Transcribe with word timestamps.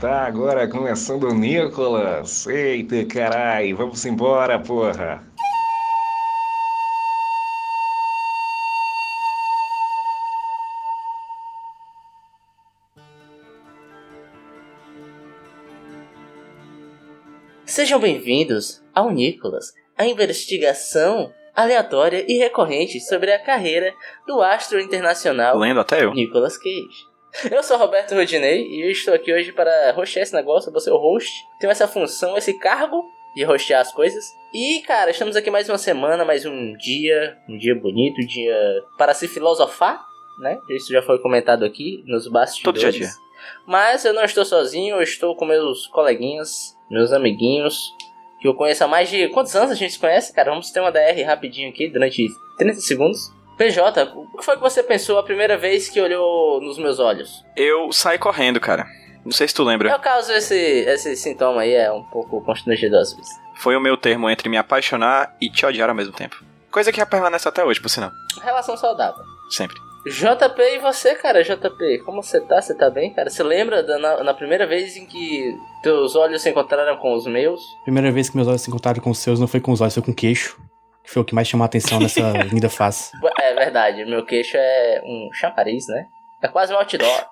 Está 0.00 0.24
agora 0.24 0.66
começando 0.66 1.24
o 1.24 1.34
Nicolas. 1.34 2.46
Eita 2.46 3.04
carai, 3.04 3.74
vamos 3.74 4.02
embora, 4.06 4.58
porra. 4.58 5.22
Sejam 17.66 18.00
bem-vindos 18.00 18.82
ao 18.94 19.10
Nicolas, 19.10 19.74
a 19.98 20.06
investigação 20.06 21.30
aleatória 21.54 22.24
e 22.26 22.38
recorrente 22.38 22.98
sobre 23.00 23.34
a 23.34 23.38
carreira 23.38 23.92
do 24.26 24.40
astro 24.40 24.80
internacional 24.80 25.58
Lendo 25.58 25.80
até 25.80 26.02
eu. 26.02 26.14
Nicolas 26.14 26.56
Cage. 26.56 27.09
Eu 27.50 27.62
sou 27.62 27.76
Roberto 27.76 28.14
Rodinei 28.14 28.66
e 28.66 28.84
eu 28.84 28.90
estou 28.90 29.14
aqui 29.14 29.32
hoje 29.32 29.52
para 29.52 29.94
hostear 29.96 30.22
esse 30.22 30.34
negócio, 30.34 30.72
vou 30.72 30.80
ser 30.80 30.90
o 30.90 30.96
host. 30.96 31.30
Tenho 31.58 31.70
essa 31.70 31.86
função, 31.86 32.36
esse 32.36 32.54
cargo 32.54 33.04
de 33.34 33.46
hostear 33.46 33.80
as 33.80 33.92
coisas. 33.92 34.24
E, 34.52 34.82
cara, 34.82 35.10
estamos 35.10 35.36
aqui 35.36 35.50
mais 35.50 35.68
uma 35.68 35.78
semana, 35.78 36.24
mais 36.24 36.44
um 36.44 36.76
dia, 36.76 37.36
um 37.48 37.56
dia 37.56 37.74
bonito, 37.74 38.20
um 38.20 38.26
dia 38.26 38.56
para 38.98 39.14
se 39.14 39.28
filosofar, 39.28 40.04
né? 40.40 40.58
Isso 40.70 40.92
já 40.92 41.02
foi 41.02 41.18
comentado 41.20 41.64
aqui 41.64 42.02
nos 42.06 42.26
bastidores. 42.26 42.82
Todo 42.82 42.92
dia 42.92 43.06
dia. 43.06 43.08
Mas 43.66 44.04
eu 44.04 44.12
não 44.12 44.24
estou 44.24 44.44
sozinho, 44.44 44.96
eu 44.96 45.02
estou 45.02 45.36
com 45.36 45.44
meus 45.44 45.86
coleguinhas, 45.86 46.76
meus 46.90 47.12
amiguinhos, 47.12 47.94
que 48.40 48.48
eu 48.48 48.54
conheço 48.54 48.84
há 48.84 48.88
mais 48.88 49.08
de. 49.08 49.28
Quantos 49.28 49.54
anos 49.54 49.70
a 49.70 49.74
gente 49.74 49.92
se 49.92 49.98
conhece, 49.98 50.34
cara? 50.34 50.50
Vamos 50.50 50.70
ter 50.70 50.80
uma 50.80 50.90
DR 50.90 51.22
rapidinho 51.24 51.70
aqui, 51.70 51.88
durante 51.88 52.26
30 52.58 52.80
segundos. 52.80 53.30
PJ, 53.60 54.10
o 54.14 54.38
que 54.38 54.42
foi 54.42 54.56
que 54.56 54.62
você 54.62 54.82
pensou 54.82 55.18
a 55.18 55.22
primeira 55.22 55.54
vez 55.58 55.86
que 55.86 56.00
olhou 56.00 56.62
nos 56.62 56.78
meus 56.78 56.98
olhos? 56.98 57.44
Eu 57.54 57.92
saí 57.92 58.16
correndo, 58.16 58.58
cara. 58.58 58.86
Não 59.22 59.32
sei 59.32 59.46
se 59.46 59.54
tu 59.54 59.62
lembra. 59.62 59.90
É 59.90 59.94
o 59.94 60.00
caso 60.00 60.32
esse, 60.32 60.56
esse 60.56 61.14
sintoma 61.14 61.60
aí 61.60 61.74
é 61.74 61.92
um 61.92 62.02
pouco 62.04 62.40
constrangedor 62.42 63.00
às 63.00 63.12
vezes. 63.12 63.30
Foi 63.56 63.76
o 63.76 63.80
meu 63.80 63.98
termo 63.98 64.30
entre 64.30 64.48
me 64.48 64.56
apaixonar 64.56 65.36
e 65.38 65.50
te 65.50 65.66
odiar 65.66 65.90
ao 65.90 65.94
mesmo 65.94 66.14
tempo. 66.14 66.42
Coisa 66.70 66.90
que 66.90 67.04
permanece 67.04 67.46
até 67.46 67.62
hoje, 67.62 67.78
por 67.78 67.90
sinal. 67.90 68.10
Relação 68.42 68.78
saudável. 68.78 69.22
Sempre. 69.50 69.76
JP 70.06 70.62
e 70.62 70.78
você, 70.78 71.14
cara, 71.16 71.44
JP, 71.44 71.98
como 72.06 72.22
você 72.22 72.40
tá? 72.40 72.62
Você 72.62 72.74
tá 72.74 72.88
bem, 72.88 73.12
cara? 73.12 73.28
Você 73.28 73.42
lembra 73.42 73.82
da, 73.82 73.98
na, 73.98 74.24
na 74.24 74.32
primeira 74.32 74.66
vez 74.66 74.96
em 74.96 75.04
que 75.04 75.54
teus 75.82 76.16
olhos 76.16 76.40
se 76.40 76.48
encontraram 76.48 76.96
com 76.96 77.12
os 77.12 77.26
meus? 77.26 77.60
Primeira 77.84 78.10
vez 78.10 78.30
que 78.30 78.36
meus 78.36 78.48
olhos 78.48 78.62
se 78.62 78.70
encontraram 78.70 79.02
com 79.02 79.10
os 79.10 79.18
seus 79.18 79.38
não 79.38 79.46
foi 79.46 79.60
com 79.60 79.70
os 79.70 79.82
olhos, 79.82 79.92
foi 79.92 80.02
com 80.02 80.12
o 80.12 80.14
queixo. 80.14 80.58
Que 81.10 81.14
foi 81.14 81.22
o 81.22 81.24
que 81.24 81.34
mais 81.34 81.48
chamou 81.48 81.64
a 81.64 81.66
atenção 81.66 81.98
nessa 81.98 82.20
linda 82.46 82.70
face. 82.70 83.10
É 83.40 83.52
verdade, 83.52 84.04
meu 84.04 84.24
queixo 84.24 84.56
é 84.56 85.02
um 85.04 85.28
chamariz, 85.32 85.88
né? 85.88 86.06
É 86.40 86.46
quase 86.46 86.72
um 86.72 86.76
outdoor. 86.76 87.26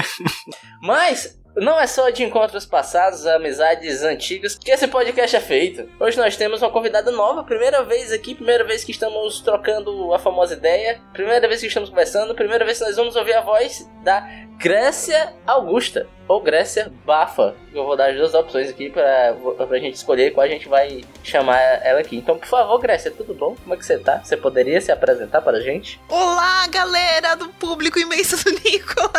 Mas 0.82 1.34
não 1.56 1.78
é 1.78 1.86
só 1.86 2.10
de 2.10 2.22
encontros 2.22 2.66
passados, 2.66 3.26
amizades 3.26 4.02
antigas 4.02 4.56
que 4.58 4.70
esse 4.70 4.88
podcast 4.88 5.36
é 5.36 5.40
feito. 5.40 5.88
Hoje 6.00 6.16
nós 6.16 6.36
temos 6.36 6.62
uma 6.62 6.70
convidada 6.70 7.10
nova, 7.10 7.44
primeira 7.44 7.82
vez 7.84 8.12
aqui, 8.12 8.34
primeira 8.34 8.64
vez 8.64 8.82
que 8.82 8.90
estamos 8.90 9.40
trocando 9.40 10.12
a 10.12 10.18
famosa 10.18 10.54
ideia, 10.54 11.00
primeira 11.12 11.46
vez 11.46 11.60
que 11.60 11.66
estamos 11.66 11.90
conversando, 11.90 12.34
primeira 12.34 12.64
vez 12.64 12.78
que 12.78 12.84
nós 12.84 12.96
vamos 12.96 13.16
ouvir 13.16 13.34
a 13.34 13.40
voz 13.40 13.88
da 14.02 14.26
Grécia 14.56 15.32
Augusta, 15.46 16.06
ou 16.28 16.40
Grécia 16.40 16.92
Bafa. 17.04 17.54
Eu 17.72 17.84
vou 17.84 17.96
dar 17.96 18.10
as 18.10 18.16
duas 18.16 18.34
opções 18.34 18.70
aqui 18.70 18.88
pra, 18.88 19.34
pra 19.66 19.78
gente 19.78 19.94
escolher 19.94 20.32
qual 20.32 20.44
a 20.44 20.48
gente 20.48 20.68
vai 20.68 21.02
chamar 21.22 21.60
ela 21.84 22.00
aqui. 22.00 22.16
Então, 22.16 22.38
por 22.38 22.46
favor, 22.46 22.78
Grécia, 22.78 23.10
tudo 23.10 23.34
bom? 23.34 23.56
Como 23.62 23.74
é 23.74 23.76
que 23.76 23.84
você 23.84 23.98
tá? 23.98 24.20
Você 24.22 24.36
poderia 24.36 24.80
se 24.80 24.92
apresentar 24.92 25.40
para 25.42 25.58
a 25.58 25.60
gente? 25.60 26.00
Olá, 26.08 26.66
galera 26.68 27.34
do 27.34 27.48
público 27.48 27.98
imenso 27.98 28.42
do 28.44 28.52
Nicolas! 28.52 29.10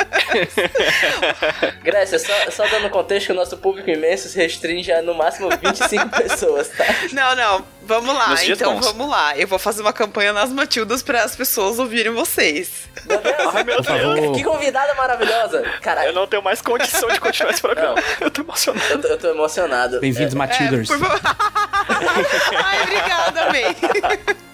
Grécia, 1.82 2.18
só, 2.18 2.32
só 2.50 2.66
dando 2.68 2.90
contexto 2.90 3.26
que 3.26 3.32
o 3.32 3.36
nosso 3.36 3.56
público 3.58 3.90
imenso 3.90 4.28
se 4.28 4.36
restringe 4.36 4.92
a 4.92 5.02
no 5.02 5.14
máximo 5.14 5.48
25 5.50 6.08
pessoas, 6.10 6.68
tá? 6.68 6.84
Não, 7.12 7.36
não, 7.36 7.64
vamos 7.86 8.14
lá, 8.14 8.34
então 8.44 8.74
bons. 8.74 8.86
vamos 8.86 9.08
lá. 9.08 9.36
Eu 9.36 9.46
vou 9.46 9.58
fazer 9.58 9.82
uma 9.82 9.92
campanha 9.92 10.32
nas 10.32 10.50
Matildas 10.50 11.02
para 11.02 11.22
as 11.22 11.34
pessoas 11.36 11.78
ouvirem 11.78 12.12
vocês. 12.12 12.88
Meu 13.06 13.18
Deus, 13.18 13.54
Ai, 13.54 13.64
meu 13.64 13.76
Por 13.76 13.84
favor. 13.84 14.32
que 14.34 14.42
convidada 14.44 14.94
maravilhosa! 14.94 15.62
Caralho, 15.82 16.08
Eu 16.08 16.12
não 16.14 16.26
tenho 16.26 16.42
mais 16.42 16.60
condição 16.60 17.08
de 17.10 17.20
continuar 17.20 17.52
esse 17.52 17.60
programa. 17.60 17.96
Eu 18.20 18.30
tô 18.30 18.42
emocionado. 18.42 18.86
eu 18.92 19.00
tô, 19.00 19.08
eu 19.08 19.18
tô 19.18 19.28
emocionado. 19.28 20.00
Bem-vindos, 20.00 20.34
É, 20.34 20.36
Matilders. 20.36 20.88
por 20.88 20.98
favor. 20.98 21.20
Ai, 22.64 22.82
obrigada, 22.82 23.44
amei. 23.46 23.64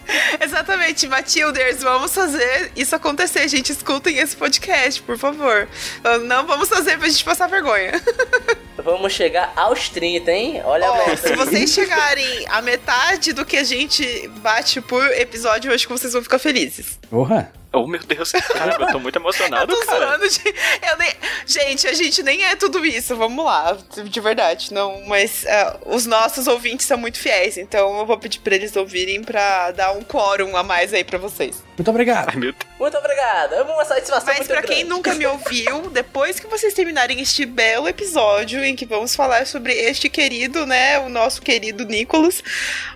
Exatamente, 0.40 1.06
Matilders, 1.06 1.82
vamos 1.84 2.12
fazer 2.12 2.72
isso 2.74 2.96
acontecer, 2.96 3.46
gente. 3.46 3.70
Escutem 3.70 4.19
esse 4.19 4.36
podcast, 4.36 5.00
por 5.02 5.16
favor. 5.16 5.69
Não 6.24 6.44
vamos 6.46 6.69
fazer 6.69 6.98
pra 6.98 7.08
gente 7.08 7.22
passar 7.22 7.46
vergonha. 7.48 7.92
Vamos 8.82 9.12
chegar 9.12 9.52
aos 9.56 9.90
30, 9.90 10.32
hein? 10.32 10.62
Olha 10.64 10.88
a 10.88 10.92
Ó, 10.92 10.96
meta. 11.06 11.16
se 11.28 11.34
vocês 11.36 11.69
chegarem 11.70 12.46
a 12.48 12.62
metade 12.62 13.19
do 13.32 13.44
que 13.44 13.56
a 13.56 13.64
gente 13.64 14.28
bate 14.38 14.81
por 14.81 15.04
episódio, 15.12 15.70
eu 15.70 15.75
acho 15.75 15.86
que 15.86 15.92
vocês 15.92 16.12
vão 16.12 16.22
ficar 16.22 16.38
felizes. 16.38 16.98
Porra. 17.10 17.53
Oh, 17.72 17.86
meu 17.86 18.00
Deus. 18.00 18.32
Caramba, 18.32 18.86
eu 18.86 18.92
tô 18.92 18.98
muito 18.98 19.16
emocionado, 19.16 19.70
Eu 19.72 19.81
tô 19.81 19.86
cara. 19.86 20.06
zoando, 20.06 20.25
gente. 20.28 20.54
Eu 20.91 20.97
nem... 20.98 21.12
Gente, 21.47 21.86
a 21.86 21.92
gente 21.92 22.22
nem 22.22 22.44
é 22.44 22.56
tudo 22.56 22.84
isso, 22.84 23.14
vamos 23.14 23.44
lá, 23.44 23.76
de 24.04 24.20
verdade. 24.20 24.72
Não, 24.75 25.04
mas 25.06 25.47
ah, 25.47 25.78
os 25.86 26.04
nossos 26.04 26.48
ouvintes 26.48 26.86
são 26.86 26.98
muito 26.98 27.19
fiéis, 27.19 27.56
então 27.56 27.98
eu 27.98 28.06
vou 28.06 28.19
pedir 28.19 28.41
pra 28.41 28.54
eles 28.56 28.75
ouvirem 28.75 29.22
pra 29.22 29.70
dar 29.70 29.92
um 29.92 30.02
quórum 30.02 30.56
a 30.56 30.62
mais 30.64 30.92
aí 30.92 31.04
pra 31.04 31.19
vocês. 31.19 31.62
Muito 31.80 31.91
obrigado. 31.91 32.28
Ai, 32.28 32.36
meu 32.36 32.52
Deus. 32.52 32.64
Muito 32.78 32.98
obrigado. 32.98 33.54
É 33.54 33.62
uma 33.62 33.84
satisfação 33.86 34.34
Mas 34.36 34.46
pra 34.46 34.60
grande. 34.60 34.66
quem 34.74 34.84
nunca 34.84 35.14
me 35.14 35.24
ouviu, 35.26 35.88
depois 35.91 36.38
que 36.38 36.46
vocês 36.46 36.74
terminarem 36.74 37.20
este 37.22 37.46
belo 37.46 37.88
episódio 37.88 38.62
em 38.62 38.76
que 38.76 38.84
vamos 38.84 39.14
falar 39.16 39.46
sobre 39.46 39.72
este 39.72 40.10
querido, 40.10 40.66
né, 40.66 40.98
o 40.98 41.08
nosso 41.08 41.40
querido 41.40 41.86
Nicolas, 41.86 42.44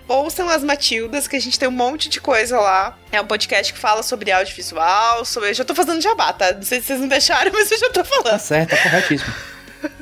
ouçam 0.07 0.47
as 0.47 0.63
Matildas, 0.63 1.27
que 1.27 1.35
a 1.35 1.39
gente 1.41 1.57
tem 1.57 1.67
um 1.67 1.71
monte 1.71 2.07
de 2.09 2.21
coisa 2.21 2.59
lá. 2.59 2.95
É 3.11 3.19
um 3.19 3.25
podcast 3.25 3.73
que 3.73 3.79
fala 3.79 4.03
sobre 4.03 4.31
audiovisual, 4.31 5.25
sobre... 5.25 5.49
Eu 5.49 5.53
já 5.55 5.65
tô 5.65 5.73
fazendo 5.73 5.99
jabá, 5.99 6.31
tá? 6.31 6.51
Não 6.53 6.61
sei 6.61 6.79
se 6.79 6.85
vocês 6.87 6.99
não 6.99 7.07
deixaram, 7.07 7.49
mas 7.53 7.71
eu 7.71 7.79
já 7.79 7.89
tô 7.89 8.03
Tá 8.03 8.03
falando. 8.03 8.39
certo, 8.39 8.69
tá 8.69 8.83
corretíssimo. 8.83 9.33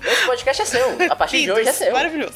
Esse 0.06 0.26
podcast 0.26 0.62
é 0.62 0.66
seu. 0.66 0.98
A 1.10 1.16
partir 1.16 1.42
de 1.42 1.52
hoje 1.52 1.70
é 1.70 1.74
seu. 1.74 1.92
Maravilhoso. 1.94 2.36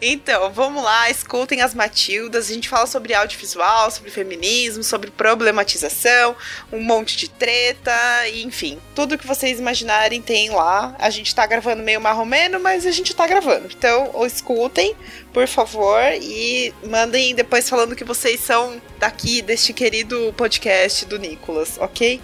Então, 0.00 0.52
vamos 0.52 0.82
lá, 0.82 1.10
escutem 1.10 1.60
as 1.60 1.74
Matildas. 1.74 2.50
A 2.50 2.54
gente 2.54 2.68
fala 2.68 2.86
sobre 2.86 3.14
audiovisual, 3.14 3.90
sobre 3.90 4.10
feminismo, 4.10 4.82
sobre 4.82 5.10
problematização, 5.10 6.36
um 6.72 6.82
monte 6.82 7.16
de 7.16 7.28
treta, 7.28 7.92
enfim, 8.34 8.80
tudo 8.94 9.18
que 9.18 9.26
vocês 9.26 9.58
imaginarem 9.58 10.20
tem 10.20 10.50
lá. 10.50 10.94
A 10.98 11.10
gente 11.10 11.34
tá 11.34 11.46
gravando 11.46 11.82
meio 11.82 12.00
marromeno, 12.00 12.60
mas 12.60 12.86
a 12.86 12.90
gente 12.90 13.14
tá 13.14 13.26
gravando. 13.26 13.68
Então, 13.76 14.10
ou 14.12 14.26
escutem, 14.26 14.94
por 15.32 15.46
favor, 15.46 16.00
e 16.20 16.72
mandem 16.84 17.34
depois 17.34 17.68
falando 17.68 17.96
que 17.96 18.04
vocês 18.04 18.40
são 18.40 18.80
daqui, 18.98 19.42
deste 19.42 19.72
querido 19.72 20.34
podcast 20.36 21.04
do 21.06 21.18
Nicolas, 21.18 21.76
ok? 21.78 22.20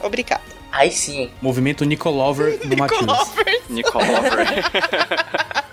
Obrigada. 0.00 0.59
Aí 0.72 0.90
sim. 0.90 1.30
Movimento 1.42 1.84
Nicolover 1.84 2.58
do 2.66 2.76
Matildas. 2.76 3.18
Nicolovers. 3.28 3.62
Nicola 3.68 4.04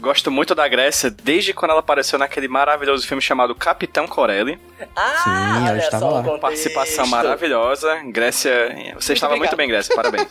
Gosto 0.00 0.30
muito 0.30 0.54
da 0.54 0.66
Grécia 0.66 1.10
desde 1.10 1.52
quando 1.52 1.72
ela 1.72 1.80
apareceu 1.80 2.18
naquele 2.18 2.48
maravilhoso 2.48 3.06
filme 3.06 3.20
chamado 3.20 3.54
Capitão 3.54 4.06
Corelli. 4.06 4.58
Ah, 4.96 5.20
Sim, 5.24 5.68
ela 5.68 5.78
estava 5.78 6.06
lá. 6.08 6.22
contexto. 6.22 6.40
Participação 6.40 7.06
maravilhosa. 7.06 7.96
Grécia, 8.06 8.94
você 8.98 9.12
estava 9.12 9.34
obrigado. 9.34 9.50
muito 9.50 9.56
bem, 9.56 9.68
Grécia. 9.68 9.94
Parabéns. 9.94 10.26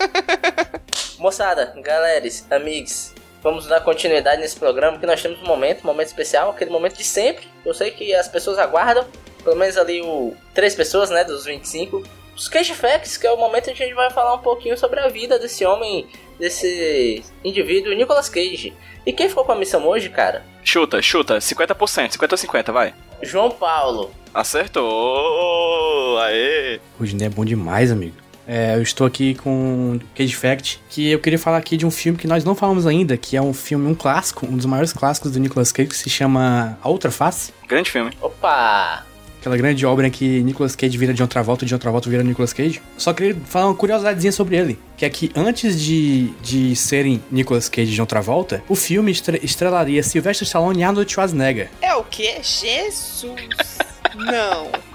Moçada, 1.19 1.73
galeres, 1.83 2.45
amigos, 2.49 3.13
vamos 3.43 3.67
dar 3.67 3.81
continuidade 3.81 4.41
nesse 4.41 4.55
programa 4.57 4.97
que 4.97 5.05
nós 5.05 5.21
temos 5.21 5.39
um 5.41 5.45
momento, 5.45 5.83
um 5.83 5.87
momento 5.87 6.07
especial, 6.07 6.49
aquele 6.49 6.71
momento 6.71 6.97
de 6.97 7.03
sempre. 7.03 7.47
Eu 7.65 7.73
sei 7.73 7.91
que 7.91 8.13
as 8.15 8.27
pessoas 8.27 8.57
aguardam, 8.57 9.05
pelo 9.43 9.55
menos 9.55 9.77
ali 9.77 10.01
o 10.01 10.33
três 10.53 10.73
pessoas, 10.73 11.09
né, 11.09 11.23
dos 11.23 11.45
25. 11.45 12.01
Os 12.39 12.47
Cage 12.47 12.73
Facts, 12.73 13.17
que 13.17 13.27
é 13.27 13.31
o 13.33 13.37
momento 13.37 13.69
em 13.69 13.73
que 13.73 13.83
a 13.83 13.85
gente 13.85 13.95
vai 13.95 14.09
falar 14.11 14.33
um 14.33 14.39
pouquinho 14.39 14.77
sobre 14.77 14.97
a 15.01 15.09
vida 15.09 15.37
desse 15.37 15.65
homem, 15.65 16.07
desse 16.39 17.21
indivíduo, 17.43 17.93
Nicolas 17.93 18.29
Cage. 18.29 18.73
E 19.05 19.11
quem 19.11 19.27
ficou 19.27 19.43
com 19.43 19.51
a 19.51 19.57
missão 19.57 19.85
hoje, 19.85 20.07
cara? 20.07 20.45
Chuta, 20.63 21.01
chuta. 21.01 21.39
50%. 21.39 22.11
50 22.13 22.33
ou 22.33 22.37
50, 22.37 22.71
vai. 22.71 22.93
João 23.21 23.51
Paulo. 23.51 24.11
Acertou! 24.33 26.17
Aê! 26.19 26.79
O 26.97 27.05
Gine 27.05 27.25
é 27.25 27.29
bom 27.29 27.43
demais, 27.43 27.91
amigo. 27.91 28.15
É, 28.47 28.75
eu 28.75 28.81
estou 28.81 29.05
aqui 29.05 29.35
com 29.35 29.99
Cage 30.15 30.33
Fact, 30.33 30.81
que 30.89 31.11
eu 31.11 31.19
queria 31.19 31.37
falar 31.37 31.57
aqui 31.57 31.75
de 31.75 31.85
um 31.85 31.91
filme 31.91 32.17
que 32.17 32.25
nós 32.25 32.45
não 32.45 32.55
falamos 32.55 32.87
ainda, 32.87 33.17
que 33.17 33.35
é 33.35 33.41
um 33.41 33.53
filme, 33.53 33.85
um 33.85 33.93
clássico, 33.93 34.45
um 34.45 34.55
dos 34.55 34.65
maiores 34.65 34.93
clássicos 34.93 35.31
do 35.31 35.39
Nicolas 35.41 35.73
Cage, 35.73 35.89
que 35.89 35.97
se 35.97 36.09
chama 36.09 36.79
A 36.81 36.87
Outra 36.87 37.11
Face. 37.11 37.53
Grande 37.67 37.91
filme. 37.91 38.11
Opa! 38.21 39.08
Aquela 39.39 39.55
grande 39.55 39.85
obra 39.85 40.07
em 40.07 40.11
que 40.11 40.41
Nicolas 40.43 40.75
Cage 40.75 40.97
vira 40.97 41.13
de 41.13 41.21
outra 41.21 41.41
volta 41.41 41.63
e 41.63 41.67
de 41.67 41.73
outra 41.73 41.89
volta 41.89 42.09
vira 42.09 42.21
Nicolas 42.23 42.51
Cage. 42.51 42.81
Só 42.97 43.13
queria 43.13 43.35
falar 43.45 43.67
uma 43.67 43.75
curiosidadezinha 43.75 44.31
sobre 44.33 44.57
ele. 44.57 44.77
Que 44.97 45.05
é 45.05 45.09
que 45.09 45.31
antes 45.33 45.79
de, 45.81 46.27
de 46.43 46.75
serem 46.75 47.23
Nicolas 47.31 47.69
Cage 47.69 47.91
de 47.93 48.01
outra 48.01 48.19
volta, 48.21 48.61
o 48.67 48.75
filme 48.75 49.11
estre- 49.11 49.39
estrelaria 49.41 50.03
Sylvester 50.03 50.45
Stallone 50.45 50.81
e 50.81 50.83
Arnold 50.83 51.09
Schwarzenegger. 51.11 51.69
É 51.81 51.95
o 51.95 52.03
quê? 52.03 52.35
Jesus! 52.41 53.77
Não. 54.15 54.88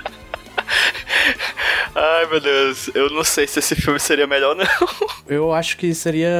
Ai, 1.94 2.26
meu 2.26 2.40
Deus. 2.40 2.90
Eu 2.94 3.08
não 3.10 3.22
sei 3.24 3.46
se 3.46 3.58
esse 3.58 3.74
filme 3.74 3.98
seria 4.00 4.26
melhor 4.26 4.50
ou 4.50 4.54
não. 4.56 4.66
Eu 5.28 5.52
acho 5.52 5.76
que 5.76 5.94
seria 5.94 6.30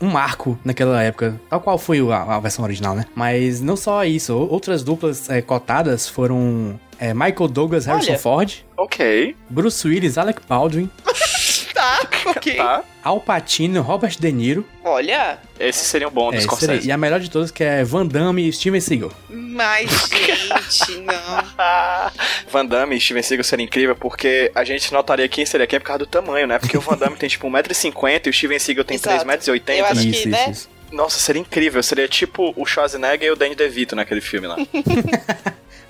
um 0.00 0.08
marco 0.08 0.58
naquela 0.64 1.02
época, 1.02 1.38
tal 1.50 1.60
qual 1.60 1.78
foi 1.78 2.00
a, 2.10 2.22
a 2.36 2.40
versão 2.40 2.64
original, 2.64 2.94
né? 2.94 3.04
Mas 3.14 3.60
não 3.60 3.76
só 3.76 4.04
isso, 4.04 4.34
ou- 4.36 4.50
outras 4.50 4.82
duplas 4.82 5.28
é, 5.28 5.42
cotadas 5.42 6.08
foram 6.08 6.78
é, 6.98 7.12
Michael 7.12 7.48
Douglas, 7.48 7.84
Harrison 7.86 8.10
Olha. 8.12 8.18
Ford, 8.18 8.52
ok. 8.76 9.36
Bruce 9.50 9.86
Willis, 9.86 10.16
Alec 10.18 10.40
Baldwin, 10.48 10.90
Tá, 11.76 12.00
ok. 12.30 12.54
Tá. 12.56 12.82
Al 13.04 13.20
Pacino, 13.20 13.82
Robert 13.82 14.16
De 14.18 14.32
Niro, 14.32 14.66
Olha, 14.82 15.38
Esse 15.60 15.84
seria 15.84 16.08
um 16.08 16.10
bom 16.10 16.32
é, 16.32 16.36
dos 16.36 16.44
seria- 16.44 16.56
Scorsese. 16.58 16.88
e 16.88 16.92
a 16.92 16.96
melhor 16.96 17.20
de 17.20 17.28
todas 17.30 17.50
que 17.50 17.62
é 17.62 17.84
Van 17.84 18.06
Damme 18.06 18.48
e 18.48 18.52
Steven 18.52 18.80
Seagal. 18.80 19.12
mas 19.28 19.90
gente, 20.08 21.00
não. 21.02 21.12
Van 22.50 22.64
Damme 22.64 22.96
e 22.96 23.00
Steven 23.00 23.22
Seagal 23.22 23.44
seria 23.44 23.64
incrível 23.64 23.94
porque 23.94 24.50
a 24.54 24.64
gente 24.64 24.90
notaria 24.92 25.28
quem 25.28 25.44
seria 25.44 25.66
quem 25.66 25.78
por 25.78 25.86
causa 25.86 25.98
do 26.00 26.06
tamanho, 26.06 26.46
né? 26.46 26.58
Porque 26.58 26.76
o 26.78 26.80
Van 26.80 26.96
Damme 26.96 27.16
tem 27.16 27.28
tipo 27.28 27.46
1,50m 27.48 28.26
e 28.26 28.30
o 28.30 28.32
Steven 28.32 28.58
Seagal 28.58 28.84
tem 28.84 28.94
Exato. 28.96 29.24
3,80m. 29.26 29.76
Eu 29.76 29.84
acho 29.86 29.94
né? 29.96 30.02
que, 30.02 30.08
isso, 30.10 30.28
né? 30.28 30.40
isso, 30.42 30.50
isso. 30.50 30.68
Nossa, 30.92 31.18
seria 31.18 31.40
incrível. 31.42 31.82
Seria 31.82 32.06
tipo 32.08 32.54
o 32.56 32.64
Schwarzenegger 32.64 33.28
e 33.28 33.30
o 33.32 33.36
Danny 33.36 33.54
DeVito 33.56 33.94
naquele 33.96 34.20
filme 34.20 34.46
lá. 34.46 34.56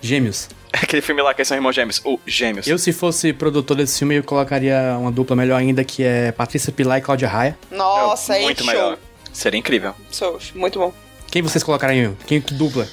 Gêmeos. 0.00 0.48
Aquele 0.72 1.00
filme 1.00 1.22
lá 1.22 1.32
que 1.32 1.44
são 1.44 1.56
irmãos 1.56 1.74
gêmeos. 1.74 2.00
O 2.04 2.18
Gêmeos. 2.26 2.66
Eu, 2.66 2.78
se 2.78 2.92
fosse 2.92 3.32
produtor 3.32 3.76
desse 3.76 3.98
filme, 3.98 4.16
eu 4.16 4.22
colocaria 4.24 4.96
uma 4.98 5.10
dupla 5.10 5.34
melhor 5.34 5.56
ainda, 5.58 5.82
que 5.84 6.02
é 6.02 6.32
Patrícia 6.32 6.72
Pilar 6.72 6.98
e 6.98 7.00
Cláudia 7.00 7.28
Raia. 7.28 7.58
Nossa, 7.70 8.34
aí 8.34 8.42
Muito 8.44 8.62
show. 8.62 8.72
melhor. 8.72 8.98
Seria 9.32 9.58
incrível. 9.58 9.94
Show, 10.12 10.38
muito 10.54 10.78
bom. 10.78 10.92
Quem 11.30 11.42
vocês 11.42 11.62
colocariam? 11.64 12.16
Quem 12.26 12.40
que 12.40 12.54
dupla? 12.54 12.86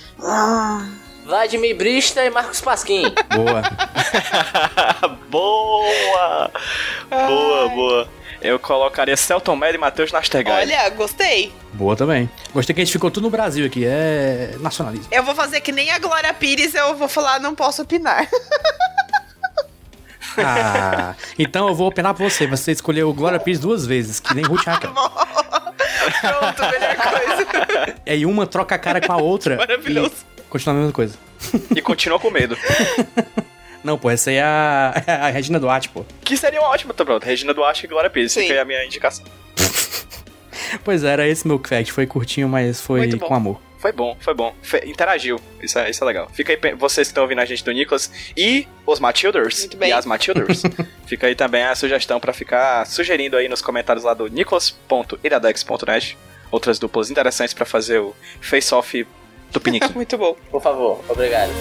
Vladimir 1.26 1.76
Brista 1.76 2.24
e 2.24 2.30
Marcos 2.30 2.60
Pasquim. 2.62 3.04
Boa. 3.34 3.62
boa! 5.30 6.52
Boa, 7.10 7.70
boa. 7.70 8.10
Eu 8.44 8.60
colocaria 8.60 9.16
Celton 9.16 9.56
Mello 9.56 9.76
e 9.76 9.78
Matheus 9.78 10.12
Nastergaile. 10.12 10.74
Olha, 10.74 10.90
gostei. 10.90 11.52
Boa 11.72 11.96
também. 11.96 12.30
Gostei 12.54 12.76
que 12.76 12.82
a 12.82 12.84
gente 12.84 12.92
ficou 12.92 13.10
tudo 13.10 13.24
no 13.24 13.30
Brasil 13.30 13.66
aqui. 13.66 13.86
É 13.86 14.56
nacionalismo. 14.60 15.08
Eu 15.12 15.24
vou 15.24 15.34
fazer 15.34 15.62
que 15.62 15.72
nem 15.72 15.90
a 15.92 15.98
Glória 15.98 16.34
Pires, 16.34 16.76
eu 16.76 16.94
vou 16.96 17.08
falar, 17.08 17.40
não 17.40 17.56
posso 17.56 17.82
opinar. 17.82 18.28
Ah, 20.36 21.14
então 21.38 21.68
eu 21.68 21.76
vou 21.76 21.88
opinar 21.88 22.12
pra 22.16 22.28
você. 22.28 22.48
Você 22.48 22.72
escolheu 22.72 23.08
o 23.08 23.14
Glória 23.14 23.40
Pires 23.40 23.60
duas 23.60 23.86
vezes, 23.86 24.20
que 24.20 24.34
nem 24.34 24.44
Ruth 24.44 24.66
Hacker. 24.66 24.90
Pronto, 26.22 26.62
melhor 26.72 26.96
coisa. 26.96 27.94
É, 28.06 28.18
e 28.18 28.26
uma 28.26 28.46
troca 28.46 28.76
a 28.76 28.80
cara 28.80 29.00
com 29.00 29.14
a 29.14 29.18
outra. 29.18 29.56
Maravilhoso. 29.56 30.14
E 30.38 30.42
continua 30.50 30.76
a 30.76 30.78
mesma 30.80 30.92
coisa. 30.92 31.18
E 31.76 31.82
continua 31.82 32.20
com 32.20 32.30
medo. 32.30 32.58
Não, 33.84 33.98
pô, 33.98 34.10
essa 34.10 34.30
aí 34.30 34.38
é 34.38 34.44
a, 34.44 34.94
é 35.06 35.12
a 35.12 35.30
Regina 35.30 35.60
Duarte, 35.60 35.90
pô. 35.90 36.06
Que 36.24 36.38
seria 36.38 36.62
um 36.62 36.66
ótimo, 36.66 36.94
tá 36.94 37.04
pronto. 37.04 37.24
Regina 37.24 37.54
Duarte 37.54 37.86
e 37.86 37.90
Glória 37.90 38.10
Pires. 38.10 38.32
Sim. 38.32 38.42
Fica 38.42 38.54
aí 38.54 38.60
a 38.60 38.66
minha 38.66 38.86
indicação. 38.86 39.26
Pois 40.84 41.04
é, 41.04 41.10
era 41.10 41.28
esse 41.28 41.48
meu 41.48 41.60
fact. 41.60 41.92
Foi 41.92 42.08
curtinho, 42.08 42.50
mas 42.50 42.82
foi 42.82 43.08
com 43.20 43.36
amor. 43.36 43.62
Foi 43.78 43.92
bom, 43.92 44.16
foi 44.20 44.34
bom. 44.34 44.56
Interagiu. 44.86 45.40
Isso 45.62 45.78
é, 45.78 45.90
isso 45.90 46.04
é 46.04 46.08
legal. 46.08 46.30
Fica 46.34 46.54
aí, 46.54 46.74
vocês 46.74 47.08
que 47.08 47.12
estão 47.12 47.24
ouvindo 47.24 47.42
a 47.42 47.46
gente 47.46 47.64
do 47.66 47.72
Nicolas 47.72 48.10
e 48.36 48.66
os 48.88 49.00
Matilders 49.00 49.60
Muito 49.60 49.78
bem. 49.78 49.90
e 49.90 49.94
as 49.94 50.06
Matilders. 50.06 50.64
fica 51.06 51.28
aí 51.28 51.36
também 51.36 51.64
a 51.64 51.76
sugestão 51.76 52.18
pra 52.20 52.32
ficar 52.32 52.88
sugerindo 52.88 53.36
aí 53.36 53.50
nos 53.50 53.62
comentários 53.62 54.06
lá 54.06 54.14
do 54.14 54.28
nicolas.iradex.net 54.30 56.18
outras 56.50 56.80
duplas 56.80 57.12
interessantes 57.12 57.54
pra 57.54 57.66
fazer 57.66 58.00
o 58.00 58.16
face-off 58.40 59.06
do 59.52 59.60
Piniquim. 59.60 59.92
muito 59.94 60.18
bom. 60.18 60.36
Por 60.50 60.62
favor, 60.62 61.04
obrigado. 61.10 61.52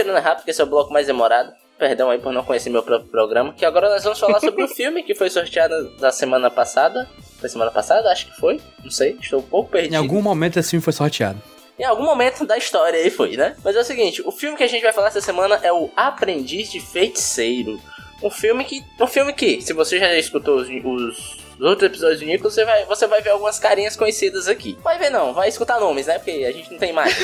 É 0.00 0.18
rápido, 0.18 0.38
porque 0.38 0.50
esse 0.50 0.60
é 0.60 0.64
o 0.64 0.68
bloco 0.68 0.92
mais 0.92 1.06
demorado. 1.06 1.52
Perdão 1.78 2.10
aí 2.10 2.18
por 2.18 2.32
não 2.32 2.42
conhecer 2.42 2.70
meu 2.70 2.82
próprio 2.82 3.08
programa. 3.08 3.52
Que 3.52 3.64
agora 3.64 3.88
nós 3.88 4.02
vamos 4.02 4.18
falar 4.18 4.40
sobre 4.40 4.64
o 4.64 4.68
filme 4.74 5.02
que 5.02 5.14
foi 5.14 5.30
sorteado 5.30 5.92
na 6.00 6.10
semana 6.10 6.50
passada. 6.50 7.08
Foi 7.38 7.48
semana 7.48 7.70
passada? 7.70 8.10
Acho 8.10 8.26
que 8.26 8.36
foi. 8.40 8.60
Não 8.82 8.90
sei, 8.90 9.16
estou 9.20 9.38
um 9.38 9.44
pouco 9.44 9.70
perdido. 9.70 9.94
Em 9.94 9.96
algum 9.96 10.20
momento 10.20 10.58
esse 10.58 10.70
filme 10.70 10.82
foi 10.82 10.92
sorteado. 10.92 11.40
Em 11.78 11.84
algum 11.84 12.04
momento 12.04 12.44
da 12.44 12.58
história 12.58 12.98
aí 12.98 13.10
foi, 13.10 13.36
né? 13.36 13.54
Mas 13.62 13.76
é 13.76 13.80
o 13.80 13.84
seguinte, 13.84 14.20
o 14.26 14.32
filme 14.32 14.56
que 14.56 14.64
a 14.64 14.66
gente 14.66 14.82
vai 14.82 14.92
falar 14.92 15.08
essa 15.08 15.20
semana 15.20 15.60
é 15.62 15.72
o 15.72 15.88
Aprendiz 15.96 16.72
de 16.72 16.80
Feiticeiro. 16.80 17.80
Um 18.20 18.30
filme 18.30 18.64
que. 18.64 18.84
Um 19.00 19.06
filme 19.06 19.32
que, 19.32 19.62
se 19.62 19.72
você 19.72 20.00
já 20.00 20.12
escutou 20.16 20.56
os, 20.56 20.68
os 20.68 21.37
outros 21.66 21.90
episódios 21.90 22.20
do 22.20 22.26
Nicolas, 22.26 22.54
você 22.54 22.64
vai, 22.64 22.84
você 22.84 23.06
vai 23.06 23.20
ver 23.20 23.30
algumas 23.30 23.58
carinhas 23.58 23.96
conhecidas 23.96 24.48
aqui. 24.48 24.78
Vai 24.82 24.98
ver 24.98 25.10
não, 25.10 25.32
vai 25.32 25.48
escutar 25.48 25.80
nomes, 25.80 26.06
né? 26.06 26.18
Porque 26.18 26.44
a 26.44 26.52
gente 26.52 26.70
não 26.70 26.78
tem 26.78 26.92
mais. 26.92 27.14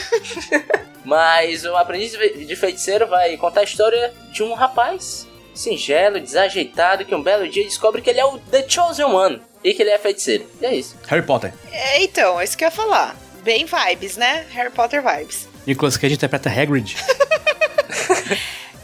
Mas 1.04 1.64
o 1.64 1.76
Aprendiz 1.76 2.12
de 2.12 2.56
Feiticeiro 2.56 3.06
vai 3.06 3.36
contar 3.36 3.60
a 3.60 3.64
história 3.64 4.12
de 4.32 4.42
um 4.42 4.54
rapaz 4.54 5.26
singelo, 5.54 6.18
desajeitado, 6.18 7.04
que 7.04 7.14
um 7.14 7.22
belo 7.22 7.48
dia 7.48 7.62
descobre 7.62 8.02
que 8.02 8.10
ele 8.10 8.20
é 8.20 8.24
o 8.24 8.38
The 8.38 8.68
Chosen 8.68 9.04
One. 9.04 9.40
E 9.62 9.72
que 9.72 9.82
ele 9.82 9.90
é 9.90 9.98
feiticeiro. 9.98 10.46
E 10.60 10.66
é 10.66 10.74
isso. 10.74 10.94
Harry 11.06 11.24
Potter. 11.24 11.54
É, 11.72 12.02
então, 12.02 12.38
é 12.38 12.44
isso 12.44 12.56
que 12.56 12.64
eu 12.64 12.68
ia 12.68 12.70
falar. 12.70 13.16
Bem 13.42 13.64
vibes, 13.64 14.16
né? 14.16 14.46
Harry 14.50 14.70
Potter 14.70 15.02
vibes. 15.02 15.48
Nicolas 15.66 15.96
Cage 15.96 16.14
interpreta 16.14 16.50
Hagrid. 16.50 16.96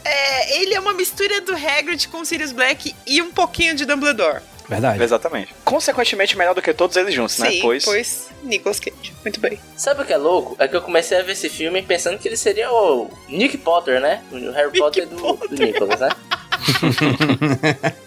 É, 0.03 0.59
ele 0.59 0.73
é 0.73 0.79
uma 0.79 0.93
mistura 0.93 1.39
do 1.41 1.53
Hagrid 1.53 2.07
com 2.07 2.25
Sirius 2.25 2.51
Black 2.51 2.95
e 3.05 3.21
um 3.21 3.31
pouquinho 3.31 3.75
de 3.75 3.85
Dumbledore. 3.85 4.41
Verdade. 4.71 5.03
Exatamente. 5.03 5.53
Consequentemente, 5.65 6.37
melhor 6.37 6.55
do 6.55 6.61
que 6.61 6.73
todos 6.73 6.95
eles 6.95 7.13
juntos, 7.13 7.37
né? 7.39 7.51
Sim, 7.51 7.59
Pois. 7.61 7.83
pois 7.85 8.29
Nicolas 8.43 8.79
Cage. 8.79 9.13
Muito 9.23 9.39
bem. 9.39 9.59
Sabe 9.75 10.01
o 10.01 10.05
que 10.05 10.13
é 10.13 10.17
louco? 10.17 10.55
É 10.57 10.67
que 10.67 10.75
eu 10.75 10.81
comecei 10.81 11.17
a 11.19 11.21
ver 11.23 11.33
esse 11.33 11.49
filme 11.49 11.81
pensando 11.81 12.17
que 12.17 12.27
ele 12.27 12.37
seria 12.37 12.71
o 12.71 13.09
Nick 13.27 13.57
Potter, 13.57 13.99
né? 13.99 14.23
O 14.31 14.51
Harry 14.51 14.77
Potter 14.79 15.07
do, 15.07 15.15
do 15.35 15.55
Nicholas, 15.55 15.99
né? 15.99 16.09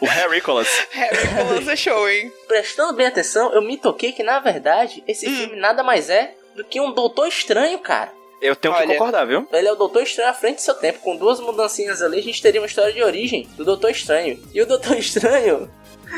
O 0.00 0.06
Harry 0.06 0.34
Nicholas. 0.34 0.68
Harry 0.90 1.16
Nicolas 1.28 1.68
é 1.68 1.76
show, 1.76 2.08
hein? 2.10 2.30
Prestando 2.46 2.92
bem 2.94 3.06
atenção, 3.06 3.52
eu 3.54 3.62
me 3.62 3.78
toquei 3.78 4.12
que, 4.12 4.22
na 4.22 4.38
verdade, 4.40 5.02
esse 5.08 5.26
Hum. 5.26 5.34
filme 5.36 5.56
nada 5.56 5.82
mais 5.82 6.10
é 6.10 6.34
do 6.54 6.64
que 6.64 6.80
um 6.80 6.92
Doutor 6.92 7.26
Estranho, 7.28 7.78
cara. 7.78 8.12
Eu 8.40 8.54
tenho 8.54 8.74
que 8.74 8.80
Olha. 8.80 8.92
concordar, 8.92 9.24
viu? 9.26 9.46
Ele 9.52 9.68
é 9.68 9.72
o 9.72 9.76
Doutor 9.76 10.02
Estranho 10.02 10.30
à 10.30 10.34
frente 10.34 10.56
do 10.56 10.60
seu 10.62 10.74
tempo. 10.74 10.98
Com 11.00 11.16
duas 11.16 11.40
mudancinhas 11.40 12.02
ali, 12.02 12.18
a 12.18 12.22
gente 12.22 12.42
teria 12.42 12.60
uma 12.60 12.66
história 12.66 12.92
de 12.92 13.02
origem 13.02 13.48
do 13.56 13.64
Doutor 13.64 13.90
Estranho. 13.90 14.38
E 14.52 14.60
o 14.60 14.66
Doutor 14.66 14.96
Estranho, 14.98 15.70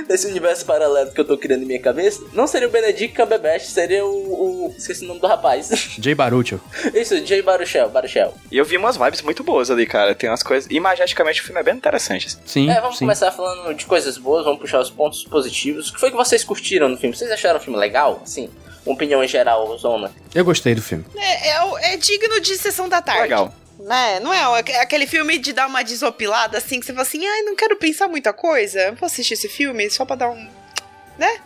nesse 0.08 0.26
universo 0.26 0.64
paralelo 0.66 1.12
que 1.12 1.20
eu 1.20 1.24
tô 1.24 1.38
criando 1.38 1.62
em 1.62 1.66
minha 1.66 1.80
cabeça, 1.80 2.24
não 2.32 2.46
seria 2.48 2.66
o 2.66 2.70
Benedict 2.70 3.14
Cumberbatch, 3.16 3.64
seria 3.66 4.04
o... 4.04 4.08
o... 4.66 4.74
Esqueci 4.76 5.04
o 5.04 5.08
nome 5.08 5.20
do 5.20 5.26
rapaz. 5.28 5.68
Jay 6.00 6.14
Baruchel. 6.16 6.58
Isso, 6.92 7.24
Jay 7.24 7.42
Baruchel, 7.42 7.88
Baruchel. 7.90 8.34
E 8.50 8.58
eu 8.58 8.64
vi 8.64 8.76
umas 8.76 8.96
vibes 8.96 9.22
muito 9.22 9.44
boas 9.44 9.70
ali, 9.70 9.86
cara. 9.86 10.12
Tem 10.14 10.28
umas 10.28 10.42
coisas. 10.42 10.68
E 10.70 10.80
majesticamente 10.80 11.40
o 11.40 11.44
filme 11.44 11.60
é 11.60 11.62
bem 11.64 11.74
interessante. 11.76 12.26
assim. 12.26 12.38
Sim, 12.44 12.70
É, 12.70 12.80
vamos 12.80 12.96
sim. 12.98 13.04
começar 13.04 13.30
falando 13.30 13.72
de 13.72 13.86
coisas 13.86 14.18
boas, 14.18 14.44
vamos 14.44 14.58
puxar 14.60 14.80
os 14.80 14.90
pontos 14.90 15.22
positivos. 15.24 15.90
O 15.90 15.94
que 15.94 16.00
foi 16.00 16.10
que 16.10 16.16
vocês 16.16 16.42
curtiram 16.42 16.88
no 16.88 16.96
filme? 16.96 17.16
Vocês 17.16 17.30
acharam 17.30 17.58
o 17.58 17.62
filme 17.62 17.78
legal? 17.78 18.16
Uma 18.16 18.26
opinião 18.86 19.22
em 19.22 19.28
geral, 19.28 19.76
Zona. 19.78 20.12
Eu 20.34 20.44
gostei 20.44 20.74
do 20.74 20.82
filme. 20.82 21.04
É, 21.16 21.50
é, 21.50 21.92
é 21.92 21.96
digno 21.96 22.40
de 22.40 22.56
sessão 22.56 22.88
da 22.88 23.02
tarde. 23.02 23.22
Legal. 23.22 23.54
né? 23.78 24.20
Não 24.20 24.32
é 24.32 24.58
aque- 24.58 24.72
aquele 24.74 25.06
filme 25.06 25.38
de 25.38 25.52
dar 25.52 25.66
uma 25.66 25.82
desopilada 25.82 26.58
assim, 26.58 26.80
que 26.80 26.86
você 26.86 26.92
fala 26.92 27.02
assim, 27.02 27.26
ai, 27.26 27.42
não 27.42 27.54
quero 27.56 27.76
pensar 27.76 28.08
muita 28.08 28.32
coisa. 28.32 28.92
Vou 28.92 29.06
assistir 29.06 29.34
esse 29.34 29.48
filme 29.48 29.90
só 29.90 30.04
pra 30.04 30.16
dar 30.16 30.30
um. 30.30 30.48
né? 31.18 31.40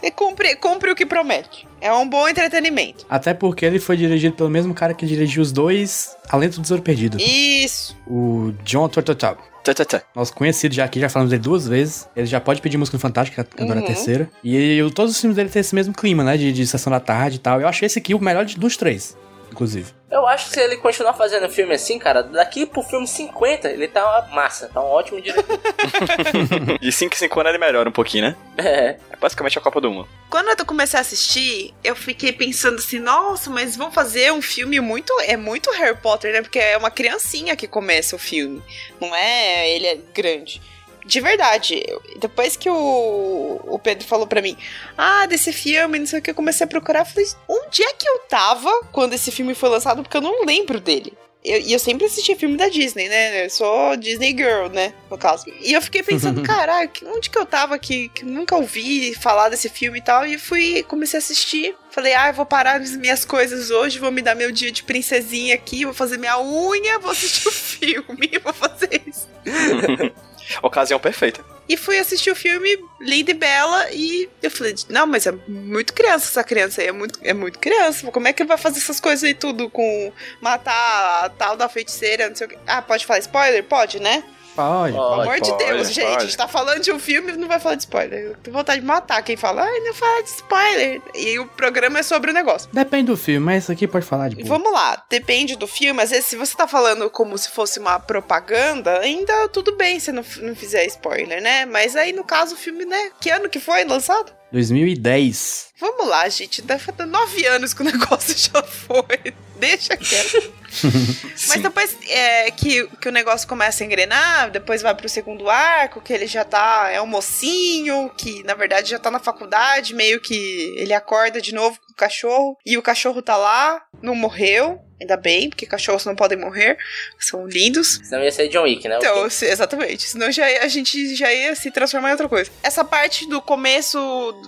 Você 0.00 0.10
cumpre, 0.10 0.54
cumpre 0.56 0.90
o 0.90 0.94
que 0.94 1.04
promete. 1.04 1.66
É 1.80 1.92
um 1.92 2.08
bom 2.08 2.28
entretenimento. 2.28 3.04
Até 3.08 3.34
porque 3.34 3.64
ele 3.64 3.78
foi 3.80 3.96
dirigido 3.96 4.34
pelo 4.36 4.48
mesmo 4.50 4.72
cara 4.74 4.94
que 4.94 5.06
dirigiu 5.06 5.42
os 5.42 5.50
dois 5.52 6.16
Além 6.28 6.48
do 6.48 6.60
Tesouro 6.60 6.82
Perdido. 6.82 7.18
Isso. 7.20 7.96
O 8.06 8.52
John 8.64 8.88
Turturtop. 8.88 9.40
Tá, 9.64 9.74
tá, 9.74 9.84
tá. 9.84 10.02
Nosso 10.14 10.32
conhecido 10.34 10.74
já 10.74 10.84
aqui, 10.84 10.98
já 11.00 11.08
falamos 11.08 11.30
dele 11.30 11.42
duas 11.42 11.66
vezes. 11.68 12.08
Ele 12.16 12.26
já 12.26 12.40
pode 12.40 12.60
pedir 12.62 12.76
música 12.78 12.96
no 12.96 13.00
Fantástico, 13.00 13.42
que 13.44 13.62
agora 13.62 13.80
é 13.80 13.82
a 13.82 13.86
Uhum. 13.86 13.86
terceira. 13.94 14.30
E 14.42 14.56
ele- 14.56 14.90
todos 14.92 15.12
os 15.12 15.20
filmes 15.20 15.36
dele 15.36 15.48
têm 15.50 15.60
esse 15.60 15.74
mesmo 15.74 15.92
clima, 15.92 16.22
né? 16.24 16.36
De, 16.36 16.52
de 16.52 16.66
sessão 16.66 16.90
da 16.90 17.00
tarde 17.00 17.36
e 17.36 17.38
tal. 17.38 17.60
Eu 17.60 17.68
achei 17.68 17.84
esse 17.86 17.98
aqui 17.98 18.14
o 18.14 18.20
melhor 18.20 18.44
de- 18.44 18.56
dos 18.58 18.76
três, 18.76 19.16
inclusive. 19.50 19.92
Eu 20.10 20.26
acho 20.26 20.46
que 20.46 20.54
se 20.54 20.60
ele 20.60 20.76
continuar 20.76 21.12
fazendo 21.12 21.48
filme 21.50 21.74
assim, 21.74 21.98
cara, 21.98 22.22
daqui 22.22 22.64
pro 22.64 22.82
filme 22.82 23.06
50, 23.06 23.68
ele 23.68 23.88
tá 23.88 24.04
uma 24.04 24.34
massa, 24.34 24.70
tá 24.72 24.80
um 24.80 24.86
ótimo 24.86 25.20
diretor. 25.20 25.58
De 26.80 26.90
5 26.90 27.14
em 27.14 27.18
5 27.18 27.40
anos 27.40 27.50
ele 27.50 27.58
melhora 27.58 27.88
um 27.88 27.92
pouquinho, 27.92 28.24
né? 28.24 28.36
é. 28.56 28.96
É 29.10 29.16
basicamente 29.20 29.58
a 29.58 29.60
Copa 29.60 29.80
do 29.80 29.90
Mundo. 29.90 30.08
Quando 30.30 30.48
eu 30.48 30.64
comecei 30.64 30.98
a 30.98 31.00
assistir, 31.00 31.74
eu 31.82 31.96
fiquei 31.96 32.32
pensando 32.32 32.76
assim, 32.76 32.98
nossa, 32.98 33.50
mas 33.50 33.76
vão 33.76 33.90
fazer 33.90 34.32
um 34.32 34.40
filme 34.40 34.80
muito. 34.80 35.12
É 35.22 35.36
muito 35.36 35.70
Harry 35.72 35.96
Potter, 35.96 36.32
né? 36.32 36.40
Porque 36.40 36.58
é 36.58 36.76
uma 36.76 36.90
criancinha 36.90 37.56
que 37.56 37.66
começa 37.66 38.14
o 38.14 38.18
filme. 38.18 38.62
Não 39.00 39.14
é 39.14 39.68
ele 39.74 39.86
é 39.86 39.98
grande. 40.14 40.62
De 41.08 41.20
verdade, 41.20 41.82
depois 42.18 42.54
que 42.54 42.68
o, 42.68 43.60
o 43.66 43.78
Pedro 43.78 44.06
falou 44.06 44.26
pra 44.26 44.42
mim, 44.42 44.56
ah, 44.96 45.24
desse 45.26 45.52
filme, 45.54 45.98
não 45.98 46.06
sei 46.06 46.18
o 46.18 46.22
que, 46.22 46.30
eu 46.30 46.34
comecei 46.34 46.64
a 46.64 46.68
procurar, 46.68 47.06
falei, 47.06 47.26
onde 47.48 47.82
é 47.82 47.92
que 47.94 48.06
eu 48.06 48.18
tava 48.28 48.70
quando 48.92 49.14
esse 49.14 49.30
filme 49.30 49.54
foi 49.54 49.70
lançado? 49.70 50.02
Porque 50.02 50.16
eu 50.18 50.20
não 50.20 50.44
lembro 50.44 50.78
dele. 50.78 51.12
Eu- 51.42 51.60
E 51.60 51.72
eu, 51.72 51.78
sempre 51.78 52.04
assisti 52.04 52.34
filme 52.34 52.56
da 52.58 52.68
Disney, 52.68 53.08
né? 53.08 53.46
Eu 53.46 53.48
sou 53.48 53.96
Disney 53.96 54.36
Girl, 54.36 54.66
né? 54.70 54.92
No 55.10 55.16
caso. 55.16 55.44
E 55.62 55.72
eu 55.72 55.80
fiquei 55.80 56.02
pensando, 56.02 56.42
caralho, 56.44 56.90
onde 57.06 57.30
que 57.30 57.38
eu 57.38 57.46
tava 57.46 57.78
que, 57.78 58.08
que 58.10 58.24
nunca 58.24 58.54
ouvi 58.56 59.14
falar 59.14 59.48
desse 59.48 59.68
filme 59.70 60.00
e 60.00 60.02
tal? 60.02 60.26
E 60.26 60.36
fui, 60.36 60.82
comecei 60.82 61.16
a 61.16 61.22
assistir. 61.22 61.74
Falei, 61.90 62.12
ah, 62.14 62.28
eu 62.28 62.34
vou 62.34 62.44
parar 62.44 62.80
as 62.82 62.94
minhas 62.96 63.24
coisas 63.24 63.70
hoje, 63.70 63.98
vou 63.98 64.10
me 64.12 64.20
dar 64.20 64.34
meu 64.34 64.52
dia 64.52 64.70
de 64.70 64.82
princesinha 64.82 65.54
aqui, 65.54 65.84
vou 65.86 65.94
fazer 65.94 66.18
minha 66.18 66.38
unha, 66.38 66.98
vou 66.98 67.12
assistir 67.12 67.48
o 67.48 67.52
filme, 67.72 68.30
vou 68.44 68.52
fazer 68.52 69.00
isso. 69.06 69.26
Ocasião 70.62 70.98
perfeita. 70.98 71.44
E 71.68 71.76
fui 71.76 71.98
assistir 71.98 72.30
o 72.30 72.36
filme 72.36 72.78
Linda 73.00 73.30
e 73.30 73.34
Bela 73.34 73.90
e 73.92 74.28
eu 74.42 74.50
falei, 74.50 74.74
não, 74.88 75.06
mas 75.06 75.26
é 75.26 75.32
muito 75.46 75.92
criança 75.92 76.26
essa 76.26 76.42
criança 76.42 76.80
aí, 76.80 76.88
é 76.88 76.92
muito, 76.92 77.18
é 77.22 77.34
muito 77.34 77.58
criança. 77.58 78.10
Como 78.10 78.26
é 78.26 78.32
que 78.32 78.44
vai 78.44 78.56
fazer 78.56 78.78
essas 78.78 78.98
coisas 78.98 79.22
aí 79.22 79.34
tudo 79.34 79.68
com 79.68 80.12
matar 80.40 81.24
a 81.24 81.28
tal 81.28 81.56
da 81.56 81.68
feiticeira, 81.68 82.28
não 82.28 82.36
sei 82.36 82.46
o 82.46 82.50
que. 82.50 82.58
Ah, 82.66 82.80
pode 82.80 83.04
falar 83.04 83.18
spoiler? 83.18 83.62
Pode, 83.64 84.00
né? 84.00 84.24
Pode. 84.58 84.92
Pelo 84.92 85.06
Pode, 85.08 85.22
amor 85.22 85.40
de 85.40 85.50
pode, 85.50 85.64
Deus, 85.64 85.82
pode. 85.82 85.92
gente. 85.94 86.16
A 86.16 86.20
gente 86.20 86.36
tá 86.36 86.48
falando 86.48 86.80
de 86.80 86.92
um 86.92 86.98
filme 86.98 87.32
e 87.32 87.36
não 87.36 87.46
vai 87.48 87.60
falar 87.60 87.76
de 87.76 87.82
spoiler. 87.82 88.20
Eu 88.24 88.34
tenho 88.36 88.56
vontade 88.56 88.80
de 88.80 88.86
matar 88.86 89.22
quem 89.22 89.36
fala, 89.36 89.62
ai, 89.62 89.80
não 89.80 89.94
fala 89.94 90.22
de 90.22 90.28
spoiler. 90.30 91.02
E 91.14 91.38
o 91.38 91.46
programa 91.46 92.00
é 92.00 92.02
sobre 92.02 92.30
o 92.30 92.34
negócio. 92.34 92.68
Depende 92.72 93.06
do 93.06 93.16
filme, 93.16 93.44
mas 93.46 93.64
isso 93.64 93.72
aqui 93.72 93.86
pode 93.86 94.04
falar 94.04 94.28
de 94.28 94.36
boa. 94.36 94.48
Vamos 94.48 94.72
lá, 94.72 95.02
depende 95.08 95.56
do 95.56 95.66
filme. 95.66 96.02
Às 96.02 96.10
vezes, 96.10 96.26
se 96.26 96.36
você 96.36 96.56
tá 96.56 96.66
falando 96.66 97.08
como 97.08 97.36
se 97.38 97.50
fosse 97.50 97.78
uma 97.78 97.98
propaganda, 98.00 98.98
ainda 99.00 99.48
tudo 99.48 99.76
bem 99.76 100.00
se 100.00 100.10
não, 100.12 100.24
não 100.42 100.54
fizer 100.54 100.84
spoiler, 100.86 101.40
né? 101.40 101.64
Mas 101.64 101.94
aí, 101.94 102.12
no 102.12 102.24
caso, 102.24 102.54
o 102.54 102.58
filme, 102.58 102.84
né? 102.84 103.10
Que 103.20 103.30
ano 103.30 103.48
que 103.48 103.60
foi 103.60 103.84
lançado? 103.84 104.32
2010. 104.52 105.68
Vamos 105.80 106.08
lá, 106.08 106.28
gente. 106.28 106.62
Deve 106.62 106.82
fazer 106.82 107.06
nove 107.06 107.46
anos 107.46 107.72
que 107.72 107.82
o 107.82 107.84
negócio 107.84 108.34
já 108.36 108.62
foi. 108.62 109.32
Deixa 109.56 109.96
quieto. 109.96 110.52
Mas 111.48 111.62
depois 111.62 111.96
é, 112.08 112.50
que, 112.50 112.86
que 113.00 113.08
o 113.08 113.12
negócio 113.12 113.48
começa 113.48 113.82
a 113.82 113.86
engrenar, 113.86 114.50
depois 114.50 114.82
vai 114.82 114.94
pro 114.94 115.08
segundo 115.08 115.48
arco, 115.48 116.00
que 116.00 116.12
ele 116.12 116.26
já 116.26 116.44
tá. 116.44 116.88
É 116.90 117.00
um 117.00 117.06
mocinho, 117.06 118.10
que 118.16 118.42
na 118.44 118.54
verdade 118.54 118.90
já 118.90 118.98
tá 118.98 119.10
na 119.10 119.18
faculdade, 119.18 119.94
meio 119.94 120.20
que 120.20 120.74
ele 120.76 120.92
acorda 120.92 121.40
de 121.40 121.54
novo 121.54 121.78
com 121.80 121.92
o 121.92 121.96
cachorro, 121.96 122.56
e 122.64 122.76
o 122.76 122.82
cachorro 122.82 123.22
tá 123.22 123.36
lá, 123.36 123.82
não 124.02 124.14
morreu. 124.14 124.80
Ainda 125.00 125.16
bem, 125.16 125.48
porque 125.48 125.64
cachorros 125.64 126.04
não 126.04 126.16
podem 126.16 126.36
morrer, 126.36 126.76
são 127.20 127.46
lindos. 127.46 128.00
Senão 128.02 128.20
ia 128.20 128.32
ser 128.32 128.48
John 128.48 128.64
Wick, 128.64 128.88
né? 128.88 128.96
Então, 128.96 129.26
exatamente. 129.26 130.08
Senão 130.08 130.30
já, 130.32 130.44
a 130.44 130.66
gente 130.66 131.14
já 131.14 131.32
ia 131.32 131.54
se 131.54 131.70
transformar 131.70 132.08
em 132.08 132.12
outra 132.12 132.28
coisa. 132.28 132.50
Essa 132.64 132.84
parte 132.84 133.28
do 133.28 133.40
começo, 133.40 133.98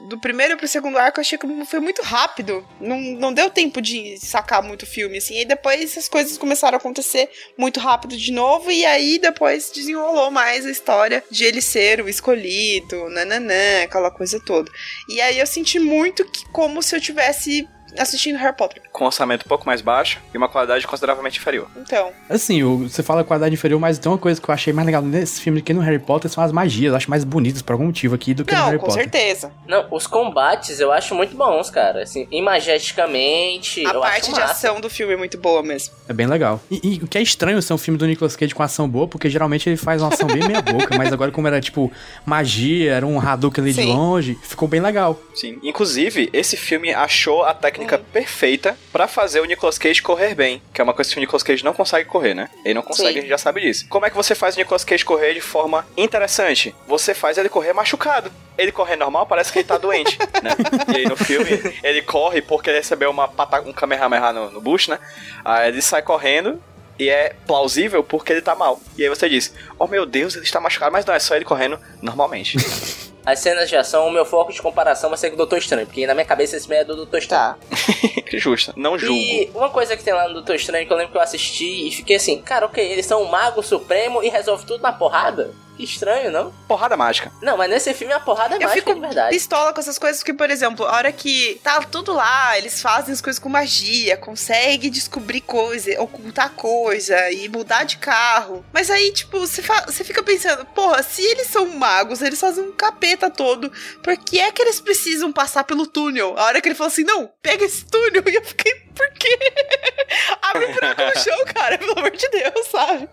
do 0.09 0.19
primeiro 0.19 0.57
pro 0.57 0.66
segundo 0.66 0.99
arco, 0.99 1.21
eu 1.21 1.23
achei 1.23 1.38
que 1.38 1.47
foi 1.66 1.78
muito 1.78 2.02
rápido. 2.02 2.66
Não, 2.80 2.99
não 2.99 3.33
deu 3.33 3.49
tempo 3.49 3.80
de 3.80 4.19
sacar 4.19 4.61
muito 4.61 4.85
filme, 4.87 5.19
assim. 5.19 5.38
E 5.38 5.45
depois 5.45 5.97
as 5.97 6.09
coisas 6.09 6.37
começaram 6.37 6.76
a 6.76 6.80
acontecer 6.80 7.30
muito 7.57 7.78
rápido 7.78 8.16
de 8.16 8.33
novo. 8.33 8.73
E 8.73 8.85
aí 8.85 9.21
depois 9.21 9.71
desenrolou 9.71 10.33
mais 10.33 10.66
a 10.66 10.71
história 10.71 11.23
de 11.30 11.45
ele 11.45 11.62
ser 11.62 12.00
o 12.00 12.09
escolhido, 12.09 13.09
nananã, 13.09 13.85
aquela 13.85 14.11
coisa 14.11 14.40
toda. 14.45 14.69
E 15.09 15.21
aí 15.21 15.38
eu 15.38 15.47
senti 15.47 15.78
muito 15.78 16.25
que 16.25 16.45
como 16.47 16.83
se 16.83 16.97
eu 16.97 17.00
tivesse 17.00 17.69
assistindo 17.99 18.37
Harry 18.37 18.56
Potter. 18.56 18.82
Com 18.92 19.04
um 19.04 19.06
orçamento 19.06 19.44
um 19.44 19.49
pouco 19.49 19.66
mais 19.66 19.80
baixo 19.80 20.18
e 20.32 20.37
uma 20.37 20.49
qualidade 20.49 20.87
consideravelmente 20.87 21.38
inferior. 21.38 21.68
Então, 21.76 22.11
Assim, 22.28 22.62
você 22.82 23.02
fala 23.02 23.25
qualidade 23.25 23.54
inferior, 23.54 23.80
mas 23.80 23.99
tem 23.99 24.11
uma 24.11 24.18
coisa 24.18 24.40
que 24.40 24.49
eu 24.49 24.54
achei 24.54 24.73
mais 24.73 24.87
legal 24.87 25.02
nesse 25.02 25.40
filme 25.40 25.61
do 25.61 25.64
que 25.64 25.73
no 25.73 25.80
Harry 25.80 25.99
Potter 25.99 26.30
são 26.30 26.42
as 26.42 26.52
magias. 26.52 26.90
Eu 26.92 26.97
acho 26.97 27.11
mais 27.11 27.25
bonitas 27.25 27.62
por 27.62 27.73
algum 27.73 27.87
motivo 27.87 28.14
aqui 28.14 28.35
do 28.35 28.44
que 28.44 28.52
no 28.54 28.59
não, 28.61 28.66
Harry 28.66 28.78
com 28.78 28.87
Potter. 28.87 29.02
certeza. 29.02 29.52
Não, 29.66 29.87
os 29.90 30.06
combates 30.06 30.80
eu 30.80 30.92
acho 30.92 31.14
muito 31.14 31.37
bons, 31.37 31.70
cara. 31.70 32.02
Assim, 32.02 32.26
imageticamente, 32.30 33.87
A 33.87 33.92
eu 33.92 34.00
parte 34.00 34.23
acho 34.26 34.35
de 34.35 34.40
ação 34.40 34.80
do 34.80 34.88
filme 34.90 35.14
é 35.14 35.16
muito 35.16 35.38
boa 35.38 35.62
mesmo. 35.62 35.94
É 36.09 36.12
bem 36.12 36.26
legal. 36.26 36.61
E, 36.70 36.80
e 36.82 37.04
o 37.04 37.06
que 37.06 37.18
é 37.18 37.23
estranho 37.23 37.61
ser 37.62 37.73
um 37.73 37.78
filme 37.78 37.99
do 37.99 38.06
Nicolas 38.06 38.37
Cage 38.37 38.54
com 38.54 38.62
ação 38.62 38.88
boa, 38.88 39.06
porque 39.06 39.28
geralmente 39.28 39.68
ele 39.68 39.76
faz 39.76 40.02
uma 40.02 40.09
ação 40.12 40.26
bem 40.28 40.47
meia 40.47 40.62
boca, 40.62 40.97
mas 40.97 41.12
agora 41.12 41.30
como 41.30 41.47
era 41.47 41.61
tipo 41.61 41.90
magia, 42.25 42.92
era 42.92 43.06
um 43.06 43.20
Hadouken 43.20 43.62
ali 43.64 43.73
de 43.73 43.82
Sim. 43.82 43.88
longe, 43.92 44.38
ficou 44.42 44.68
bem 44.68 44.80
legal. 44.80 45.18
Sim. 45.35 45.59
Inclusive, 45.62 46.30
esse 46.32 46.56
filme 46.56 46.92
achou 46.92 47.44
a 47.44 47.54
técnica 47.54 47.80
perfeita 47.87 48.77
pra 48.93 49.07
fazer 49.07 49.41
o 49.41 49.45
Nicolas 49.45 49.79
Cage 49.79 50.03
correr 50.03 50.35
bem, 50.35 50.63
que 50.73 50.81
é 50.81 50.85
uma 50.85 50.93
coisa 50.93 51.11
que 51.11 51.17
o 51.17 51.21
Nicolas 51.21 51.43
Cage 51.43 51.65
não 51.65 51.73
consegue 51.73 52.09
correr, 52.09 52.35
né? 52.35 52.49
Ele 52.65 52.75
não 52.75 52.83
consegue, 52.83 53.13
Sim. 53.13 53.19
a 53.19 53.21
gente 53.21 53.31
já 53.31 53.39
sabe 53.39 53.61
disso. 53.61 53.87
Como 53.89 54.07
é 54.07 54.11
que 54.11 54.17
você 54.17 54.35
faz 54.35 54.55
o 54.55 54.59
Nicolas 54.59 54.85
Cage 54.85 55.05
correr 55.05 55.35
de 55.35 55.41
forma 55.41 55.87
interessante? 55.97 56.75
Você 56.87 57.15
faz 57.15 57.39
ele 57.39 57.49
correr 57.49 57.73
machucado. 57.73 58.31
Ele 58.59 58.73
correr 58.73 58.97
normal 58.97 59.27
parece 59.27 59.53
que 59.53 59.61
ele 59.61 59.69
tá 59.69 59.79
doente, 59.79 60.19
né? 60.43 60.51
E 60.93 60.99
aí 60.99 61.05
no 61.07 61.17
filme 61.17 61.51
ele 61.83 62.03
corre 62.03 62.43
porque 62.43 62.71
ele 62.71 62.79
recebeu 62.79 63.11
uma 63.11 63.29
pata 63.29 63.61
um 63.61 63.73
Kamehameha 63.73 64.33
no, 64.33 64.51
no 64.51 64.61
bucho, 64.61 64.91
né? 64.91 64.99
Aí 65.45 65.69
ele 65.69 65.83
sai 65.83 66.03
correndo 66.03 66.61
e 66.99 67.09
é 67.09 67.35
plausível 67.47 68.05
porque 68.05 68.33
ele 68.33 68.43
tá 68.43 68.55
mal. 68.55 68.79
E 68.99 69.03
aí 69.03 69.09
você 69.09 69.29
diz, 69.29 69.55
oh 69.79 69.87
meu 69.87 70.05
Deus, 70.05 70.37
ele 70.37 70.45
está 70.45 70.61
machucado, 70.61 70.93
mas 70.93 71.05
não, 71.07 71.15
é 71.15 71.19
só 71.19 71.35
ele 71.35 71.45
correndo 71.45 71.79
normalmente. 72.03 72.59
As 73.25 73.39
cenas 73.39 73.69
de 73.69 73.77
ação, 73.77 74.07
o 74.07 74.11
meu 74.11 74.25
foco 74.25 74.53
de 74.53 74.61
comparação 74.62 75.11
vai 75.11 75.19
ser 75.19 75.29
com 75.29 75.35
o 75.35 75.37
Doutor 75.37 75.59
Estranho, 75.59 75.87
porque 75.87 76.07
na 76.07 76.15
minha 76.15 76.25
cabeça 76.25 76.57
esse 76.57 76.69
meio 76.69 76.81
é 76.81 76.85
do 76.85 76.97
Doutor 76.97 77.19
Estranho. 77.19 77.31
Tá. 77.31 77.59
que 78.29 78.39
justo, 78.39 78.73
não 78.77 78.99
julgo. 78.99 79.15
E 79.15 79.50
uma 79.55 79.71
coisa 79.71 79.97
que 79.97 80.03
tem 80.03 80.15
lá 80.15 80.27
no 80.27 80.35
Doutor 80.35 80.57
Estranho 80.57 80.87
que 80.87 80.93
eu 80.93 80.97
lembro 80.97 81.12
que 81.12 81.19
eu 81.19 81.23
assisti 81.23 81.89
e 81.89 81.91
fiquei 81.93 82.17
assim, 82.17 82.41
cara, 82.41 82.67
ok, 82.67 82.85
eles 82.85 83.07
são 83.07 83.23
o 83.23 83.31
mago 83.31 83.62
supremo 83.62 84.23
e 84.23 84.29
resolve 84.29 84.65
tudo 84.65 84.83
na 84.83 84.93
porrada? 84.93 85.53
Estranho, 85.83 86.31
não? 86.31 86.53
Porrada 86.69 86.97
mágica. 86.97 87.33
Não, 87.43 87.57
mas 87.57 87.71
nesse 87.71 87.93
filme 87.95 88.13
a 88.13 88.21
porrada 88.21 88.55
é 88.55 88.59
Eu 88.59 88.63
mágica 88.69 88.75
fico 88.91 88.95
de 88.95 89.01
verdade. 89.01 89.31
pistola 89.35 89.73
com 89.73 89.81
essas 89.81 89.99
coisas, 89.99 90.19
porque, 90.21 90.35
por 90.35 90.51
exemplo, 90.51 90.87
a 90.87 90.95
hora 90.97 91.13
que 91.13 91.61
tá 91.63 91.81
tudo 91.83 92.13
lá, 92.13 92.57
eles 92.59 92.81
fazem 92.81 93.13
as 93.13 93.21
coisas 93.21 93.39
com 93.41 93.49
magia, 93.49 94.17
conseguem 94.17 94.91
descobrir 94.91 95.41
coisa, 95.41 96.01
ocultar 96.01 96.51
coisa 96.51 97.31
e 97.31 97.49
mudar 97.49 97.85
de 97.85 97.97
carro. 97.99 98.65
Mas 98.73 98.91
aí, 98.91 99.13
tipo, 99.13 99.39
você, 99.41 99.63
fa- 99.63 99.85
você 99.87 100.05
fica 100.05 100.23
pensando, 100.23 100.65
porra, 100.67 101.03
se 101.03 101.23
eles 101.23 101.47
são 101.49 101.67
magos, 101.77 102.21
eles 102.23 102.41
fazem 102.41 102.65
um 102.65 102.73
capeta 102.73 103.31
todo, 103.31 103.71
por 104.03 104.17
que 104.17 104.39
é 104.41 104.51
que 104.53 104.63
eles 104.63 104.81
precisam 104.81 105.33
passar 105.33 105.65
pelo 105.65 105.87
túnel? 105.87 106.35
A 106.39 106.45
hora 106.45 106.61
que 106.61 106.69
ele 106.69 106.75
falou 106.75 106.89
assim, 106.93 107.05
não, 107.05 107.31
pega 107.43 107.65
esse 107.65 107.85
túnel, 107.85 108.23
e 108.29 108.35
eu 108.35 108.45
fiquei, 108.45 108.73
por 108.94 109.11
quê? 109.12 109.38
Abre 110.42 110.66
um 110.66 110.73
buraco 110.73 111.02
no 111.02 111.18
chão, 111.23 111.44
cara, 111.54 111.78
pelo 111.78 111.92
amor 111.99 112.11
de 112.11 112.28
Deus, 112.28 112.66
sabe? 112.66 113.09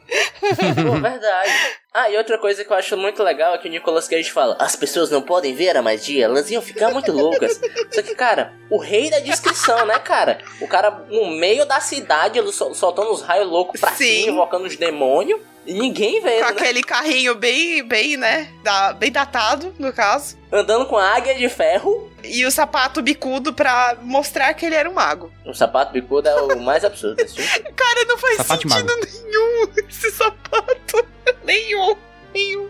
Pô, 0.85 0.99
verdade. 0.99 1.51
Ah, 1.93 2.09
e 2.09 2.17
outra 2.17 2.37
coisa 2.37 2.63
que 2.63 2.71
eu 2.71 2.77
acho 2.77 2.95
muito 2.97 3.23
legal 3.23 3.53
é 3.55 3.57
que 3.57 3.67
o 3.67 3.71
Nicolas 3.71 4.07
Cage 4.07 4.31
fala: 4.31 4.55
as 4.59 4.75
pessoas 4.75 5.09
não 5.11 5.21
podem 5.21 5.53
ver 5.55 5.75
a 5.77 5.81
magia, 5.81 6.25
elas 6.25 6.49
iam 6.51 6.61
ficar 6.61 6.91
muito 6.91 7.11
loucas. 7.11 7.59
Só 7.91 8.01
que, 8.01 8.15
cara, 8.15 8.53
o 8.69 8.77
rei 8.79 9.09
da 9.09 9.19
descrição, 9.19 9.85
né, 9.85 9.97
cara? 9.99 10.39
O 10.61 10.67
cara 10.67 10.91
no 11.09 11.27
meio 11.31 11.65
da 11.65 11.79
cidade, 11.79 12.39
sol- 12.51 12.73
soltando 12.73 13.11
os 13.11 13.21
raios 13.21 13.47
loucos 13.49 13.79
pra 13.79 13.91
Sim. 13.91 14.21
cima, 14.23 14.31
invocando 14.33 14.65
os 14.65 14.75
demônios, 14.75 15.39
e 15.65 15.73
ninguém 15.73 16.21
vendo, 16.21 16.39
Com 16.45 16.53
né? 16.53 16.61
aquele 16.61 16.81
carrinho 16.83 17.35
bem, 17.35 17.83
bem, 17.83 18.15
né, 18.17 18.47
da- 18.63 18.93
bem 18.93 19.11
datado, 19.11 19.73
no 19.79 19.91
caso. 19.91 20.37
Andando 20.51 20.85
com 20.85 20.97
a 20.97 21.15
águia 21.15 21.35
de 21.35 21.49
ferro. 21.49 22.11
E 22.29 22.45
o 22.45 22.51
sapato 22.51 23.01
bicudo 23.01 23.53
pra 23.53 23.97
mostrar 24.01 24.53
que 24.53 24.65
ele 24.65 24.75
era 24.75 24.89
um 24.89 24.93
mago. 24.93 25.31
O 25.45 25.53
sapato 25.53 25.91
bicudo 25.93 26.27
é 26.27 26.35
o 26.41 26.59
mais 26.61 26.83
absurdo 26.83 27.15
desse 27.15 27.41
filme. 27.41 27.71
Cara, 27.73 28.05
não 28.05 28.17
faz 28.17 28.37
Sapato 28.37 28.69
sentido 28.69 28.93
nenhum 29.23 29.67
esse 29.89 30.11
sapato. 30.11 31.07
nenhum, 31.43 31.95
nenhum. 32.33 32.69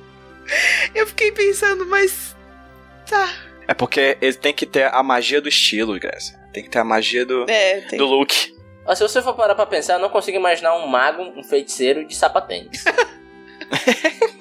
Eu 0.95 1.05
fiquei 1.07 1.31
pensando, 1.31 1.85
mas. 1.85 2.35
Tá. 3.09 3.29
É 3.67 3.73
porque 3.73 4.17
ele 4.21 4.33
tem 4.35 4.53
que 4.53 4.65
ter 4.65 4.93
a 4.93 5.03
magia 5.03 5.41
do 5.41 5.49
estilo, 5.49 5.99
Graça. 5.99 6.39
Tem 6.53 6.63
que 6.63 6.69
ter 6.69 6.79
a 6.79 6.83
magia 6.83 7.25
do, 7.25 7.45
É, 7.49 7.81
tem. 7.81 7.97
do 7.99 8.05
look. 8.05 8.55
Mas 8.85 8.97
se 8.97 9.03
você 9.03 9.21
for 9.21 9.33
parar 9.33 9.53
pra 9.55 9.65
pensar, 9.65 9.93
eu 9.95 9.99
não 9.99 10.09
consigo 10.09 10.37
imaginar 10.37 10.73
um 10.75 10.87
mago, 10.87 11.21
um 11.21 11.43
feiticeiro 11.43 12.05
de 12.07 12.15
sapatênis. 12.15 12.85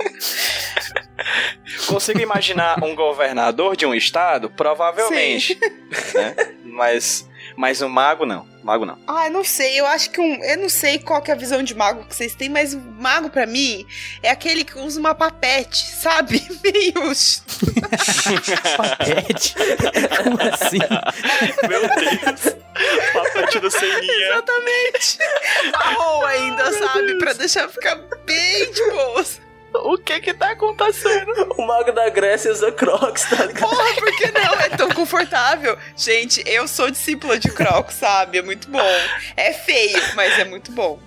Consigo 1.86 2.20
imaginar 2.20 2.82
um 2.82 2.94
governador 2.94 3.76
de 3.76 3.84
um 3.86 3.94
estado? 3.94 4.48
Provavelmente. 4.50 5.58
Né? 6.14 6.34
Mas, 6.64 7.28
mas 7.56 7.80
um 7.82 7.88
mago 7.88 8.24
não. 8.26 8.46
Mago 8.62 8.84
não. 8.84 8.98
Ah, 9.06 9.26
eu 9.26 9.30
não 9.32 9.44
sei, 9.44 9.78
eu 9.78 9.86
acho 9.86 10.10
que 10.10 10.20
um. 10.20 10.42
Eu 10.42 10.58
não 10.58 10.68
sei 10.68 10.98
qual 10.98 11.22
que 11.22 11.30
é 11.30 11.34
a 11.34 11.36
visão 11.36 11.62
de 11.62 11.74
mago 11.74 12.04
que 12.04 12.14
vocês 12.14 12.34
têm, 12.34 12.48
mas 12.48 12.74
o 12.74 12.80
mago, 12.80 13.30
pra 13.30 13.46
mim, 13.46 13.86
é 14.22 14.30
aquele 14.30 14.64
que 14.64 14.76
usa 14.76 14.98
uma 14.98 15.14
papete, 15.14 15.86
sabe? 15.86 16.42
Meio. 16.64 16.94
Papete? 18.76 19.54
Como 20.22 20.38
assim? 20.42 20.78
Meu 21.68 21.80
Deus. 21.80 22.56
Papete 23.12 23.60
do 23.60 23.70
Seninha. 23.72 24.26
Exatamente. 24.32 25.18
Marrom 25.72 26.24
ainda, 26.24 26.72
sabe? 26.72 27.18
Pra 27.18 27.32
deixar 27.34 27.68
ficar 27.68 27.94
bem 28.24 28.72
de 28.72 28.90
boas. 28.90 29.40
O 29.84 29.98
que 29.98 30.20
que 30.20 30.34
tá 30.34 30.50
acontecendo? 30.50 31.32
o 31.56 31.66
mago 31.66 31.92
da 31.92 32.08
Grécia 32.08 32.50
usa 32.50 32.72
crocs, 32.72 33.24
tá 33.28 33.44
ligado? 33.44 33.68
Porra, 33.68 33.94
por 33.94 34.16
que 34.16 34.30
não? 34.30 34.54
É 34.54 34.68
tão 34.70 34.88
confortável. 34.90 35.76
Gente, 35.96 36.42
eu 36.46 36.66
sou 36.66 36.90
discípula 36.90 37.38
de 37.38 37.50
Crocs, 37.50 37.94
sabe? 37.94 38.38
É 38.38 38.42
muito 38.42 38.68
bom. 38.70 38.80
É 39.36 39.52
feio, 39.52 40.00
mas 40.14 40.38
é 40.38 40.44
muito 40.44 40.70
bom. 40.72 40.98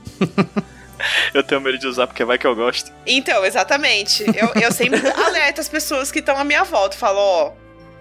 Eu 1.33 1.43
tenho 1.43 1.61
medo 1.61 1.77
de 1.77 1.87
usar 1.87 2.07
porque 2.07 2.25
vai 2.25 2.37
que 2.37 2.45
eu 2.45 2.55
gosto. 2.55 2.91
Então, 3.05 3.45
exatamente. 3.45 4.25
Eu, 4.35 4.61
eu 4.61 4.71
sempre 4.71 4.99
alerto 5.09 5.61
as 5.61 5.69
pessoas 5.69 6.11
que 6.11 6.19
estão 6.19 6.37
à 6.37 6.43
minha 6.43 6.63
volta. 6.63 6.97
Falo, 6.97 7.19
ó, 7.19 7.53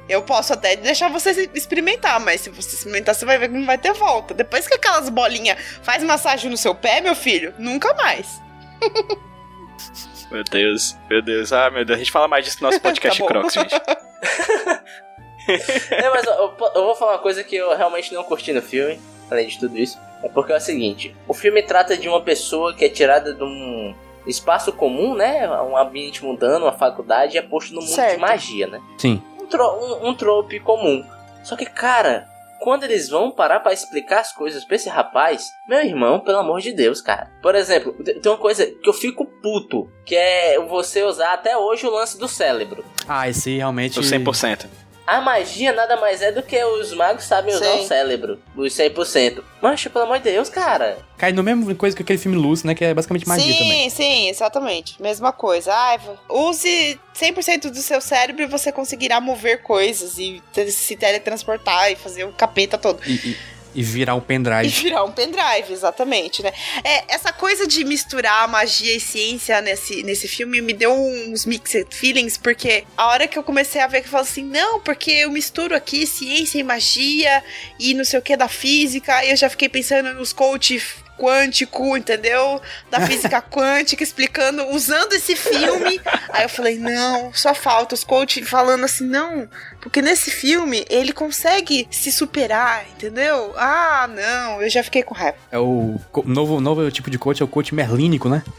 eu 0.09 0.23
posso 0.23 0.53
até 0.53 0.75
deixar 0.75 1.09
você 1.09 1.49
experimentar, 1.55 2.19
mas 2.19 2.41
se 2.41 2.51
você 2.51 2.75
experimentar, 2.75 3.15
você 3.15 3.25
vai 3.25 3.39
ver 3.39 3.49
que 3.49 3.55
não 3.55 3.67
vai 3.67 3.79
ter 3.79 3.93
volta. 3.93 4.35
Depois 4.35 4.67
que 4.67 4.75
aquelas 4.75 5.09
bolinhas 5.09 5.59
faz 5.83 6.03
massagem 6.03 6.51
no 6.51 6.57
seu 6.57 6.75
pé, 6.75 7.01
meu 7.01 7.15
filho, 7.15 7.55
nunca 7.59 7.93
mais. 7.95 8.41
Meu 10.31 10.45
Deus, 10.45 10.97
meu 11.09 11.23
Deus. 11.23 11.53
Ah, 11.53 11.71
meu 11.71 11.85
Deus. 11.85 11.97
A 11.97 11.99
gente 11.99 12.13
fala 12.13 12.29
mais 12.29 12.45
disso 12.45 12.59
no 12.63 12.69
nosso 12.69 12.81
podcast 12.83 13.21
Tá. 13.21 13.27
Crocs, 13.29 13.55
gente. 13.55 13.75
É, 15.91 16.11
mas 16.11 16.25
eu, 16.27 16.33
eu- 16.75 16.85
vou 16.85 16.95
falar 16.95 17.13
uma 17.13 17.19
coisa 17.21 17.43
que 17.43 17.57
eu 17.57 17.75
realmente 17.75 18.13
não 18.13 18.23
curti 18.23 18.53
no 18.53 18.61
filme, 18.61 19.01
além 19.31 19.47
de 19.49 19.59
tudo 19.59 19.79
isso. 19.79 19.99
É 20.23 20.29
porque 20.29 20.53
é 20.53 20.57
o 20.57 20.61
seguinte: 20.61 21.17
o 21.27 21.33
filme 21.33 21.63
trata 21.63 21.97
de 21.97 22.07
uma 22.07 22.21
pessoa 22.21 22.75
que 22.75 22.85
é 22.85 22.89
tirada 22.91 23.33
de 23.33 23.43
um 23.43 23.95
espaço 24.27 24.71
comum, 24.73 25.15
né? 25.15 25.49
Um 25.63 25.75
ambiente 25.75 26.23
mundano, 26.23 26.67
uma 26.67 26.73
faculdade, 26.73 27.37
e 27.37 27.39
é 27.39 27.43
posto 27.43 27.71
no 27.73 27.81
mundo 27.81 27.89
de 27.89 27.95
Certo. 27.95 28.21
magia, 28.21 28.67
né? 28.67 28.79
Sim. 28.99 29.23
Um, 29.41 29.47
tro 29.47 29.65
um, 29.65 30.09
um 30.09 30.15
trope 30.15 30.61
comum. 30.61 31.03
Só 31.43 31.57
que, 31.57 31.65
cara, 31.65 32.29
quando 32.61 32.85
eles 32.85 33.09
vão 33.09 33.31
parar 33.31 33.61
pra 33.61 33.73
explicar 33.73 34.21
as 34.21 34.33
coisas 34.33 34.65
pra 34.65 34.77
esse 34.77 34.89
rapaz, 34.89 35.51
meu 35.69 35.81
irmão, 35.81 36.21
pelo 36.21 36.39
amor 36.39 36.61
de 36.61 36.73
Deus, 36.73 37.01
cara. 37.01 37.31
Por 37.43 37.55
exemplo, 37.55 37.93
te- 38.03 38.15
tem 38.21 38.33
uma 38.33 38.39
coisa 38.39 38.67
que 38.67 38.89
eu 38.89 38.93
fico 38.93 39.25
puto, 39.43 39.91
que 40.05 40.15
é 40.17 40.59
você 40.61 41.03
usar 41.03 41.33
até 41.35 41.57
hoje 41.57 41.87
o 41.87 41.91
lance 41.91 42.19
do 42.19 42.29
cérebro. 42.29 42.85
Ah, 43.07 43.29
esse 43.29 43.57
realmente. 43.57 43.99
O 43.99 44.03
100%. 44.03 44.67
A 45.09 45.23
magia 45.23 45.73
nada 45.73 45.97
mais 45.97 46.21
é 46.21 46.31
do 46.31 46.43
que 46.43 46.63
os 46.63 46.93
magos 46.93 47.25
sabem 47.25 47.55
usar 47.55 47.65
Sim. 47.73 47.81
o 47.81 47.87
cérebro, 47.87 48.39
os 48.55 48.75
100%. 48.75 49.43
Mas, 49.63 49.83
pelo 49.87 50.05
amor 50.05 50.19
de 50.19 50.25
Deus, 50.25 50.51
cara. 50.51 50.99
Cai 51.17 51.33
no 51.33 51.43
mesmo 51.43 51.75
coisa 51.77 51.97
que 51.97 52.03
aquele 52.03 52.19
filme 52.19 52.37
Luz, 52.37 52.63
né? 52.63 52.75
Que 52.75 52.85
é 52.85 52.93
basicamente 52.93 53.27
magia 53.27 53.51
sim, 53.51 53.59
também. 53.59 53.89
sim, 53.89 54.29
exatamente. 54.29 55.01
Mesma 55.01 55.33
coisa. 55.33 55.73
Ai, 55.73 55.99
use 56.29 57.01
100% 57.19 57.71
do 57.71 57.79
seu 57.79 58.03
cérebro 58.03 58.43
e 58.43 58.47
você 58.47 58.71
conseguirá 58.71 59.19
mover 59.19 59.63
coisas 59.63 60.19
e 60.19 60.43
se 60.71 60.95
teletransportar 60.95 61.91
e 61.91 61.97
fazer 61.97 62.25
o 62.25 62.33
capeta 62.33 62.77
todo. 62.77 63.01
E, 63.07 63.15
e- 63.15 63.37
e 63.75 63.83
virar 63.83 64.15
um 64.15 64.19
E 64.19 64.23
pendrive. 64.23 64.69
virar 64.69 65.05
um 65.05 65.13
pendrive, 65.13 65.73
exatamente, 65.73 66.43
né? 66.43 66.53
É, 66.83 67.15
essa 67.15 67.33
coisa 67.33 67.67
de 67.67 67.85
misturar 67.85 68.49
magia 68.49 68.95
e 68.95 69.01
ciência 69.01 69.61
nesse, 69.61 70.03
nesse 70.03 70.27
filme 70.27 70.61
me 70.61 70.73
deu 70.73 70.93
uns 70.93 71.45
mixed 71.45 71.95
feelings, 71.95 72.37
porque 72.37 72.85
a 72.97 73.09
hora 73.09 73.29
que 73.29 73.39
eu 73.39 73.43
comecei 73.43 73.81
a 73.81 73.87
ver 73.87 74.01
que 74.01 74.07
eu 74.07 74.13
falo 74.13 74.25
assim, 74.25 74.45
não, 74.45 74.81
porque 74.81 75.11
eu 75.11 75.31
misturo 75.31 75.75
aqui 75.75 76.07
ciência 76.07 76.59
e 76.59 76.63
magia 76.63 77.43
e 77.79 77.95
não 77.95 78.05
sei 78.05 78.19
o 78.19 78.23
que 78.23 78.37
da 78.37 78.49
física, 78.49 79.25
e 79.25 79.31
eu 79.31 79.37
já 79.37 79.49
fiquei 79.49 79.69
pensando 79.69 80.13
nos 80.15 80.33
coach 80.33 80.81
quântico, 81.19 81.97
entendeu? 81.97 82.61
Da 82.91 83.01
física 83.01 83.41
quântica, 83.43 84.03
explicando, 84.03 84.65
usando 84.69 85.13
esse 85.15 85.35
filme. 85.35 86.01
Aí 86.31 86.45
eu 86.45 86.49
falei, 86.49 86.79
não, 86.79 87.33
só 87.35 87.55
falta 87.55 87.95
os 87.95 88.05
coach 88.05 88.45
falando 88.45 88.85
assim, 88.85 89.05
não, 89.05 89.49
porque 89.81 90.01
nesse 90.01 90.31
filme 90.31 90.85
ele 90.89 91.13
consegue 91.13 91.89
se 91.91 92.13
superar, 92.13 92.87
entendeu? 92.91 93.53
Ah, 93.57 94.09
não, 94.09 94.63
eu 94.63 94.71
já 94.71 94.83
fiquei 94.83 95.03
com 95.03 95.15
raiva. 95.15 95.37
É 95.51 95.59
o 95.59 95.97
novo, 96.25 96.61
novo 96.61 96.91
tipo 96.91 97.11
de 97.11 97.19
coach, 97.19 97.43
é 97.43 97.45
o 97.45 97.49
coach 97.49 97.75
merlínico, 97.75 98.29
né? 98.29 98.43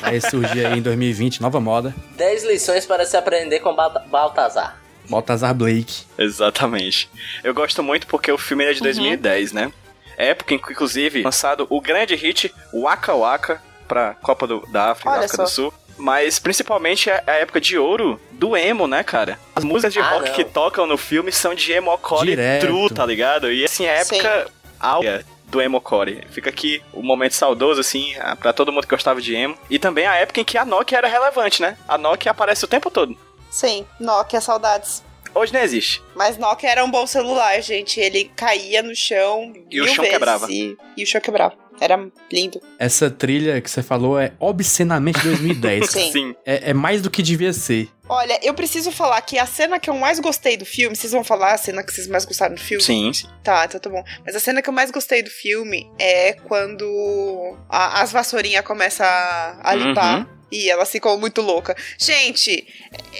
Vai 0.00 0.20
surgir 0.20 0.64
aí 0.66 0.78
em 0.78 0.82
2020, 0.82 1.40
nova 1.42 1.60
moda. 1.60 1.94
10 2.16 2.44
lições 2.44 2.86
para 2.86 3.04
se 3.04 3.16
aprender 3.16 3.60
com 3.60 3.74
Balta- 3.74 4.04
Baltazar. 4.08 4.78
Baltazar 5.08 5.54
Blake. 5.54 6.04
Exatamente. 6.18 7.08
Eu 7.42 7.52
gosto 7.54 7.82
muito 7.82 8.06
porque 8.06 8.30
o 8.30 8.38
filme 8.38 8.64
é 8.64 8.72
de 8.72 8.80
2010, 8.80 9.52
né? 9.52 9.72
Época 10.16 10.54
em 10.54 10.58
que, 10.58 10.72
inclusive, 10.72 11.22
lançado 11.22 11.66
o 11.70 11.80
grande 11.80 12.14
hit 12.14 12.54
Waka 12.72 13.14
Waka 13.14 13.62
pra 13.86 14.14
Copa 14.14 14.46
do- 14.46 14.66
da 14.68 14.90
África, 14.92 15.10
Olha 15.10 15.18
da 15.20 15.24
África 15.26 15.36
só. 15.36 15.42
do 15.44 15.50
Sul. 15.50 15.74
Mas 15.98 16.38
principalmente 16.38 17.08
é 17.08 17.22
a 17.26 17.32
época 17.34 17.58
de 17.60 17.78
ouro 17.78 18.20
do 18.32 18.54
emo, 18.56 18.86
né, 18.86 19.02
cara? 19.02 19.38
As 19.54 19.64
músicas 19.64 19.92
de 19.94 20.00
Ah, 20.00 20.10
rock 20.10 20.28
não. 20.28 20.34
que 20.34 20.44
tocam 20.44 20.86
no 20.86 20.98
filme 20.98 21.32
são 21.32 21.54
de 21.54 21.72
emocore 21.72 22.36
true, 22.60 22.90
tá 22.90 23.06
ligado? 23.06 23.50
E 23.50 23.64
assim, 23.64 23.86
é 23.86 23.90
a 23.98 24.00
época 24.00 24.50
áurea 24.78 25.24
do 25.46 25.62
emocore. 25.62 26.22
Fica 26.30 26.50
aqui 26.50 26.82
o 26.92 27.02
momento 27.02 27.32
saudoso, 27.32 27.80
assim, 27.80 28.14
ah, 28.20 28.36
pra 28.36 28.52
todo 28.52 28.70
mundo 28.72 28.82
que 28.86 28.90
gostava 28.94 29.22
de 29.22 29.34
emo. 29.34 29.56
E 29.70 29.78
também 29.78 30.06
a 30.06 30.16
época 30.16 30.40
em 30.40 30.44
que 30.44 30.58
a 30.58 30.66
Nokia 30.66 30.98
era 30.98 31.08
relevante, 31.08 31.62
né? 31.62 31.78
A 31.88 31.96
Nokia 31.96 32.30
aparece 32.32 32.62
o 32.64 32.68
tempo 32.68 32.90
todo. 32.90 33.16
Sim, 33.50 33.86
Nokia, 33.98 34.40
saudades. 34.42 35.02
Hoje 35.36 35.52
não 35.52 35.60
existe. 35.60 36.02
Mas 36.14 36.36
Nokia 36.38 36.70
era 36.70 36.84
um 36.84 36.90
bom 36.90 37.06
celular, 37.06 37.60
gente. 37.62 38.00
Ele 38.00 38.30
caía 38.34 38.82
no 38.82 38.94
chão 38.94 39.52
E 39.70 39.80
o 39.80 39.86
chão 39.86 39.96
vezes 39.96 40.10
quebrava. 40.10 40.46
E, 40.50 40.76
e 40.96 41.02
o 41.02 41.06
chão 41.06 41.20
quebrava. 41.20 41.54
Era 41.78 42.08
lindo. 42.32 42.58
Essa 42.78 43.10
trilha 43.10 43.60
que 43.60 43.70
você 43.70 43.82
falou 43.82 44.18
é 44.18 44.32
obscenamente 44.40 45.20
2010. 45.22 45.90
Sim. 45.92 46.34
É, 46.46 46.70
é 46.70 46.74
mais 46.74 47.02
do 47.02 47.10
que 47.10 47.22
devia 47.22 47.52
ser. 47.52 47.90
Olha, 48.08 48.38
eu 48.42 48.54
preciso 48.54 48.90
falar 48.90 49.20
que 49.20 49.38
a 49.38 49.44
cena 49.44 49.78
que 49.78 49.90
eu 49.90 49.94
mais 49.94 50.18
gostei 50.18 50.56
do 50.56 50.64
filme, 50.64 50.96
vocês 50.96 51.12
vão 51.12 51.22
falar 51.22 51.52
a 51.52 51.58
cena 51.58 51.82
que 51.82 51.92
vocês 51.92 52.06
mais 52.08 52.24
gostaram 52.24 52.54
do 52.54 52.60
filme? 52.60 52.82
Sim, 52.82 53.12
sim. 53.12 53.26
Tá, 53.44 53.66
então 53.66 53.78
tá 53.78 53.90
bom. 53.90 54.02
Mas 54.24 54.34
a 54.34 54.40
cena 54.40 54.62
que 54.62 54.70
eu 54.70 54.72
mais 54.72 54.90
gostei 54.90 55.22
do 55.22 55.28
filme 55.28 55.86
é 55.98 56.32
quando 56.32 57.56
a- 57.68 58.00
as 58.00 58.10
vassourinhas 58.10 58.64
começam 58.64 59.04
a, 59.06 59.58
a 59.62 59.74
limpar. 59.74 60.20
Uhum. 60.20 60.26
E 60.50 60.70
ela 60.70 60.86
ficou 60.86 61.18
muito 61.18 61.42
louca. 61.42 61.76
Gente, 61.98 62.66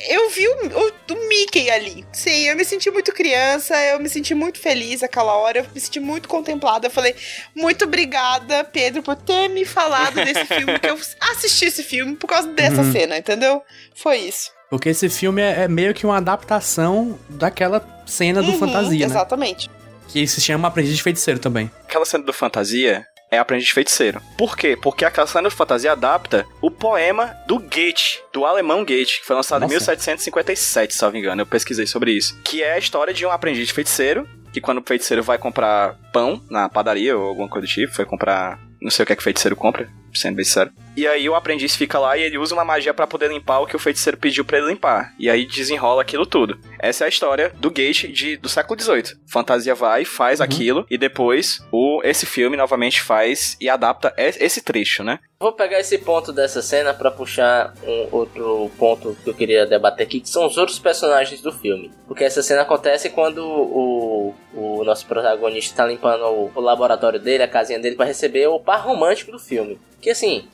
eu 0.08 0.30
vi 0.30 0.46
o, 0.46 0.52
o, 0.52 0.92
o 1.14 1.28
Mickey 1.28 1.68
ali. 1.70 2.06
Sim, 2.12 2.46
eu 2.48 2.56
me 2.56 2.64
senti 2.64 2.88
muito 2.90 3.12
criança, 3.12 3.74
eu 3.86 3.98
me 3.98 4.08
senti 4.08 4.32
muito 4.34 4.60
feliz 4.60 5.02
aquela 5.02 5.34
hora, 5.34 5.58
eu 5.58 5.66
me 5.74 5.80
senti 5.80 5.98
muito 5.98 6.28
contemplada. 6.28 6.86
Eu 6.86 6.90
falei, 6.90 7.16
muito 7.54 7.84
obrigada, 7.84 8.62
Pedro, 8.64 9.02
por 9.02 9.16
ter 9.16 9.48
me 9.48 9.64
falado 9.64 10.14
desse 10.14 10.44
filme, 10.46 10.78
que 10.78 10.86
eu 10.88 10.96
assisti 11.20 11.64
esse 11.64 11.82
filme 11.82 12.14
por 12.14 12.28
causa 12.28 12.46
dessa 12.52 12.82
Uhum. 12.82 12.92
cena, 12.92 13.18
entendeu? 13.18 13.60
Foi 13.94 14.18
isso. 14.18 14.52
Porque 14.70 14.88
esse 14.90 15.08
filme 15.08 15.42
é, 15.42 15.64
é 15.64 15.68
meio 15.68 15.94
que 15.94 16.06
uma 16.06 16.18
adaptação 16.18 17.18
daquela 17.28 17.84
cena 18.06 18.40
do 18.42 18.52
Uhum, 18.52 18.58
Fantasia, 18.58 19.00
né? 19.00 19.04
Exatamente. 19.12 19.68
Que 20.08 20.26
se 20.28 20.40
chama 20.40 20.68
Aprendiz 20.68 20.96
de 20.96 21.02
Feiticeiro 21.02 21.40
também. 21.40 21.70
Aquela 21.88 22.04
cena 22.04 22.22
do 22.24 22.32
Fantasia 22.32 23.04
é 23.30 23.38
Aprendiz 23.38 23.68
de 23.68 23.74
Feiticeiro. 23.74 24.20
Por 24.36 24.56
quê? 24.56 24.76
Porque 24.80 25.04
aquela 25.04 25.26
cena 25.26 25.48
do 25.48 25.54
Fantasia 25.54 25.92
adapta 25.92 26.46
o 26.60 26.70
poema 26.70 27.36
do 27.46 27.58
Goethe, 27.58 28.20
do 28.32 28.44
alemão 28.44 28.84
Goethe, 28.84 29.20
que 29.20 29.26
foi 29.26 29.36
lançado 29.36 29.62
em 29.62 29.64
Nossa. 29.64 29.92
1757, 29.92 30.94
se 30.94 31.02
não 31.02 31.12
me 31.12 31.18
engano. 31.18 31.42
Eu 31.42 31.46
pesquisei 31.46 31.86
sobre 31.86 32.12
isso. 32.12 32.38
Que 32.42 32.62
é 32.62 32.74
a 32.74 32.78
história 32.78 33.12
de 33.12 33.26
um 33.26 33.30
aprendiz 33.30 33.66
de 33.66 33.72
feiticeiro, 33.72 34.28
que 34.52 34.60
quando 34.60 34.78
o 34.78 34.84
feiticeiro 34.86 35.22
vai 35.22 35.38
comprar 35.38 35.96
pão 36.12 36.42
na 36.50 36.68
padaria 36.68 37.16
ou 37.16 37.26
alguma 37.26 37.48
coisa 37.48 37.66
do 37.66 37.70
tipo, 37.70 37.92
foi 37.92 38.04
comprar... 38.04 38.58
Não 38.80 38.90
sei 38.90 39.02
o 39.02 39.06
que 39.06 39.12
é 39.12 39.16
que 39.16 39.20
o 39.20 39.24
feiticeiro 39.24 39.56
compra, 39.56 39.88
sendo 40.14 40.36
bem 40.36 40.44
sincero. 40.44 40.70
E 40.96 41.06
aí 41.06 41.28
o 41.28 41.34
aprendiz 41.34 41.76
fica 41.76 41.98
lá 41.98 42.16
e 42.16 42.22
ele 42.22 42.38
usa 42.38 42.54
uma 42.54 42.64
magia 42.64 42.94
pra 42.94 43.06
poder 43.06 43.28
limpar 43.28 43.60
o 43.60 43.66
que 43.66 43.76
o 43.76 43.78
feiticeiro 43.78 44.16
pediu 44.16 44.44
pra 44.44 44.58
ele 44.58 44.68
limpar. 44.68 45.12
E 45.18 45.28
aí 45.28 45.44
desenrola 45.44 46.02
aquilo 46.02 46.24
tudo. 46.24 46.58
Essa 46.78 47.04
é 47.04 47.06
a 47.06 47.08
história 47.08 47.52
do 47.56 47.70
Goethe 47.70 48.08
de, 48.08 48.36
do 48.36 48.48
século 48.48 48.80
XVIII. 48.80 49.18
Fantasia 49.26 49.74
vai, 49.74 50.04
faz 50.04 50.40
aquilo, 50.40 50.86
e 50.90 50.96
depois 50.96 51.60
o, 51.70 52.00
esse 52.02 52.24
filme 52.24 52.56
novamente 52.56 53.02
faz 53.02 53.56
e 53.60 53.68
adapta 53.68 54.14
esse 54.16 54.62
trecho, 54.62 55.04
né? 55.04 55.18
Vou 55.38 55.52
pegar 55.52 55.78
esse 55.78 55.98
ponto 55.98 56.32
dessa 56.32 56.62
cena 56.62 56.94
pra 56.94 57.10
puxar 57.10 57.74
um 57.86 58.08
outro 58.10 58.70
ponto 58.78 59.14
que 59.22 59.28
eu 59.28 59.34
queria 59.34 59.66
debater 59.66 60.06
aqui, 60.06 60.20
que 60.20 60.30
são 60.30 60.46
os 60.46 60.56
outros 60.56 60.78
personagens 60.78 61.42
do 61.42 61.52
filme. 61.52 61.90
Porque 62.08 62.24
essa 62.24 62.42
cena 62.42 62.62
acontece 62.62 63.10
quando 63.10 63.44
o, 63.44 64.34
o 64.54 64.82
nosso 64.82 65.04
protagonista 65.06 65.76
tá 65.76 65.86
limpando 65.86 66.24
o, 66.24 66.50
o 66.54 66.60
laboratório 66.60 67.20
dele, 67.20 67.42
a 67.42 67.48
casinha 67.48 67.78
dele, 67.78 67.96
pra 67.96 68.06
receber 68.06 68.46
o 68.46 68.58
par 68.58 68.80
romântico 68.80 69.30
do 69.30 69.38
filme. 69.38 69.78
Que 70.00 70.10
assim, 70.10 70.48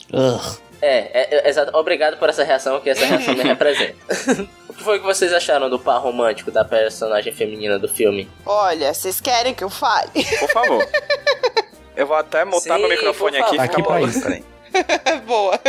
é, 0.81 0.97
é, 1.13 1.35
é 1.45 1.49
exato. 1.49 1.75
Obrigado 1.77 2.17
por 2.17 2.29
essa 2.29 2.43
reação, 2.43 2.79
que 2.79 2.89
essa 2.89 3.05
reação 3.05 3.33
me 3.35 3.43
representa. 3.43 3.95
O 4.69 4.73
que 4.73 4.83
foi 4.83 4.99
que 4.99 5.05
vocês 5.05 5.31
acharam 5.33 5.69
do 5.69 5.79
par 5.79 5.99
romântico 5.99 6.51
da 6.51 6.65
personagem 6.65 7.31
feminina 7.33 7.77
do 7.79 7.87
filme? 7.87 8.29
Olha, 8.45 8.93
vocês 8.93 9.21
querem 9.21 9.53
que 9.53 9.63
eu 9.63 9.69
fale? 9.69 10.09
Por 10.39 10.49
favor. 10.49 10.87
Eu 11.95 12.07
vou 12.07 12.15
até 12.15 12.43
Sim, 12.59 12.69
meu 12.79 12.89
microfone 12.89 13.37
aqui 13.37 13.55
e 13.55 13.59
ficar 13.61 13.63
Aqui 13.65 13.83
pra 13.83 14.01
isso. 14.01 14.21
Peraí. 14.23 14.43
Boa. 15.27 15.59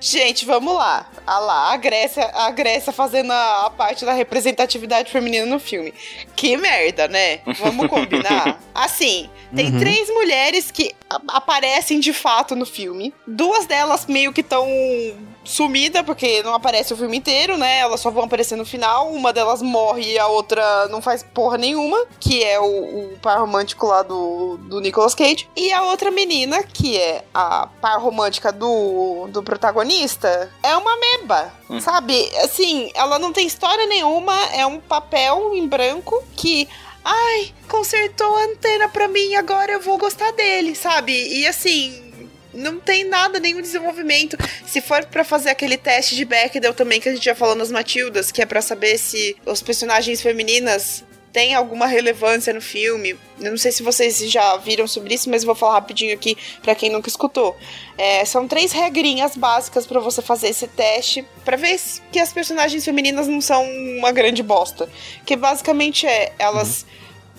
Gente, 0.00 0.44
vamos 0.46 0.74
lá. 0.76 1.10
Ah 1.26 1.40
lá, 1.40 1.72
a 1.72 1.76
Grécia, 1.76 2.24
a 2.32 2.48
Grécia 2.52 2.92
fazendo 2.92 3.32
a, 3.32 3.66
a 3.66 3.70
parte 3.70 4.04
da 4.04 4.12
representatividade 4.12 5.10
feminina 5.10 5.44
no 5.44 5.58
filme. 5.58 5.92
Que 6.36 6.56
merda, 6.56 7.08
né? 7.08 7.40
Vamos 7.58 7.88
combinar? 7.88 8.60
Assim, 8.72 9.28
tem 9.54 9.72
Uhum. 9.72 9.80
três 9.80 10.08
mulheres 10.10 10.70
que 10.70 10.94
aparecem 11.28 12.00
de 12.00 12.12
fato 12.12 12.54
no 12.54 12.66
filme. 12.66 13.14
Duas 13.26 13.66
delas 13.66 14.06
meio 14.06 14.32
que 14.32 14.40
estão 14.40 14.66
sumida 15.44 16.04
porque 16.04 16.42
não 16.42 16.54
aparece 16.54 16.92
o 16.92 16.96
filme 16.96 17.16
inteiro, 17.16 17.56
né? 17.56 17.78
Elas 17.78 18.00
só 18.00 18.10
vão 18.10 18.24
aparecer 18.24 18.56
no 18.56 18.64
final. 18.64 19.10
Uma 19.12 19.32
delas 19.32 19.62
morre 19.62 20.12
e 20.12 20.18
a 20.18 20.26
outra 20.26 20.88
não 20.88 21.02
faz 21.02 21.22
porra 21.22 21.58
nenhuma, 21.58 22.04
que 22.20 22.42
é 22.42 22.58
o, 22.60 23.12
o 23.12 23.18
par 23.20 23.38
romântico 23.40 23.86
lá 23.86 24.02
do, 24.02 24.56
do 24.68 24.80
Nicolas 24.80 25.14
Cage. 25.14 25.48
E 25.56 25.72
a 25.72 25.82
outra 25.82 26.10
menina, 26.10 26.62
que 26.62 26.96
é 26.96 27.24
a 27.34 27.68
par 27.80 28.00
romântica 28.00 28.52
do, 28.52 29.26
do 29.28 29.42
protagonista, 29.42 30.50
é 30.62 30.76
uma 30.76 30.96
meba, 30.96 31.52
sabe? 31.80 32.30
Assim, 32.38 32.90
ela 32.94 33.18
não 33.18 33.32
tem 33.32 33.46
história 33.46 33.86
nenhuma, 33.86 34.34
é 34.52 34.66
um 34.66 34.78
papel 34.78 35.54
em 35.54 35.66
branco 35.66 36.22
que 36.36 36.68
ai, 37.04 37.52
consertou 37.68 38.36
a 38.36 38.44
antena 38.44 38.88
pra 38.88 39.08
mim, 39.08 39.34
agora 39.34 39.72
eu 39.72 39.80
vou 39.80 39.98
gostar 39.98 40.30
dele, 40.32 40.74
sabe? 40.74 41.12
E 41.12 41.46
assim, 41.46 42.28
não 42.54 42.78
tem 42.78 43.04
nada, 43.04 43.40
nenhum 43.40 43.60
desenvolvimento. 43.60 44.36
Se 44.66 44.80
for 44.80 45.04
pra 45.06 45.24
fazer 45.24 45.50
aquele 45.50 45.76
teste 45.76 46.14
de 46.14 46.24
Bechdel 46.24 46.74
também 46.74 47.00
que 47.00 47.08
a 47.08 47.14
gente 47.14 47.24
já 47.24 47.34
falou 47.34 47.54
nas 47.54 47.70
Matildas, 47.70 48.30
que 48.30 48.42
é 48.42 48.46
pra 48.46 48.60
saber 48.60 48.98
se 48.98 49.36
os 49.46 49.62
personagens 49.62 50.20
femininas 50.20 51.04
têm 51.32 51.54
alguma 51.54 51.86
relevância 51.86 52.52
no 52.52 52.60
filme. 52.60 53.18
Eu 53.40 53.50
não 53.50 53.56
sei 53.58 53.72
se 53.72 53.82
vocês 53.82 54.18
já 54.30 54.56
viram 54.58 54.86
sobre 54.86 55.14
isso, 55.14 55.30
mas 55.30 55.42
vou 55.44 55.54
falar 55.54 55.74
rapidinho 55.74 56.12
aqui 56.14 56.36
pra 56.62 56.74
quem 56.74 56.90
nunca 56.90 57.08
escutou. 57.08 57.56
É, 57.96 58.24
são 58.24 58.46
três 58.46 58.70
regrinhas 58.72 59.34
básicas 59.36 59.86
pra 59.86 59.98
você 59.98 60.20
fazer 60.20 60.48
esse 60.48 60.66
teste 60.68 61.24
pra 61.44 61.56
ver 61.56 61.78
se- 61.78 62.00
que 62.12 62.18
as 62.18 62.32
personagens 62.32 62.84
femininas 62.84 63.26
não 63.26 63.40
são 63.40 63.64
uma 63.98 64.12
grande 64.12 64.42
bosta. 64.42 64.88
Que 65.24 65.34
basicamente 65.36 66.06
é, 66.06 66.32
elas 66.38 66.84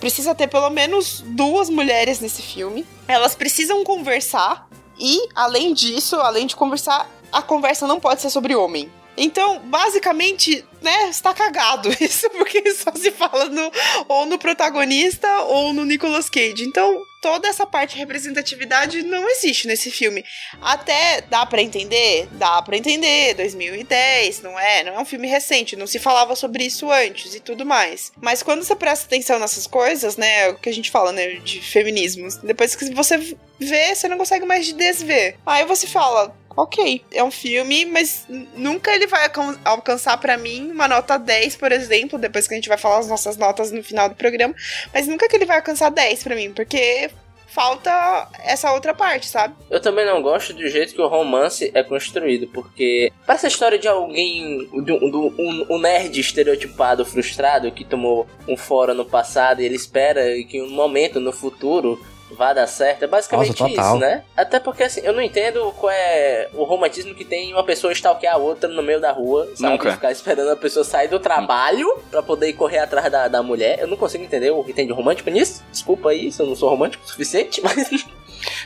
precisa 0.00 0.34
ter 0.34 0.48
pelo 0.48 0.68
menos 0.70 1.22
duas 1.24 1.70
mulheres 1.70 2.20
nesse 2.20 2.42
filme. 2.42 2.84
Elas 3.06 3.34
precisam 3.34 3.84
conversar 3.84 4.68
e, 4.98 5.28
além 5.34 5.72
disso, 5.72 6.16
além 6.16 6.46
de 6.46 6.56
conversar, 6.56 7.08
a 7.32 7.40
conversa 7.42 7.86
não 7.86 8.00
pode 8.00 8.20
ser 8.20 8.30
sobre 8.30 8.54
homem. 8.56 8.90
Então, 9.16 9.60
basicamente, 9.60 10.64
né, 10.82 11.08
está 11.08 11.32
cagado 11.32 11.88
isso, 12.00 12.28
porque 12.30 12.74
só 12.74 12.92
se 12.94 13.10
fala 13.10 13.46
no, 13.46 13.72
ou 14.08 14.26
no 14.26 14.38
protagonista 14.38 15.28
ou 15.42 15.72
no 15.72 15.84
Nicolas 15.84 16.28
Cage. 16.28 16.64
Então, 16.64 17.00
toda 17.22 17.48
essa 17.48 17.64
parte 17.64 17.94
de 17.94 18.00
representatividade 18.00 19.02
não 19.02 19.26
existe 19.30 19.66
nesse 19.66 19.90
filme. 19.90 20.22
Até 20.60 21.22
dá 21.22 21.46
pra 21.46 21.62
entender? 21.62 22.28
Dá 22.32 22.60
pra 22.60 22.76
entender, 22.76 23.34
2010, 23.34 24.42
não 24.42 24.58
é? 24.60 24.84
Não 24.84 24.94
é 24.94 25.00
um 25.00 25.06
filme 25.06 25.26
recente, 25.26 25.74
não 25.74 25.86
se 25.86 25.98
falava 25.98 26.36
sobre 26.36 26.64
isso 26.64 26.90
antes 26.90 27.34
e 27.34 27.40
tudo 27.40 27.64
mais. 27.64 28.12
Mas 28.20 28.42
quando 28.42 28.62
você 28.62 28.76
presta 28.76 29.06
atenção 29.06 29.38
nessas 29.38 29.66
coisas, 29.66 30.18
né, 30.18 30.50
o 30.50 30.58
que 30.58 30.68
a 30.68 30.74
gente 30.74 30.90
fala, 30.90 31.12
né, 31.12 31.36
de 31.36 31.62
feminismo, 31.62 32.28
depois 32.42 32.76
que 32.76 32.92
você 32.92 33.16
vê, 33.58 33.94
você 33.94 34.06
não 34.06 34.18
consegue 34.18 34.44
mais 34.44 34.70
desver. 34.72 35.38
Aí 35.46 35.64
você 35.64 35.86
fala, 35.86 36.36
ok, 36.56 37.04
é 37.12 37.22
um 37.24 37.30
filme, 37.30 37.84
mas 37.86 38.26
nunca 38.56 38.94
ele 38.94 39.06
vai 39.06 39.24
alcan- 39.24 39.58
alcançar 39.64 40.16
pra 40.18 40.36
mim 40.36 40.70
uma 40.70 40.86
nota 40.88 41.18
10, 41.18 41.56
por 41.56 41.72
exemplo, 41.72 42.18
depois 42.18 42.46
que 42.46 42.54
a 42.54 42.56
gente 42.56 42.68
vai 42.68 42.78
falar 42.78 42.98
as 42.98 43.08
nossas 43.08 43.36
notas 43.36 43.70
no 43.72 43.82
final 43.82 44.08
do 44.08 44.14
programa, 44.14 44.54
mas 44.92 45.06
nunca 45.06 45.28
que 45.28 45.36
ele 45.36 45.46
vai 45.46 45.56
alcançar 45.56 45.90
10 45.90 46.22
pra 46.22 46.34
mim, 46.36 46.52
porque 46.52 47.10
falta 47.48 48.28
essa 48.42 48.72
outra 48.72 48.92
parte, 48.92 49.26
sabe? 49.26 49.54
Eu 49.70 49.80
também 49.80 50.04
não 50.04 50.20
gosto 50.20 50.52
do 50.52 50.68
jeito 50.68 50.92
que 50.92 51.00
o 51.00 51.06
romance 51.06 51.70
é 51.72 51.84
construído, 51.84 52.48
porque 52.48 53.12
parece 53.24 53.46
a 53.46 53.48
história 53.48 53.78
de 53.78 53.86
alguém, 53.86 54.66
do, 54.72 54.82
do- 54.98 55.34
um, 55.38 55.66
um 55.70 55.78
nerd 55.78 56.18
estereotipado, 56.18 57.04
frustrado, 57.04 57.70
que 57.70 57.84
tomou 57.84 58.26
um 58.48 58.56
fora 58.56 58.92
no 58.92 59.04
passado 59.04 59.62
e 59.62 59.64
ele 59.64 59.76
espera 59.76 60.22
que 60.48 60.60
um 60.60 60.70
momento 60.70 61.20
no 61.20 61.32
futuro 61.32 62.04
vá 62.34 62.52
dar 62.52 62.66
certo. 62.66 63.04
É 63.04 63.06
basicamente 63.06 63.60
Nossa, 63.60 63.72
isso, 63.72 63.96
né? 63.98 64.24
Até 64.36 64.60
porque 64.60 64.82
assim, 64.82 65.00
eu 65.02 65.12
não 65.12 65.22
entendo 65.22 65.72
qual 65.78 65.90
é 65.90 66.48
o 66.54 66.64
romantismo 66.64 67.14
que 67.14 67.24
tem 67.24 67.52
uma 67.52 67.64
pessoa 67.64 67.92
stalkear 67.92 68.34
a 68.34 68.38
outra 68.38 68.68
no 68.68 68.82
meio 68.82 69.00
da 69.00 69.12
rua, 69.12 69.48
sabe? 69.54 69.72
Nunca. 69.72 69.92
Ficar 69.92 70.10
esperando 70.12 70.50
a 70.50 70.56
pessoa 70.56 70.84
sair 70.84 71.08
do 71.08 71.18
trabalho 71.18 71.88
pra 72.10 72.22
poder 72.22 72.48
ir 72.48 72.54
correr 72.54 72.78
atrás 72.78 73.10
da, 73.10 73.28
da 73.28 73.42
mulher. 73.42 73.78
Eu 73.80 73.86
não 73.86 73.96
consigo 73.96 74.24
entender 74.24 74.50
o 74.50 74.64
que 74.64 74.72
tem 74.72 74.86
de 74.86 74.92
romântico 74.92 75.30
nisso. 75.30 75.62
Desculpa 75.70 76.10
aí 76.10 76.30
se 76.30 76.40
eu 76.40 76.46
não 76.46 76.56
sou 76.56 76.68
romântico 76.68 77.04
o 77.04 77.08
suficiente, 77.08 77.60
mas. 77.64 78.06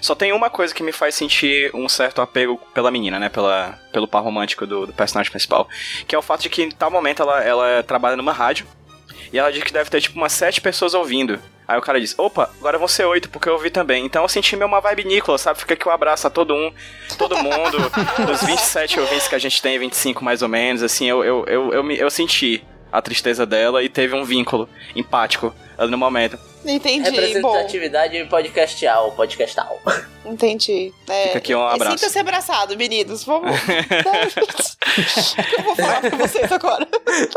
Só 0.01 0.15
tem 0.15 0.33
uma 0.33 0.51
coisa 0.51 0.75
que 0.75 0.83
me 0.83 0.93
faz 0.93 1.15
sentir 1.15 1.71
um 1.75 1.89
certo 1.89 2.21
apego 2.21 2.61
pela 2.75 2.91
menina, 2.91 3.19
né? 3.19 3.29
Pela, 3.29 3.79
pelo 3.93 4.09
par 4.09 4.23
romântico 4.23 4.67
do, 4.67 4.87
do 4.87 4.93
personagem 4.93 5.31
principal. 5.31 5.69
Que 6.07 6.15
é 6.15 6.19
o 6.19 6.23
fato 6.23 6.43
de 6.43 6.51
que 6.51 6.63
em 6.63 6.71
tal 6.71 6.91
momento 6.91 7.23
ela, 7.23 7.43
ela 7.43 7.83
trabalha 7.83 8.17
numa 8.17 8.33
rádio. 8.33 8.67
E 9.33 9.39
ela 9.39 9.53
diz 9.53 9.63
que 9.63 9.73
deve 9.73 9.91
ter 9.91 10.01
tipo 10.01 10.17
umas 10.17 10.33
sete 10.33 10.61
pessoas 10.61 10.95
ouvindo. 10.95 11.39
Aí 11.69 11.79
o 11.79 11.83
cara 11.83 12.01
diz, 12.01 12.19
opa, 12.19 12.51
agora 12.59 12.79
vão 12.79 12.89
ser 12.89 13.05
oito, 13.05 13.29
porque 13.29 13.47
eu 13.47 13.53
ouvi 13.53 13.69
também. 13.69 14.07
Então 14.07 14.23
eu 14.23 14.29
senti 14.29 14.57
meio 14.57 14.67
uma 14.67 14.81
vibe 14.81 15.05
Nicolas, 15.05 15.43
sabe? 15.43 15.59
Fica 15.59 15.75
aqui 15.75 15.87
um 15.87 15.93
abraço 15.93 16.27
a 16.27 16.31
todo 16.31 16.55
um, 16.55 16.73
todo 17.19 17.37
mundo. 17.37 17.77
dos 18.27 18.43
27 18.43 18.99
ouvintes 18.99 19.29
que 19.29 19.35
a 19.35 19.39
gente 19.39 19.61
tem, 19.61 19.79
25 19.79 20.25
mais 20.25 20.41
ou 20.41 20.49
menos, 20.49 20.83
assim, 20.83 21.05
eu, 21.05 21.23
eu, 21.23 21.45
eu, 21.47 21.73
eu, 21.75 21.91
eu 21.91 22.11
senti 22.11 22.65
a 22.91 23.03
tristeza 23.03 23.45
dela 23.45 23.83
e 23.83 23.89
teve 23.91 24.15
um 24.15 24.25
vínculo 24.25 24.67
empático 24.97 25.55
ali 25.77 25.91
no 25.91 25.99
momento. 25.99 26.39
Entendi, 26.65 27.05
bom, 27.41 27.53
Representatividade 27.53 28.25
podcastal, 28.25 29.13
podcastal. 29.13 29.79
entendi. 30.25 30.91
É, 31.07 31.27
Fica 31.27 31.39
aqui 31.39 31.55
um 31.55 31.63
abraço. 31.63 31.99
Sinta-se 31.99 32.19
abraçado, 32.19 32.77
meninos, 32.79 33.25
vamos. 33.25 33.51
eu 35.59 35.65
vou 35.65 35.77
falar 35.77 36.01
pra 36.01 36.17
vocês 36.17 36.51
agora. 36.51 36.89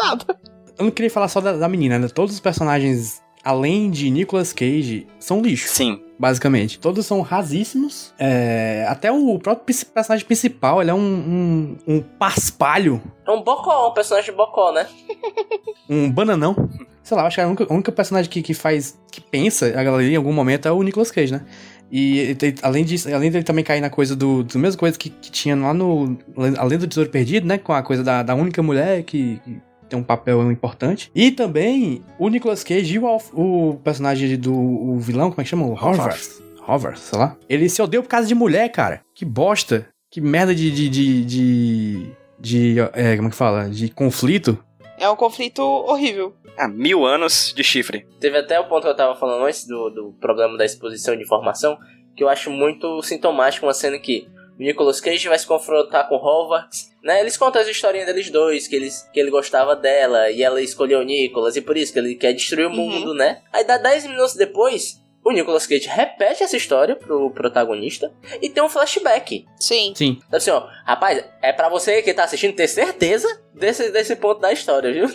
Nada. 0.02 0.40
Eu 0.80 0.86
não 0.86 0.92
queria 0.92 1.12
falar 1.12 1.28
só 1.28 1.42
da, 1.42 1.54
da 1.54 1.68
menina, 1.68 2.00
né? 2.00 2.08
Todos 2.08 2.34
os 2.34 2.40
personagens, 2.40 3.22
além 3.44 3.90
de 3.90 4.10
Nicolas 4.10 4.54
Cage, 4.54 5.08
são 5.20 5.42
lixo. 5.42 5.68
Sim, 5.70 6.00
Basicamente. 6.22 6.78
Todos 6.78 7.04
são 7.08 7.20
rasíssimos. 7.22 8.14
É, 8.20 8.86
até 8.88 9.12
o 9.12 9.40
próprio 9.40 9.76
personagem 9.92 10.24
principal, 10.24 10.80
ele 10.80 10.92
é 10.92 10.94
um, 10.94 11.00
um, 11.00 11.78
um 11.96 12.00
paspalho. 12.00 13.02
É 13.26 13.32
um 13.32 13.42
bocó, 13.42 13.90
um 13.90 13.94
personagem 13.96 14.32
bocó, 14.36 14.72
né? 14.72 14.88
Um 15.90 16.10
bananão. 16.10 16.56
Sei 17.02 17.18
lá, 17.18 17.26
acho 17.26 17.36
que 17.36 17.42
a 17.42 17.48
única, 17.48 17.66
a 17.68 17.74
única 17.74 17.92
personagem 17.92 18.30
que, 18.30 18.44
que 18.44 18.54
faz. 18.54 18.98
que 19.12 19.20
pensa 19.20 19.66
a 19.68 19.84
galera 19.84 20.04
em 20.04 20.16
algum 20.16 20.32
momento 20.32 20.68
é 20.68 20.72
o 20.72 20.82
Nicolas 20.84 21.10
Cage, 21.10 21.34
né? 21.34 21.44
E 21.92 22.38
além 22.62 22.86
disso, 22.86 23.14
além 23.14 23.30
dele 23.30 23.44
também 23.44 23.64
cair 23.64 23.82
na 23.82 23.90
coisa 23.90 24.16
do. 24.16 24.44
do 24.44 24.60
mesma 24.60 24.80
coisa 24.80 24.98
que, 24.98 25.10
que 25.10 25.32
tinha 25.32 25.56
lá 25.56 25.74
no. 25.74 26.18
Além 26.58 26.78
do 26.78 26.88
Tesouro 26.88 27.10
Perdido, 27.10 27.48
né? 27.48 27.58
Com 27.58 27.74
a 27.74 27.82
coisa 27.82 28.04
da, 28.04 28.22
da 28.22 28.36
única 28.36 28.62
mulher 28.62 29.04
que. 29.04 29.42
que 29.44 29.60
tem 29.92 30.00
um 30.00 30.04
papel 30.04 30.50
importante. 30.52 31.12
E 31.14 31.30
também 31.32 32.02
o 32.18 32.30
Nicolas 32.30 32.64
Cage 32.64 32.96
e 32.96 33.00
o, 33.00 33.06
Alf- 33.06 33.32
o 33.34 33.78
personagem 33.84 34.38
do 34.38 34.54
o 34.54 34.98
vilão, 35.00 35.30
como 35.30 35.42
é 35.42 35.44
que 35.44 35.50
chama? 35.50 35.66
O 35.66 35.74
Horvath. 35.74 36.42
Horvath, 36.66 36.98
sei 36.98 37.20
lá. 37.20 37.36
Ele 37.50 37.68
se 37.70 37.82
odeia 37.82 38.02
por 38.02 38.08
causa 38.10 38.28
de 38.28 38.34
mulher, 38.36 38.70
cara. 38.70 39.02
Que 39.14 39.26
bosta. 39.26 39.88
Que 40.10 40.22
merda 40.22 40.56
de. 40.56 40.72
de. 40.72 40.90
de. 40.90 41.26
de, 41.26 42.12
de, 42.40 42.76
é, 42.94 43.16
como 43.16 43.28
é 43.28 43.32
que 43.32 43.38
fala? 43.38 43.70
De 43.70 43.90
conflito. 43.90 44.58
É 44.98 45.10
um 45.10 45.16
conflito 45.16 45.62
horrível. 45.62 46.34
há 46.58 46.68
mil 46.68 47.06
anos 47.06 47.54
de 47.56 47.64
chifre. 47.64 48.06
Teve 48.20 48.38
até 48.38 48.60
o 48.60 48.68
ponto 48.68 48.84
que 48.84 48.90
eu 48.90 48.96
tava 48.96 49.16
falando 49.16 49.46
antes 49.46 49.66
do, 49.66 49.90
do 49.90 50.16
problema 50.22 50.58
da 50.58 50.64
exposição 50.66 51.16
de 51.16 51.24
informação, 51.24 51.78
que 52.16 52.24
eu 52.24 52.30
acho 52.30 52.50
muito 52.52 53.02
sintomático 53.02 53.66
uma 53.66 53.74
cena 53.74 53.98
que 53.98 54.28
o 54.60 54.64
Nicolas 54.64 55.00
Cage 55.02 55.28
vai 55.28 55.38
se 55.40 55.48
confrontar 55.48 56.08
com 56.08 56.16
o 56.16 56.18
Hogwarts, 56.18 56.90
né? 57.04 57.20
Eles 57.20 57.38
contam 57.38 57.62
as 57.62 57.68
historinhas 57.68 58.06
deles 58.08 58.30
dois, 58.30 58.68
que, 58.68 58.76
eles, 58.76 59.10
que 59.14 59.20
ele 59.20 59.32
gostava 59.32 59.76
dela 59.76 60.30
e 60.30 60.44
ela 60.44 60.62
escolheu 60.62 61.00
o 61.00 61.04
Nicolas, 61.04 61.56
e 61.56 61.62
por 61.62 61.76
isso 61.78 61.92
que 61.94 62.00
ele 62.00 62.16
quer 62.16 62.34
destruir 62.34 62.68
o 62.68 62.70
Uhum. 62.70 62.76
mundo, 62.76 63.14
né? 63.14 63.42
Aí 63.52 63.64
dá 63.64 63.78
10 63.78 64.06
minutos 64.08 64.36
depois, 64.36 65.00
o 65.24 65.32
Nicolas 65.32 65.66
Cage 65.68 65.88
repete 65.88 66.44
essa 66.44 66.58
história 66.58 66.96
pro 66.96 67.30
protagonista 67.32 68.12
e 68.42 68.50
tem 68.50 68.64
um 68.64 68.70
flashback. 68.70 69.46
Sim. 69.60 69.94
Sim. 69.96 70.20
Então, 70.28 70.38
assim, 70.38 70.52
ó, 70.52 70.68
rapaz, 70.86 71.24
é 71.42 71.54
pra 71.54 71.70
você 71.70 72.02
que 72.02 72.14
tá 72.14 72.24
assistindo 72.24 72.56
ter 72.56 72.68
certeza 72.68 73.42
desse, 73.54 73.92
desse 73.92 74.16
ponto 74.16 74.40
da 74.42 74.52
história, 74.52 74.92
viu? 74.92 75.08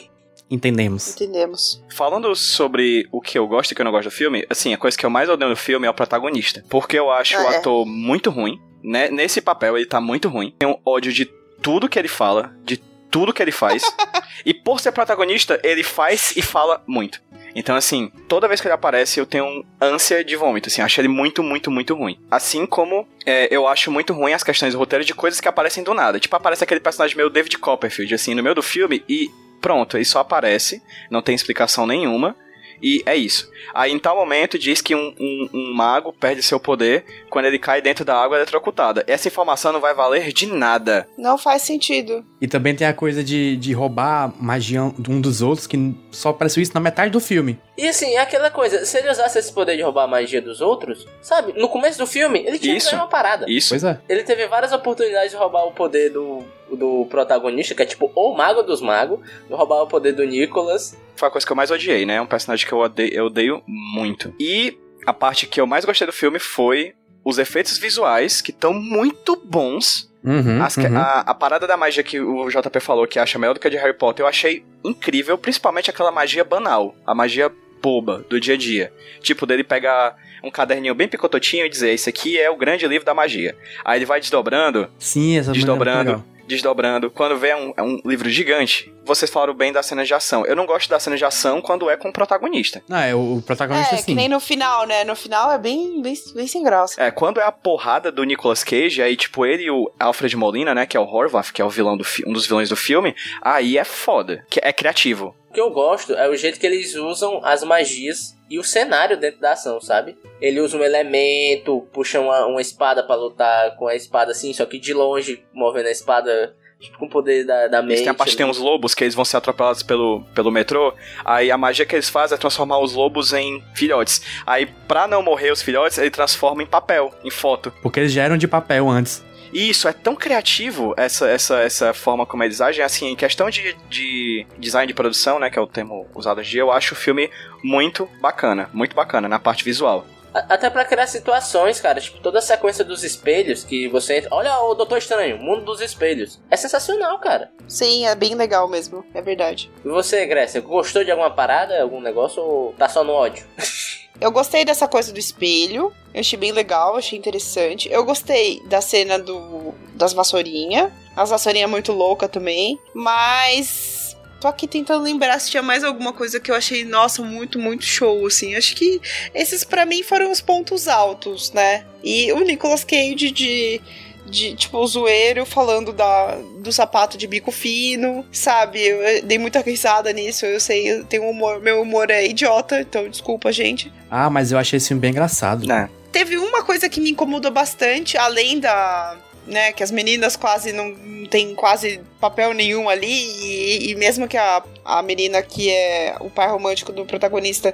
Entendemos. 0.49 1.15
Entendemos. 1.15 1.83
Falando 1.93 2.35
sobre 2.37 3.09
o 3.11 3.21
que 3.21 3.37
eu 3.39 3.47
gosto 3.49 3.71
e 3.71 3.73
o 3.73 3.75
que 3.77 3.81
eu 3.83 3.85
não 3.85 3.91
gosto 3.91 4.05
do 4.09 4.13
filme, 4.13 4.47
assim, 4.49 4.73
a 4.73 4.79
coisa 4.79 4.97
que 4.97 5.05
eu 5.05 5.11
mais 5.11 5.29
odeio 5.29 5.51
no 5.51 5.57
filme 5.57 5.87
é 5.87 5.91
o 5.91 5.95
protagonista. 5.95 6.65
Porque 6.69 6.97
eu 6.97 7.11
acho 7.11 7.37
Ah, 7.37 7.45
o 7.45 7.51
é. 7.53 7.57
ator 7.57 7.85
muito 7.87 8.31
ruim. 8.31 8.61
Né? 8.87 9.11
Nesse 9.11 9.41
papel 9.41 9.77
ele 9.77 9.87
tá 9.87 10.01
muito 10.01 10.29
ruim. 10.29 10.55
Tenho 10.57 10.79
ódio 10.85 11.13
de 11.13 11.27
tudo 11.61 11.89
que 11.89 11.99
ele 11.99 12.07
fala, 12.07 12.55
de 12.65 12.77
tudo 13.11 13.33
que 13.33 13.43
ele 13.43 13.51
faz. 13.51 13.83
e 14.47 14.55
por 14.55 14.79
ser 14.79 14.93
protagonista, 14.93 15.61
ele 15.65 15.83
faz 15.83 16.33
e 16.37 16.43
fala 16.43 16.81
muito. 16.87 17.21
Então, 17.55 17.75
assim, 17.75 18.13
toda 18.29 18.47
vez 18.47 18.61
que 18.61 18.67
ele 18.69 18.75
aparece, 18.75 19.19
eu 19.19 19.27
tenho 19.27 19.65
ânsia 19.81 20.23
de 20.23 20.37
vômito, 20.37 20.69
assim, 20.69 20.83
acho 20.83 21.01
ele 21.01 21.09
muito, 21.09 21.43
muito, 21.43 21.71
muito 21.71 21.95
ruim. 21.95 22.21
Assim 22.31 22.67
como 22.67 23.09
é, 23.25 23.49
eu 23.51 23.67
acho 23.67 23.91
muito 23.91 24.13
ruim 24.13 24.35
as 24.35 24.45
questões 24.45 24.75
do 24.75 24.79
roteiro 24.79 25.05
de 25.05 25.15
coisas 25.15 25.41
que 25.41 25.49
aparecem 25.49 25.83
do 25.83 25.95
nada. 25.95 26.21
Tipo, 26.21 26.37
aparece 26.37 26.63
aquele 26.63 26.81
personagem 26.81 27.17
meio 27.17 27.31
David 27.31 27.57
Copperfield, 27.59 28.15
assim, 28.15 28.35
no 28.35 28.43
meio 28.43 28.55
do 28.55 28.63
filme, 28.63 29.03
e 29.09 29.31
Pronto, 29.61 29.97
ele 29.97 30.05
só 30.05 30.21
aparece, 30.21 30.81
não 31.11 31.23
tem 31.23 31.35
explicação 31.35 31.87
nenhuma. 31.87 32.37
E 32.83 33.03
é 33.07 33.17
isso. 33.17 33.51
Aí 33.75 33.93
em 33.93 33.99
tal 33.99 34.17
momento 34.17 34.59
diz 34.59 34.81
que 34.81 34.95
um, 34.95 35.15
um, 35.19 35.49
um 35.53 35.75
mago 35.75 36.13
perde 36.13 36.43
seu 36.43 36.59
poder 36.59 37.05
quando 37.31 37.47
ele 37.47 37.59
cai 37.59 37.81
dentro 37.81 38.05
da 38.05 38.17
água 38.17 38.37
eletrocutada. 38.37 39.05
Essa 39.07 39.29
informação 39.29 39.73
não 39.73 39.81
vai 39.81 39.95
valer 39.95 40.33
de 40.33 40.47
nada. 40.47 41.09
Não 41.19 41.37
faz 41.37 41.63
sentido. 41.63 42.25
E 42.41 42.47
também 42.47 42.75
tem 42.75 42.87
a 42.87 42.93
coisa 42.93 43.23
de, 43.23 43.57
de 43.57 43.73
roubar 43.73 44.33
magia 44.41 44.93
de 44.99 45.11
um 45.11 45.21
dos 45.21 45.43
outros, 45.43 45.67
que 45.67 45.95
só 46.11 46.31
apareceu 46.31 46.63
isso 46.63 46.73
na 46.75 46.81
metade 46.81 47.11
do 47.11 47.21
filme. 47.21 47.59
E 47.77 47.87
assim, 47.89 48.15
é 48.15 48.21
aquela 48.21 48.51
coisa, 48.51 48.85
se 48.85 48.99
ele 48.99 49.11
usasse 49.11 49.39
esse 49.39 49.53
poder 49.53 49.77
de 49.77 49.83
roubar 49.83 50.05
a 50.05 50.09
magia 50.09 50.41
dos 50.41 50.61
outros, 50.61 51.07
sabe? 51.21 51.53
No 51.59 51.69
começo 51.69 51.99
do 51.99 52.07
filme, 52.07 52.45
ele 52.47 52.59
tinha 52.59 52.77
Isso. 52.77 52.91
que 52.91 52.95
uma 52.95 53.09
parada. 53.09 53.47
Isso. 53.49 53.71
Pois 53.71 53.85
é. 53.85 53.99
Ele 54.09 54.23
teve 54.23 54.47
várias 54.47 54.73
oportunidades 54.73 55.31
de 55.31 55.37
roubar 55.37 55.67
o 55.67 55.73
poder 55.73 56.11
do, 56.11 56.45
do 56.75 57.07
protagonista, 57.11 57.75
que 57.75 57.83
é 57.83 57.87
tipo 57.87 58.11
o 58.15 58.35
mago 58.37 58.63
dos 58.63 58.81
magos, 58.81 59.21
de 59.47 59.55
roubar 59.55 59.83
o 59.83 59.87
poder 59.87 60.13
do 60.13 60.25
Nicholas. 60.25 60.97
Foi 61.15 61.29
a 61.29 61.31
coisa 61.31 61.47
que 61.47 61.53
eu 61.53 61.57
mais 61.57 61.71
odiei, 61.71 62.05
né? 62.07 62.17
É 62.17 62.21
um 62.21 62.27
personagem 62.27 62.67
que 62.67 62.73
eu 62.73 62.79
odeio, 62.79 63.13
eu 63.15 63.27
odeio 63.27 63.63
muito. 63.67 64.35
E 64.41 64.79
a 65.07 65.13
parte 65.13 65.47
que 65.47 65.61
eu 65.61 65.67
mais 65.67 65.85
gostei 65.85 66.07
do 66.07 66.13
filme 66.13 66.39
foi 66.39 66.93
os 67.25 67.39
efeitos 67.39 67.79
visuais, 67.79 68.41
que 68.41 68.51
estão 68.51 68.73
muito 68.73 69.37
bons. 69.45 70.11
Uhum, 70.25 70.61
As- 70.63 70.77
uhum. 70.77 70.97
a, 70.97 71.21
a 71.21 71.35
parada 71.35 71.67
da 71.69 71.77
magia 71.77 72.03
que 72.03 72.19
o 72.21 72.49
JP 72.49 72.81
falou 72.81 73.07
que 73.07 73.19
acha 73.19 73.39
melhor 73.39 73.55
do 73.55 73.61
que 73.61 73.67
a 73.69 73.71
de 73.71 73.77
Harry 73.77 73.95
Potter, 73.95 74.25
eu 74.25 74.29
achei 74.29 74.65
incrível, 74.85 75.39
principalmente 75.39 75.89
aquela 75.91 76.11
magia 76.11 76.43
banal, 76.45 76.95
a 77.07 77.15
magia 77.15 77.51
boba 77.81 78.25
do 78.29 78.41
dia 78.41 78.55
a 78.55 78.57
dia. 78.57 78.93
Tipo, 79.21 79.47
dele 79.47 79.63
pegar 79.63 80.17
um 80.43 80.51
caderninho 80.51 80.95
bem 80.95 81.07
picototinho 81.07 81.65
e 81.65 81.69
dizer: 81.69 81.91
Esse 81.93 82.09
aqui 82.09 82.39
é 82.39 82.51
o 82.51 82.57
grande 82.57 82.87
livro 82.89 83.05
da 83.07 83.15
magia. 83.15 83.57
Aí 83.85 83.99
ele 83.99 84.05
vai 84.07 84.19
desdobrando, 84.21 84.89
Sim, 84.99 85.39
essa 85.39 85.53
desdobrando, 85.53 86.11
legal. 86.11 86.25
Desdobrando. 86.47 87.11
Quando 87.11 87.37
vê 87.37 87.55
um, 87.55 87.73
é 87.77 87.83
um 87.83 88.01
livro 88.05 88.29
gigante, 88.29 88.93
vocês 89.05 89.31
falaram 89.31 89.55
bem 89.55 89.73
das 89.73 89.87
cenas 89.87 90.07
de 90.07 90.15
ação. 90.15 90.45
Eu 90.47 90.57
não 90.57 90.67
gosto 90.67 90.89
das 90.89 91.03
cenas 91.03 91.19
de 91.19 91.25
ação 91.25 91.61
quando 91.61 91.89
é 91.91 91.97
com 91.97 92.09
o 92.09 92.13
protagonista. 92.13 92.83
Não, 92.89 92.99
é 92.99 93.15
o, 93.15 93.37
o 93.37 93.43
protagonista 93.43 93.95
É, 93.95 93.99
sim. 93.99 94.05
que 94.05 94.15
nem 94.15 94.29
no 94.29 94.41
final, 94.41 94.87
né? 94.87 95.05
No 95.05 95.17
final 95.17 95.51
é 95.53 95.59
bem, 95.59 96.01
bem, 96.03 96.15
bem 96.35 96.47
sem 96.47 96.63
graça. 96.63 97.01
É, 97.03 97.11
quando 97.11 97.41
é 97.41 97.45
a 97.45 97.53
porrada 97.53 98.11
do 98.11 98.25
Nicolas 98.25 98.63
Cage, 98.65 99.03
aí 99.03 99.17
tipo 99.17 99.45
ele 99.45 99.65
e 99.65 99.71
o 99.71 99.91
Alfred 99.99 100.37
Molina, 100.37 100.75
né, 100.75 100.87
que 100.87 100.97
é 100.97 101.01
o 101.01 101.05
Horvath, 101.05 101.51
que 101.53 101.61
é 101.61 101.65
o 101.65 101.71
vilão 101.71 101.97
do 101.97 102.05
um 102.27 102.33
dos 102.33 102.47
vilões 102.47 102.69
do 102.69 102.77
filme, 102.77 103.15
aí 103.43 103.79
é 103.79 103.85
foda, 103.85 104.45
que 104.49 104.61
é 104.63 104.73
criativo. 104.73 105.35
O 105.51 105.55
que 105.55 105.61
eu 105.61 105.71
gosto 105.71 106.15
é 106.15 106.29
o 106.29 106.37
jeito 106.37 106.61
que 106.61 106.67
eles 106.67 106.95
usam 106.95 107.41
as 107.43 107.65
magias 107.65 108.36
e 108.49 108.59
o 108.59 108.65
cenário 108.65 109.17
dentro 109.17 109.41
da 109.41 109.53
ação, 109.53 109.81
sabe? 109.81 110.17
Ele 110.41 110.61
usa 110.61 110.77
um 110.77 110.85
elemento, 110.85 111.87
puxa 111.93 112.21
uma, 112.21 112.47
uma 112.47 112.61
espada 112.61 113.03
pra 113.03 113.17
lutar 113.17 113.77
com 113.77 113.89
a 113.89 113.95
espada 113.95 114.33
assim, 114.33 114.53
só 114.53 114.65
que 114.65 114.79
de 114.79 114.95
longe, 114.95 115.45
movendo 115.53 115.87
a 115.87 115.91
espada 115.91 116.55
tipo, 116.79 116.99
com 116.99 117.07
o 117.07 117.09
poder 117.09 117.45
da, 117.45 117.69
da 117.69 117.83
mente. 117.83 118.03
Têm 118.03 118.09
a 118.09 118.15
parte 118.15 118.31
que 118.31 118.37
tem 118.37 118.47
uns 118.47 118.59
lobos 118.59 118.95
que 118.95 119.05
eles 119.05 119.15
vão 119.15 119.25
ser 119.25 119.39
atropelados 119.39 119.83
pelo, 119.83 120.23
pelo 120.35 120.51
metrô. 120.51 120.95
Aí 121.25 121.51
a 121.51 121.59
magia 121.59 121.85
que 121.85 121.95
eles 121.95 122.09
fazem 122.09 122.37
é 122.37 122.39
transformar 122.39 122.79
os 122.79 122.95
lobos 122.95 123.33
em 123.33 123.63
filhotes. 123.75 124.23
Aí, 124.47 124.67
pra 124.87 125.07
não 125.07 125.23
morrer 125.23 125.51
os 125.51 125.63
filhotes, 125.63 125.99
ele 125.99 126.11
transforma 126.11 126.63
em 126.63 126.67
papel, 126.67 127.13
em 127.25 127.31
foto. 127.31 127.73
Porque 127.83 128.01
eles 128.01 128.13
já 128.13 128.23
eram 128.23 128.37
de 128.37 128.47
papel 128.47 128.89
antes. 128.89 129.25
E 129.57 129.71
isso 129.71 129.89
é 129.89 129.93
tão 129.95 130.15
criativo, 130.15 130.93
essa, 130.99 131.31
essa, 131.31 131.61
essa 131.61 131.95
forma 131.95 132.27
como 132.27 132.45
eles 132.45 132.61
agem. 132.61 132.85
Assim, 132.85 133.07
em 133.07 133.17
questão 133.17 133.49
de, 133.49 133.75
de 133.89 134.47
design 134.59 134.87
de 134.87 134.93
produção, 134.93 135.39
né, 135.39 135.49
que 135.49 135.59
é 135.59 135.63
o 135.63 135.67
termo 135.67 136.07
usado 136.15 136.41
hoje, 136.41 136.51
em 136.51 136.53
dia, 136.53 136.61
eu 136.61 136.71
acho 136.71 136.93
o 136.93 136.97
filme 136.97 137.31
muito 137.65 138.07
bacana. 138.21 138.69
Muito 138.75 138.95
bacana 138.95 139.31
na 139.31 139.39
parte 139.39 139.65
visual. 139.65 140.05
Até 140.35 140.69
pra 140.69 140.85
criar 140.85 141.07
situações, 141.07 141.81
cara. 141.81 142.03
Tipo, 142.03 142.19
toda 142.19 142.39
a 142.39 142.43
sequência 142.43 142.85
dos 142.85 143.03
espelhos 143.03 143.65
que 143.65 143.89
você 143.89 144.19
entra. 144.19 144.29
Olha 144.31 144.59
o 144.61 144.75
Doutor 144.75 144.99
Estranho, 144.99 145.39
Mundo 145.39 145.65
dos 145.65 145.81
Espelhos. 145.81 146.39
É 146.51 146.57
sensacional, 146.59 147.19
cara. 147.19 147.51
Sim, 147.67 148.07
é 148.07 148.15
bem 148.15 148.35
legal 148.35 148.69
mesmo. 148.69 149.07
É 149.15 149.23
verdade. 149.23 149.71
E 149.83 149.89
você, 149.89 150.27
Grécia, 150.27 150.61
gostou 150.61 151.03
de 151.03 151.11
alguma 151.11 151.31
parada, 151.31 151.81
algum 151.81 152.03
negócio 152.03 152.43
ou 152.43 152.75
tá 152.75 152.91
só 152.91 153.03
no 153.03 153.15
ódio? 153.15 153.47
Eu 154.21 154.31
gostei 154.31 154.65
dessa 154.65 154.89
coisa 154.89 155.13
do 155.13 155.19
espelho. 155.19 155.93
Eu 156.13 156.21
achei 156.21 156.39
bem 156.39 156.53
legal, 156.53 156.97
achei 156.97 157.19
interessante. 157.19 157.89
Eu 157.91 158.05
gostei 158.05 158.63
da 158.67 158.81
cena 158.81 159.19
do 159.19 159.75
das 159.95 160.13
vassourinhas. 160.13 160.91
As 161.15 161.31
vassourinhas 161.31 161.71
muito 161.71 161.93
louca 161.93 162.29
também. 162.29 162.79
Mas. 162.95 164.17
Tô 164.41 164.49
aqui 164.49 164.69
tentando 164.69 165.03
lembrar 165.03 165.39
se 165.41 165.51
tinha 165.51 165.63
mais 165.63 165.83
alguma 165.83 166.13
coisa 166.13 166.39
que 166.39 166.51
eu 166.51 166.55
achei, 166.55 166.85
nossa, 166.85 167.23
muito, 167.23 167.59
muito 167.59 167.85
show, 167.85 168.27
assim. 168.27 168.55
Acho 168.55 168.77
que 168.77 169.01
esses 169.35 169.65
pra 169.65 169.87
mim 169.87 170.03
foram 170.03 170.31
os 170.31 170.43
pontos 170.43 170.89
altos, 170.89 171.53
né? 171.53 171.87
E 172.05 172.31
o 172.33 172.41
Nicolas 172.41 172.85
Cage 172.85 173.31
de. 173.31 173.81
De, 174.27 174.57
tipo, 174.57 174.79
o 174.79 174.87
zoeiro 174.87 175.47
falando 175.47 175.93
da, 175.93 176.37
do 176.59 176.73
sapato 176.73 177.17
de 177.17 177.27
bico 177.27 177.53
fino, 177.53 178.25
sabe? 178.33 178.85
Eu, 178.85 179.23
dei 179.23 179.39
muita 179.39 179.61
risada 179.61 180.13
nisso, 180.13 180.45
eu 180.45 180.59
sei, 180.59 180.91
eu 180.91 181.05
tenho 181.05 181.25
um 181.25 181.31
humor, 181.31 181.61
meu 181.61 181.81
humor 181.81 182.11
é 182.11 182.27
idiota, 182.27 182.81
então 182.81 183.09
desculpa, 183.09 183.53
gente. 183.53 183.93
Ah, 184.11 184.29
mas 184.29 184.51
eu 184.51 184.59
achei 184.59 184.79
esse 184.79 184.89
filme 184.89 185.01
bem 185.01 185.11
engraçado. 185.11 185.67
Né? 185.67 185.89
Teve 186.11 186.37
uma 186.39 186.63
coisa 186.63 186.89
que 186.89 187.01
me 187.01 187.11
incomodou 187.11 187.51
bastante, 187.51 188.17
além 188.17 188.59
da. 188.59 189.17
Né, 189.47 189.71
que 189.71 189.81
as 189.85 189.93
meninas 189.93 190.35
quase 190.35 190.73
não, 190.73 190.89
não 190.89 191.27
tem 191.27 191.55
quase 191.55 192.01
papel 192.21 192.53
nenhum 192.53 192.89
ali, 192.89 193.07
e, 193.07 193.91
e 193.91 193.95
mesmo 193.95 194.27
que 194.27 194.37
a, 194.37 194.61
a 194.85 195.01
menina 195.03 195.41
que 195.41 195.71
é 195.71 196.17
o 196.19 196.29
pai 196.29 196.49
romântico 196.49 196.91
do 196.91 197.07
protagonista, 197.07 197.73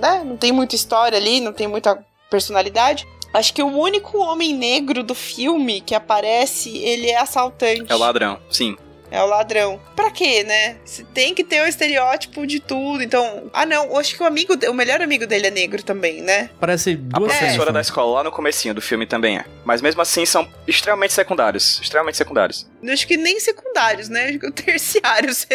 né, 0.00 0.24
não 0.24 0.36
tem 0.36 0.50
muita 0.50 0.74
história 0.74 1.16
ali, 1.16 1.38
não 1.38 1.52
tem 1.52 1.68
muita 1.68 2.04
personalidade. 2.28 3.06
Acho 3.32 3.52
que 3.52 3.62
o 3.62 3.66
único 3.68 4.18
homem 4.18 4.54
negro 4.54 5.02
do 5.02 5.14
filme 5.14 5.80
que 5.80 5.94
aparece, 5.94 6.76
ele 6.78 7.10
é 7.10 7.18
assaltante. 7.18 7.84
É 7.90 7.94
o 7.94 7.98
ladrão, 7.98 8.38
sim. 8.50 8.76
É 9.10 9.22
o 9.22 9.26
ladrão. 9.26 9.80
Pra 9.94 10.10
quê, 10.10 10.42
né? 10.42 10.78
Se 10.84 11.04
tem 11.04 11.32
que 11.32 11.44
ter 11.44 11.62
o 11.62 11.66
estereótipo 11.66 12.44
de 12.44 12.58
tudo. 12.58 13.02
Então. 13.02 13.48
Ah, 13.52 13.64
não. 13.64 13.96
Acho 13.96 14.16
que 14.16 14.22
o 14.22 14.26
amigo, 14.26 14.54
o 14.68 14.74
melhor 14.74 15.00
amigo 15.00 15.26
dele 15.26 15.46
é 15.46 15.50
negro 15.50 15.82
também, 15.82 16.22
né? 16.22 16.50
Parece 16.58 17.00
A 17.12 17.18
duas 17.18 17.30
cenas. 17.32 17.38
professora 17.38 17.72
da 17.72 17.78
né? 17.78 17.82
escola 17.82 18.16
lá 18.16 18.24
no 18.24 18.32
comecinho 18.32 18.74
do 18.74 18.82
filme 18.82 19.06
também 19.06 19.38
é. 19.38 19.44
Mas 19.64 19.80
mesmo 19.80 20.02
assim 20.02 20.26
são 20.26 20.48
extremamente 20.66 21.12
secundários. 21.12 21.80
Extremamente 21.80 22.16
secundários. 22.16 22.66
Acho 22.88 23.06
que 23.06 23.16
nem 23.16 23.38
secundários, 23.38 24.08
né? 24.08 24.30
Acho 24.30 24.38
que 24.40 24.50
terciários. 24.62 25.46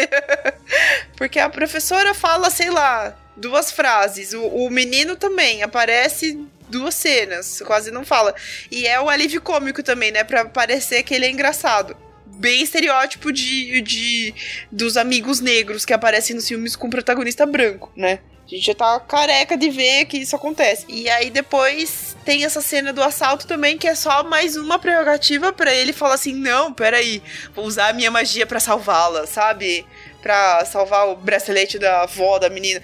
Porque 1.16 1.38
a 1.38 1.50
professora 1.50 2.14
fala, 2.14 2.48
sei 2.48 2.70
lá, 2.70 3.14
duas 3.36 3.70
frases. 3.70 4.32
O, 4.32 4.42
o 4.46 4.70
menino 4.70 5.14
também 5.14 5.62
aparece 5.62 6.42
duas 6.72 6.94
cenas, 6.94 7.62
quase 7.64 7.90
não 7.90 8.04
fala. 8.04 8.34
E 8.70 8.86
é 8.86 8.98
o 9.00 9.08
alívio 9.08 9.42
cômico 9.42 9.82
também, 9.82 10.10
né? 10.10 10.24
Pra 10.24 10.46
parecer 10.46 11.02
que 11.02 11.14
ele 11.14 11.26
é 11.26 11.30
engraçado. 11.30 11.94
Bem 12.26 12.62
estereótipo 12.62 13.30
de, 13.30 13.82
de 13.82 14.34
dos 14.72 14.96
amigos 14.96 15.38
negros 15.38 15.84
que 15.84 15.92
aparecem 15.92 16.34
nos 16.34 16.48
filmes 16.48 16.74
com 16.74 16.88
protagonista 16.88 17.44
branco, 17.44 17.92
né? 17.94 18.20
A 18.44 18.54
gente 18.54 18.66
já 18.66 18.74
tá 18.74 18.98
careca 19.00 19.56
de 19.56 19.70
ver 19.70 20.06
que 20.06 20.18
isso 20.18 20.34
acontece. 20.34 20.84
E 20.88 21.08
aí 21.08 21.30
depois 21.30 22.16
tem 22.24 22.44
essa 22.44 22.60
cena 22.60 22.92
do 22.92 23.02
assalto 23.02 23.46
também, 23.46 23.78
que 23.78 23.86
é 23.86 23.94
só 23.94 24.24
mais 24.24 24.56
uma 24.56 24.78
prerrogativa 24.78 25.52
pra 25.52 25.72
ele 25.72 25.92
falar 25.92 26.14
assim: 26.14 26.34
não, 26.34 26.72
peraí, 26.72 27.22
vou 27.54 27.66
usar 27.66 27.88
a 27.88 27.92
minha 27.92 28.10
magia 28.10 28.46
pra 28.46 28.58
salvá-la, 28.58 29.26
sabe? 29.26 29.86
Pra 30.20 30.64
salvar 30.64 31.08
o 31.08 31.16
bracelete 31.16 31.78
da 31.78 32.02
avó 32.02 32.38
da 32.38 32.50
menina. 32.50 32.82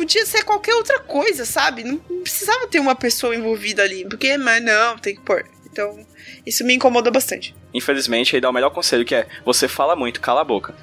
Podia 0.00 0.24
ser 0.24 0.44
qualquer 0.44 0.74
outra 0.76 0.98
coisa, 0.98 1.44
sabe? 1.44 1.84
Não 1.84 1.98
precisava 1.98 2.66
ter 2.66 2.80
uma 2.80 2.94
pessoa 2.94 3.36
envolvida 3.36 3.82
ali. 3.82 4.08
Porque, 4.08 4.38
mas 4.38 4.64
não, 4.64 4.96
tem 4.96 5.14
que 5.14 5.20
pôr. 5.20 5.44
Então, 5.70 6.06
isso 6.46 6.64
me 6.64 6.72
incomoda 6.72 7.10
bastante. 7.10 7.54
Infelizmente, 7.74 8.34
ele 8.34 8.40
dá 8.40 8.48
o 8.48 8.52
melhor 8.52 8.70
conselho 8.70 9.04
que 9.04 9.14
é: 9.14 9.28
você 9.44 9.68
fala 9.68 9.94
muito, 9.94 10.18
cala 10.18 10.40
a 10.40 10.44
boca. 10.44 10.74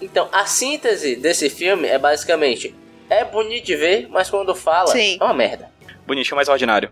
Então, 0.00 0.28
a 0.30 0.46
síntese 0.46 1.16
desse 1.16 1.50
filme 1.50 1.88
é 1.88 1.98
basicamente: 1.98 2.72
é 3.10 3.24
bonito 3.24 3.64
de 3.64 3.74
ver, 3.74 4.06
mas 4.08 4.30
quando 4.30 4.54
fala, 4.54 4.92
Sim. 4.92 5.18
é 5.20 5.24
uma 5.24 5.34
merda. 5.34 5.68
Bonitinho, 6.06 6.36
mas 6.36 6.48
ordinário. 6.48 6.90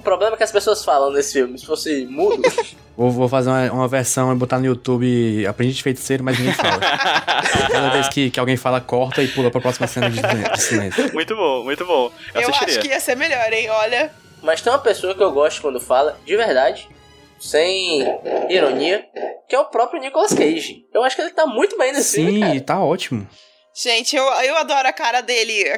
O 0.00 0.02
problema 0.02 0.34
é 0.34 0.36
que 0.38 0.42
as 0.42 0.50
pessoas 0.50 0.82
falam 0.82 1.12
nesse 1.12 1.34
filme. 1.34 1.58
Se 1.58 1.66
fosse 1.66 2.06
mudo, 2.06 2.42
Vou, 2.96 3.10
vou 3.10 3.28
fazer 3.28 3.48
uma, 3.50 3.72
uma 3.72 3.88
versão 3.88 4.32
e 4.32 4.34
botar 4.34 4.58
no 4.58 4.66
YouTube 4.66 5.46
Aprendi 5.46 5.74
de 5.74 5.82
Feiticeiro, 5.82 6.22
mas 6.24 6.38
ninguém 6.38 6.52
fala. 6.54 6.78
Cada 7.70 7.88
vez 7.90 8.08
que, 8.08 8.30
que 8.30 8.38
alguém 8.40 8.56
fala, 8.56 8.80
corta 8.80 9.22
e 9.22 9.28
pula 9.28 9.50
pra 9.50 9.60
próxima 9.60 9.86
cena 9.86 10.10
de, 10.10 10.20
de 10.20 10.60
silêncio. 10.62 11.10
Muito 11.12 11.34
bom, 11.34 11.64
muito 11.64 11.86
bom. 11.86 12.10
Eu, 12.34 12.42
Eu 12.42 12.48
acho 12.50 12.80
que 12.80 12.88
ia 12.88 13.00
ser 13.00 13.14
melhor, 13.16 13.50
hein? 13.52 13.70
Olha. 13.70 14.10
mas 14.42 14.60
tem 14.60 14.72
uma 14.72 14.78
pessoa 14.78 15.14
que 15.14 15.22
eu 15.22 15.32
gosto 15.32 15.62
quando 15.62 15.80
fala, 15.80 16.18
de 16.26 16.36
verdade, 16.36 16.88
sem 17.38 18.02
ironia, 18.50 19.04
que 19.48 19.54
é 19.54 19.58
o 19.58 19.64
próprio 19.66 20.00
Nicolas 20.00 20.34
Cage. 20.34 20.84
Eu 20.92 21.02
acho 21.02 21.16
que 21.16 21.22
ele 21.22 21.30
tá 21.30 21.46
muito 21.46 21.78
bem 21.78 21.92
nesse 21.92 22.16
filme, 22.16 22.52
Sim, 22.52 22.60
tá 22.60 22.82
ótimo. 22.82 23.26
Gente, 23.74 24.14
eu, 24.14 24.24
eu 24.24 24.56
adoro 24.58 24.86
a 24.88 24.92
cara 24.92 25.22
dele, 25.22 25.70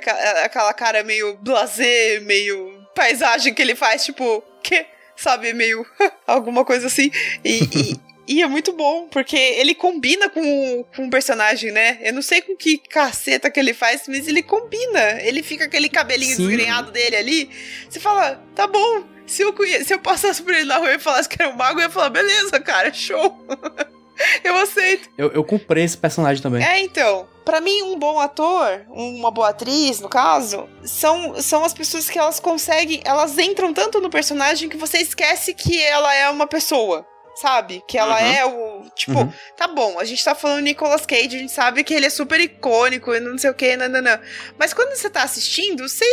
aquela 0.45 0.73
cara 0.75 1.05
meio 1.05 1.37
blasé, 1.37 2.19
meio 2.21 2.82
paisagem 2.95 3.53
que 3.55 3.63
ele 3.63 3.75
faz, 3.75 4.05
tipo, 4.05 4.43
que? 4.63 4.85
Sabe, 5.17 5.53
meio 5.53 5.87
alguma 6.27 6.65
coisa 6.65 6.87
assim. 6.87 7.11
E, 7.45 7.61
e, 7.65 8.01
e 8.37 8.43
é 8.43 8.47
muito 8.49 8.73
bom, 8.73 9.09
porque 9.09 9.37
ele 9.37 9.75
combina 9.75 10.29
com, 10.31 10.41
o- 10.81 10.85
com 10.97 11.07
o 11.07 11.11
personagem, 11.11 11.71
né? 11.71 11.99
Eu 12.03 12.13
não 12.15 12.23
sei 12.23 12.41
com 12.41 12.57
que 12.57 12.79
caceta 12.79 13.51
que 13.51 13.61
ele 13.61 13.75
faz, 13.75 14.03
mas 14.09 14.27
ele 14.27 14.43
combina. 14.43 15.21
Ele 15.23 15.43
fica 15.43 15.65
aquele 15.67 15.89
cabelinho 15.89 16.35
Sim. 16.37 16.47
desgrenhado 16.47 16.91
dele 16.91 17.17
ali. 17.17 17.51
Você 17.89 18.01
fala, 18.01 18.43
tá 18.55 18.67
bom. 18.67 19.05
Se 19.27 19.43
eu, 19.43 19.53
conhe- 19.53 19.85
se 19.85 19.95
eu 19.95 19.99
passasse 20.01 20.43
por 20.43 20.53
ele 20.53 20.65
na 20.65 20.79
rua 20.79 20.95
e 20.95 20.99
falasse 20.99 21.29
que 21.29 21.41
era 21.41 21.51
um 21.53 21.57
mago, 21.57 21.79
eu 21.79 21.85
ia 21.85 21.91
falar, 21.91 22.11
beleza, 22.11 22.59
cara, 22.59 22.93
show. 22.93 23.47
Eu 24.45 24.57
aceito. 24.57 25.09
Eu, 25.17 25.31
eu 25.33 25.45
comprei 25.45 25.85
esse 25.85 25.97
personagem 25.97 26.43
também. 26.43 26.65
É, 26.65 26.81
então. 26.81 27.29
Pra 27.45 27.61
mim, 27.61 27.83
um 27.83 27.99
bom 27.99 28.21
ator, 28.21 28.83
uma 28.89 29.31
boa 29.31 29.49
atriz, 29.49 29.99
no 29.99 30.09
caso, 30.09 30.69
são, 30.85 31.41
são 31.43 31.65
as 31.65 31.75
pessoas 31.75 32.09
que 32.09 32.17
elas 32.19 32.39
conseguem. 32.39 33.01
Elas 33.05 33.37
entram 33.37 33.75
tanto 33.75 34.01
no 34.01 34.09
personagem 34.09 34.69
que 34.69 34.77
você 34.77 34.99
esquece 34.99 35.53
que 35.53 35.83
ela 35.83 36.15
é 36.15 36.29
uma 36.31 36.47
pessoa. 36.47 37.05
Sabe? 37.35 37.83
Que 37.89 37.97
ela 37.99 38.15
Uhum. 38.21 38.33
é 38.33 38.45
o. 38.47 38.83
Tipo, 38.95 39.21
Uhum. 39.21 39.33
tá 39.57 39.67
bom, 39.67 39.99
a 39.99 40.05
gente 40.05 40.23
tá 40.23 40.35
falando 40.35 40.61
Nicolas 40.65 41.07
Cage, 41.07 41.35
a 41.37 41.39
gente 41.41 41.51
sabe 41.53 41.83
que 41.83 41.95
ele 41.95 42.05
é 42.05 42.11
super 42.11 42.39
icônico 42.39 43.13
e 43.15 43.21
não 43.21 43.39
sei 43.39 43.49
o 43.51 43.55
que, 43.55 43.75
nananã. 43.75 44.21
Mas 44.59 44.75
quando 44.75 44.95
você 44.95 45.09
tá 45.09 45.23
assistindo, 45.23 45.89
você. 45.89 46.05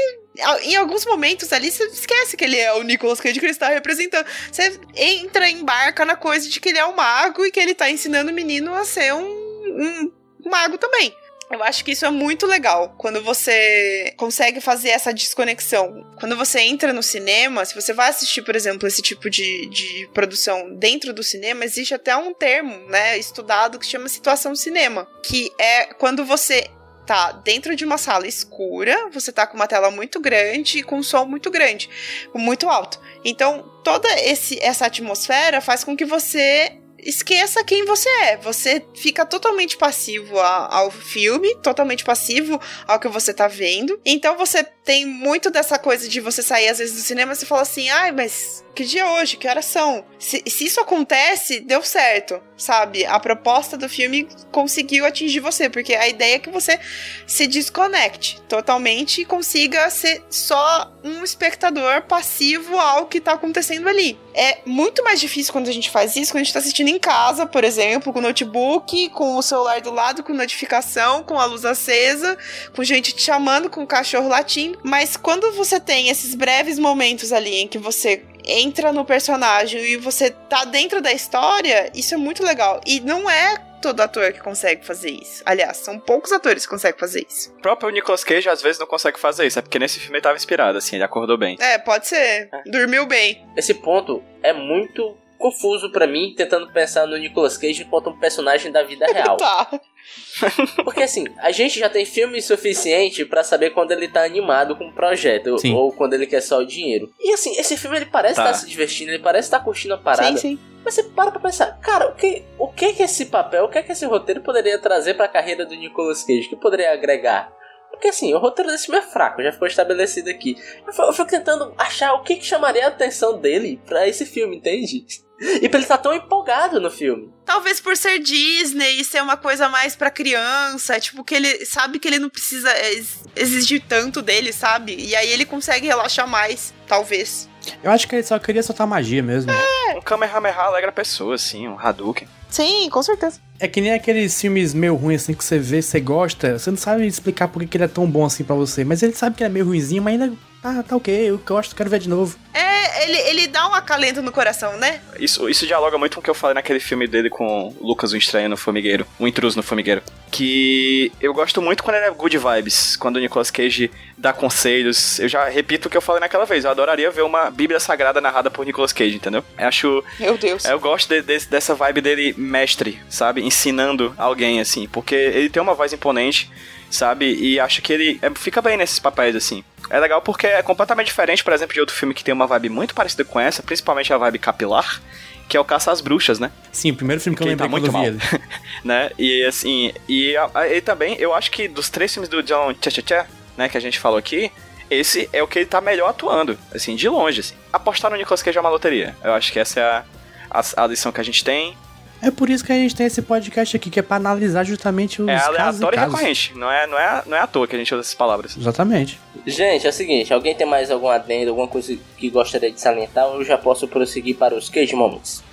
Em 0.63 0.75
alguns 0.75 1.05
momentos 1.05 1.51
ali, 1.51 1.71
você 1.71 1.85
esquece 1.85 2.37
que 2.37 2.43
ele 2.43 2.57
é 2.57 2.73
o 2.73 2.83
Nicolas 2.83 3.19
Cage 3.19 3.39
que 3.39 3.45
ele 3.45 3.51
está 3.51 3.69
representando. 3.69 4.25
Você 4.51 4.79
entra, 4.95 5.49
embarca 5.49 6.05
na 6.05 6.15
coisa 6.15 6.47
de 6.47 6.59
que 6.59 6.69
ele 6.69 6.77
é 6.77 6.85
um 6.85 6.95
mago 6.95 7.45
e 7.45 7.51
que 7.51 7.59
ele 7.59 7.75
tá 7.75 7.89
ensinando 7.89 8.31
o 8.31 8.33
menino 8.33 8.73
a 8.73 8.85
ser 8.85 9.13
um, 9.13 9.23
um 9.25 10.49
mago 10.49 10.77
também. 10.77 11.13
Eu 11.51 11.63
acho 11.63 11.83
que 11.83 11.91
isso 11.91 12.05
é 12.05 12.11
muito 12.11 12.45
legal 12.45 12.93
quando 12.95 13.23
você 13.23 14.13
consegue 14.17 14.61
fazer 14.61 14.89
essa 14.89 15.11
desconexão. 15.11 16.05
Quando 16.19 16.35
você 16.35 16.59
entra 16.59 16.93
no 16.93 17.01
cinema, 17.01 17.65
se 17.65 17.73
você 17.73 17.91
vai 17.91 18.09
assistir, 18.09 18.43
por 18.43 18.55
exemplo, 18.55 18.87
esse 18.87 19.01
tipo 19.01 19.29
de, 19.31 19.65
de 19.67 20.07
produção 20.13 20.75
dentro 20.75 21.11
do 21.11 21.23
cinema, 21.23 21.65
existe 21.65 21.93
até 21.93 22.15
um 22.15 22.35
termo, 22.35 22.77
né, 22.87 23.17
estudado 23.17 23.79
que 23.79 23.85
chama 23.85 24.07
situação 24.07 24.55
cinema, 24.55 25.07
que 25.23 25.51
é 25.57 25.85
quando 25.85 26.23
você 26.23 26.69
tá 27.09 27.31
dentro 27.31 27.75
de 27.75 27.83
uma 27.83 27.97
sala 27.97 28.27
escura, 28.27 29.09
você 29.11 29.31
tá 29.31 29.47
com 29.47 29.55
uma 29.55 29.65
tela 29.65 29.89
muito 29.89 30.19
grande 30.19 30.77
e 30.77 30.83
com 30.83 30.99
um 30.99 31.03
som 31.03 31.25
muito 31.25 31.49
grande, 31.49 31.89
muito 32.35 32.69
alto. 32.69 33.01
Então, 33.25 33.63
toda 33.83 34.07
esse, 34.21 34.59
essa 34.61 34.85
atmosfera 34.85 35.59
faz 35.59 35.83
com 35.83 35.97
que 35.97 36.05
você 36.05 36.77
esqueça 36.99 37.63
quem 37.63 37.83
você 37.83 38.07
é. 38.09 38.37
Você 38.37 38.85
fica 38.93 39.25
totalmente 39.25 39.75
passivo 39.75 40.39
ao 40.39 40.91
filme, 40.91 41.55
totalmente 41.63 42.03
passivo 42.03 42.61
ao 42.87 42.99
que 42.99 43.07
você 43.07 43.33
tá 43.33 43.47
vendo. 43.47 43.99
Então 44.05 44.37
você 44.37 44.63
tem 44.63 45.05
muito 45.05 45.49
dessa 45.49 45.79
coisa 45.79 46.07
de 46.07 46.19
você 46.19 46.43
sair 46.43 46.67
às 46.67 46.77
vezes 46.77 46.95
do 46.95 47.01
cinema 47.01 47.31
e 47.31 47.35
você 47.35 47.45
fala 47.45 47.61
assim: 47.61 47.89
ai, 47.89 48.11
mas 48.11 48.63
que 48.75 48.83
dia 48.83 49.01
é 49.01 49.05
hoje? 49.19 49.37
Que 49.37 49.47
horas 49.47 49.65
são? 49.65 50.05
Se, 50.19 50.43
se 50.47 50.65
isso 50.65 50.79
acontece, 50.79 51.59
deu 51.59 51.81
certo, 51.81 52.39
sabe? 52.59 53.05
A 53.05 53.19
proposta 53.19 53.77
do 53.77 53.89
filme 53.89 54.27
conseguiu 54.51 55.05
atingir 55.05 55.39
você, 55.39 55.69
porque 55.69 55.95
a 55.95 56.07
ideia 56.07 56.35
é 56.35 56.39
que 56.39 56.49
você 56.49 56.77
se 57.25 57.47
desconecte 57.47 58.39
totalmente 58.47 59.21
e 59.21 59.25
consiga 59.25 59.89
ser 59.89 60.21
só 60.29 60.91
um 61.03 61.23
espectador 61.23 62.03
passivo 62.03 62.77
ao 62.77 63.07
que 63.07 63.21
tá 63.21 63.33
acontecendo 63.33 63.87
ali. 63.87 64.19
É 64.33 64.59
muito 64.65 65.03
mais 65.03 65.19
difícil 65.19 65.53
quando 65.53 65.69
a 65.69 65.71
gente 65.71 65.89
faz 65.89 66.15
isso, 66.15 66.31
quando 66.31 66.41
a 66.41 66.43
gente 66.43 66.53
tá 66.53 66.59
assistindo 66.59 66.89
em 66.89 66.99
casa, 66.99 67.45
por 67.45 67.63
exemplo, 67.63 68.11
com 68.11 68.19
o 68.19 68.21
notebook, 68.21 69.09
com 69.09 69.37
o 69.37 69.41
celular 69.41 69.81
do 69.81 69.91
lado, 69.91 70.23
com 70.23 70.33
notificação, 70.33 71.23
com 71.23 71.39
a 71.39 71.45
luz 71.45 71.63
acesa, 71.63 72.37
com 72.75 72.83
gente 72.83 73.13
te 73.13 73.21
chamando, 73.21 73.69
com 73.69 73.83
o 73.83 73.87
cachorro 73.87 74.27
latindo. 74.27 74.79
Mas 74.83 75.15
quando 75.15 75.51
você 75.53 75.79
tem 75.79 76.09
esses 76.09 76.35
breves 76.35 76.77
momentos 76.77 77.31
ali 77.31 77.55
em 77.55 77.67
que 77.67 77.77
você 77.77 78.23
entra 78.45 78.91
no 78.91 79.05
personagem 79.05 79.81
e 79.81 79.97
você 79.97 80.31
tá 80.31 80.65
dentro 80.65 81.01
da 81.01 81.11
história, 81.11 81.91
isso 81.93 82.13
é 82.13 82.17
muito 82.17 82.43
legal. 82.43 82.81
E 82.85 82.99
não 82.99 83.29
é 83.29 83.55
todo 83.81 84.01
ator 84.01 84.33
que 84.33 84.39
consegue 84.39 84.85
fazer 84.85 85.11
isso. 85.11 85.41
Aliás, 85.45 85.77
são 85.77 85.99
poucos 85.99 86.31
atores 86.31 86.65
que 86.65 86.69
conseguem 86.69 86.99
fazer 86.99 87.25
isso. 87.29 87.51
O 87.51 87.61
próprio 87.61 87.89
Nicolas 87.89 88.23
Cage 88.23 88.49
às 88.49 88.61
vezes 88.61 88.79
não 88.79 88.87
consegue 88.87 89.19
fazer 89.19 89.47
isso, 89.47 89.57
é 89.57 89.61
porque 89.61 89.79
nesse 89.79 89.99
filme 89.99 90.17
ele 90.17 90.23
tava 90.23 90.35
inspirado, 90.35 90.77
assim, 90.77 90.97
ele 90.97 91.03
acordou 91.03 91.37
bem. 91.37 91.57
É, 91.59 91.77
pode 91.77 92.07
ser. 92.07 92.49
Dormiu 92.65 93.05
bem. 93.05 93.45
Esse 93.55 93.73
ponto 93.73 94.23
é 94.43 94.53
muito 94.53 95.17
confuso 95.37 95.89
pra 95.89 96.05
mim, 96.05 96.33
tentando 96.35 96.71
pensar 96.71 97.07
no 97.07 97.17
Nicolas 97.17 97.57
Cage 97.57 97.83
enquanto 97.83 98.09
um 98.09 98.19
personagem 98.19 98.71
da 98.71 98.83
vida 98.83 99.05
real. 99.11 99.37
Tá. 99.37 99.79
Porque 100.83 101.03
assim, 101.03 101.25
a 101.39 101.51
gente 101.51 101.79
já 101.79 101.89
tem 101.89 102.05
filme 102.05 102.41
suficiente 102.41 103.25
pra 103.25 103.43
saber 103.43 103.71
quando 103.71 103.91
ele 103.91 104.07
tá 104.07 104.23
animado 104.23 104.75
com 104.75 104.85
um 104.85 104.91
projeto 104.91 105.57
Sim. 105.59 105.73
ou 105.73 105.91
quando 105.91 106.13
ele 106.13 106.25
quer 106.25 106.41
só 106.41 106.59
o 106.59 106.65
dinheiro. 106.65 107.11
E 107.19 107.33
assim, 107.33 107.57
esse 107.57 107.75
filme 107.77 107.97
ele 107.97 108.05
parece 108.05 108.35
Tá. 108.35 108.45
estar 108.45 108.53
se 108.53 108.67
divertindo, 108.69 109.11
ele 109.11 109.23
parece 109.23 109.47
estar 109.47 109.59
curtindo 109.59 109.93
a 109.93 109.97
parada. 109.97 110.37
Sim, 110.37 110.55
sim. 110.55 110.59
Mas 110.83 110.93
você 110.93 111.03
para 111.03 111.31
pra 111.31 111.39
pensar, 111.41 111.77
cara, 111.81 112.07
o 112.09 112.15
que, 112.15 112.43
o 112.57 112.67
que 112.69 112.93
que 112.93 113.03
esse 113.03 113.25
papel, 113.25 113.65
o 113.65 113.69
que 113.69 113.83
que 113.83 113.91
esse 113.91 114.05
roteiro 114.05 114.41
poderia 114.41 114.79
trazer 114.79 115.15
pra 115.15 115.27
carreira 115.27 115.65
do 115.65 115.75
Nicolas 115.75 116.23
Cage? 116.23 116.47
O 116.47 116.49
que 116.49 116.55
poderia 116.55 116.93
agregar? 116.93 117.51
Porque 117.91 118.07
assim, 118.07 118.33
o 118.33 118.37
roteiro 118.39 118.71
desse 118.71 118.85
filme 118.85 118.99
é 118.99 119.03
fraco, 119.03 119.43
já 119.43 119.51
ficou 119.51 119.67
estabelecido 119.67 120.29
aqui. 120.29 120.55
Eu 120.87 120.93
fico, 120.93 121.07
eu 121.07 121.13
fico 121.13 121.27
tentando 121.29 121.73
achar 121.77 122.13
o 122.13 122.23
que, 122.23 122.37
que 122.37 122.45
chamaria 122.45 122.85
a 122.85 122.87
atenção 122.87 123.37
dele 123.37 123.81
pra 123.85 124.07
esse 124.07 124.25
filme, 124.25 124.55
entende? 124.55 125.05
E 125.41 125.69
pra 125.69 125.77
ele 125.79 125.85
estar 125.85 125.97
tão 125.97 126.13
empolgado 126.13 126.79
no 126.81 126.91
filme. 126.91 127.29
Talvez 127.45 127.79
por 127.79 127.95
ser 127.95 128.19
Disney 128.19 128.99
e 128.99 129.05
ser 129.05 129.21
uma 129.21 129.37
coisa 129.37 129.69
mais 129.69 129.95
pra 129.95 130.11
criança, 130.11 130.99
tipo, 130.99 131.23
que 131.23 131.33
ele 131.35 131.65
sabe 131.65 131.97
que 131.99 132.07
ele 132.07 132.19
não 132.19 132.29
precisa 132.29 132.69
ex- 132.89 133.23
exigir 133.35 133.81
tanto 133.87 134.21
dele, 134.21 134.51
sabe? 134.51 134.95
E 134.95 135.15
aí 135.15 135.29
ele 135.31 135.45
consegue 135.45 135.87
relaxar 135.87 136.27
mais, 136.27 136.73
talvez. 136.87 137.47
Eu 137.83 137.91
acho 137.91 138.07
que 138.07 138.15
ele 138.15 138.23
só 138.23 138.37
queria 138.39 138.63
soltar 138.63 138.85
magia 138.87 139.21
mesmo. 139.23 139.51
Um 139.95 140.01
Kamehameha 140.01 140.55
alegra 140.55 140.89
a 140.89 140.93
pessoa, 140.93 141.35
assim, 141.35 141.67
um 141.67 141.77
Hadouken. 141.79 142.27
Sim, 142.49 142.89
com 142.89 143.03
certeza. 143.03 143.39
É 143.59 143.67
que 143.67 143.79
nem 143.81 143.93
aqueles 143.93 144.39
filmes 144.39 144.73
meio 144.73 144.95
ruins 144.95 145.21
assim 145.23 145.33
que 145.33 145.43
você 145.43 145.59
vê, 145.59 145.81
você 145.81 145.99
gosta, 145.99 146.57
você 146.57 146.71
não 146.71 146.77
sabe 146.77 147.05
explicar 147.05 147.47
por 147.47 147.63
que 147.65 147.77
ele 147.77 147.83
é 147.83 147.87
tão 147.87 148.09
bom 148.09 148.25
assim 148.25 148.43
pra 148.43 148.55
você, 148.55 148.83
mas 148.83 149.03
ele 149.03 149.13
sabe 149.13 149.35
que 149.35 149.43
ele 149.43 149.49
é 149.51 149.53
meio 149.53 149.65
ruinzinho, 149.65 150.01
mas 150.01 150.19
ainda 150.19 150.35
tá, 150.61 150.83
tá 150.83 150.95
ok, 150.95 151.13
eu 151.29 151.37
gosto, 151.39 151.75
quero 151.75 151.89
ver 151.89 151.99
de 151.99 152.09
novo. 152.09 152.37
É, 152.53 153.03
ele, 153.05 153.17
ele 153.29 153.47
dá 153.47 153.67
um 153.69 153.73
acalento 153.73 154.21
no 154.21 154.31
coração, 154.31 154.77
né? 154.77 155.01
Isso, 155.19 155.47
isso 155.49 155.65
dialoga 155.65 155.97
muito 155.97 156.15
com 156.15 156.19
o 156.21 156.23
que 156.23 156.29
eu 156.29 156.33
falei 156.35 156.53
naquele 156.53 156.79
filme 156.79 157.07
dele 157.07 157.29
com 157.29 157.73
o 157.79 157.87
Lucas, 157.87 158.11
o 158.11 158.17
Estranho 158.17 158.49
no 158.49 158.57
Formigueiro, 158.57 159.05
o 159.17 159.27
Intruso 159.27 159.55
no 159.57 159.63
Formigueiro. 159.63 160.01
Que 160.31 161.11
eu 161.21 161.33
gosto 161.33 161.61
muito 161.61 161.83
quando 161.83 161.95
ele 161.97 162.05
é 162.05 162.11
good 162.11 162.37
vibes, 162.37 162.95
quando 162.95 163.15
o 163.17 163.19
Nicolas 163.19 163.49
Cage 163.51 163.89
dá 164.17 164.31
conselhos. 164.33 165.19
Eu 165.19 165.27
já 165.29 165.47
repito 165.49 165.87
o 165.87 165.91
que 165.91 165.97
eu 165.97 166.01
falei 166.01 166.19
naquela 166.19 166.45
vez, 166.45 166.65
eu 166.65 166.71
adoraria 166.71 167.09
ver 167.11 167.21
uma 167.23 167.49
Bíblia 167.49 167.79
Sagrada 167.79 168.19
narrada 168.21 168.49
por 168.51 168.65
Nicolas 168.65 168.93
Cage, 168.93 169.15
entendeu? 169.15 169.43
Eu 169.57 169.67
acho. 169.67 170.03
Meu 170.19 170.37
Deus. 170.37 170.65
Eu 170.65 170.79
gosto 170.79 171.09
de- 171.09 171.21
de- 171.21 171.45
dessa 171.47 171.73
vibe 171.75 172.01
dele 172.01 172.33
mestre, 172.37 172.99
sabe? 173.09 173.41
Ensinando 173.41 174.13
alguém, 174.17 174.59
assim, 174.59 174.87
porque 174.87 175.15
ele 175.15 175.49
tem 175.49 175.61
uma 175.61 175.73
voz 175.73 175.91
imponente, 175.93 176.49
sabe? 176.89 177.33
E 177.35 177.59
acho 177.59 177.81
que 177.81 177.93
ele 177.93 178.19
é, 178.21 178.29
fica 178.31 178.61
bem 178.61 178.77
nesses 178.77 178.99
papéis, 178.99 179.35
assim. 179.35 179.63
É 179.89 179.99
legal 179.99 180.21
porque 180.21 180.47
é 180.47 180.61
completamente 180.61 181.07
diferente, 181.07 181.43
por 181.43 181.53
exemplo, 181.53 181.73
de 181.73 181.79
outro 181.79 181.95
filme 181.95 182.13
que 182.13 182.23
tem 182.23 182.33
uma 182.33 182.45
vibe 182.47 182.69
muito 182.69 182.93
parecida 182.93 183.23
com 183.23 183.39
essa, 183.39 183.63
principalmente 183.63 184.13
a 184.13 184.17
vibe 184.17 184.39
capilar, 184.39 185.01
que 185.47 185.57
é 185.57 185.59
o 185.59 185.65
Caça 185.65 185.91
às 185.91 185.99
Bruxas, 186.01 186.39
né? 186.39 186.51
Sim, 186.71 186.91
o 186.91 186.95
primeiro 186.95 187.21
filme 187.21 187.35
que 187.35 187.41
eu 187.41 187.45
Que 187.45 187.49
lembrei 187.49 187.67
tá 187.67 187.71
muito 187.71 187.91
mal. 187.91 188.03
ele. 188.05 188.19
né? 188.83 189.09
E 189.17 189.43
assim, 189.45 189.91
e 190.07 190.35
ele 190.69 190.81
também, 190.81 191.15
eu 191.17 191.33
acho 191.33 191.49
que 191.49 191.67
dos 191.67 191.89
três 191.89 192.13
filmes 192.13 192.29
do 192.29 192.43
John 192.43 192.73
Tchê, 192.73 193.25
né, 193.57 193.67
que 193.67 193.77
a 193.77 193.81
gente 193.81 193.97
falou 193.97 194.19
aqui, 194.19 194.51
esse 194.89 195.29
é 195.33 195.41
o 195.41 195.47
que 195.47 195.59
ele 195.59 195.65
tá 195.65 195.81
melhor 195.81 196.09
atuando, 196.09 196.57
assim, 196.73 196.95
de 196.95 197.07
longe, 197.09 197.41
assim. 197.41 197.55
Apostar 197.73 198.09
no 198.11 198.17
Nicolas 198.17 198.41
Cage 198.43 198.57
é 198.57 198.61
uma 198.61 198.69
loteria. 198.69 199.15
Eu 199.23 199.33
acho 199.33 199.51
que 199.51 199.59
essa 199.59 199.79
é 199.79 199.83
a, 199.83 200.03
a, 200.51 200.83
a 200.83 200.87
lição 200.87 201.11
que 201.11 201.21
a 201.21 201.23
gente 201.23 201.43
tem. 201.43 201.75
É 202.21 202.29
por 202.31 202.49
isso 202.49 202.63
que 202.63 202.71
a 202.71 202.75
gente 202.75 202.95
tem 202.95 203.05
esse 203.05 203.21
podcast 203.21 203.75
aqui, 203.75 203.89
que 203.89 203.99
é 203.99 204.03
pra 204.03 204.17
analisar 204.17 204.63
justamente 204.63 205.21
os 205.21 205.27
é 205.27 205.35
casos 205.35 205.47
e 205.47 205.59
aleatório 205.59 205.95
e 205.95 205.99
casos. 205.99 206.13
recorrente. 206.13 206.53
Não 206.55 206.71
é, 206.71 206.87
não, 206.87 206.99
é, 206.99 207.23
não 207.25 207.37
é 207.37 207.39
à 207.39 207.47
toa 207.47 207.67
que 207.67 207.75
a 207.75 207.79
gente 207.79 207.93
usa 207.93 208.01
essas 208.01 208.13
palavras. 208.13 208.57
Exatamente. 208.57 209.19
Gente, 209.45 209.85
é 209.85 209.89
o 209.89 209.93
seguinte, 209.93 210.33
alguém 210.33 210.53
tem 210.53 210.67
mais 210.67 210.91
algum 210.91 211.07
adendo, 211.07 211.49
alguma 211.51 211.67
coisa 211.67 211.97
que 212.17 212.29
gostaria 212.29 212.71
de 212.71 212.79
salientar, 212.79 213.25
ou 213.27 213.39
eu 213.39 213.45
já 213.45 213.57
posso 213.57 213.87
prosseguir 213.87 214.35
para 214.35 214.55
os 214.55 214.69
Cage 214.69 214.95
Moments. 214.95 215.43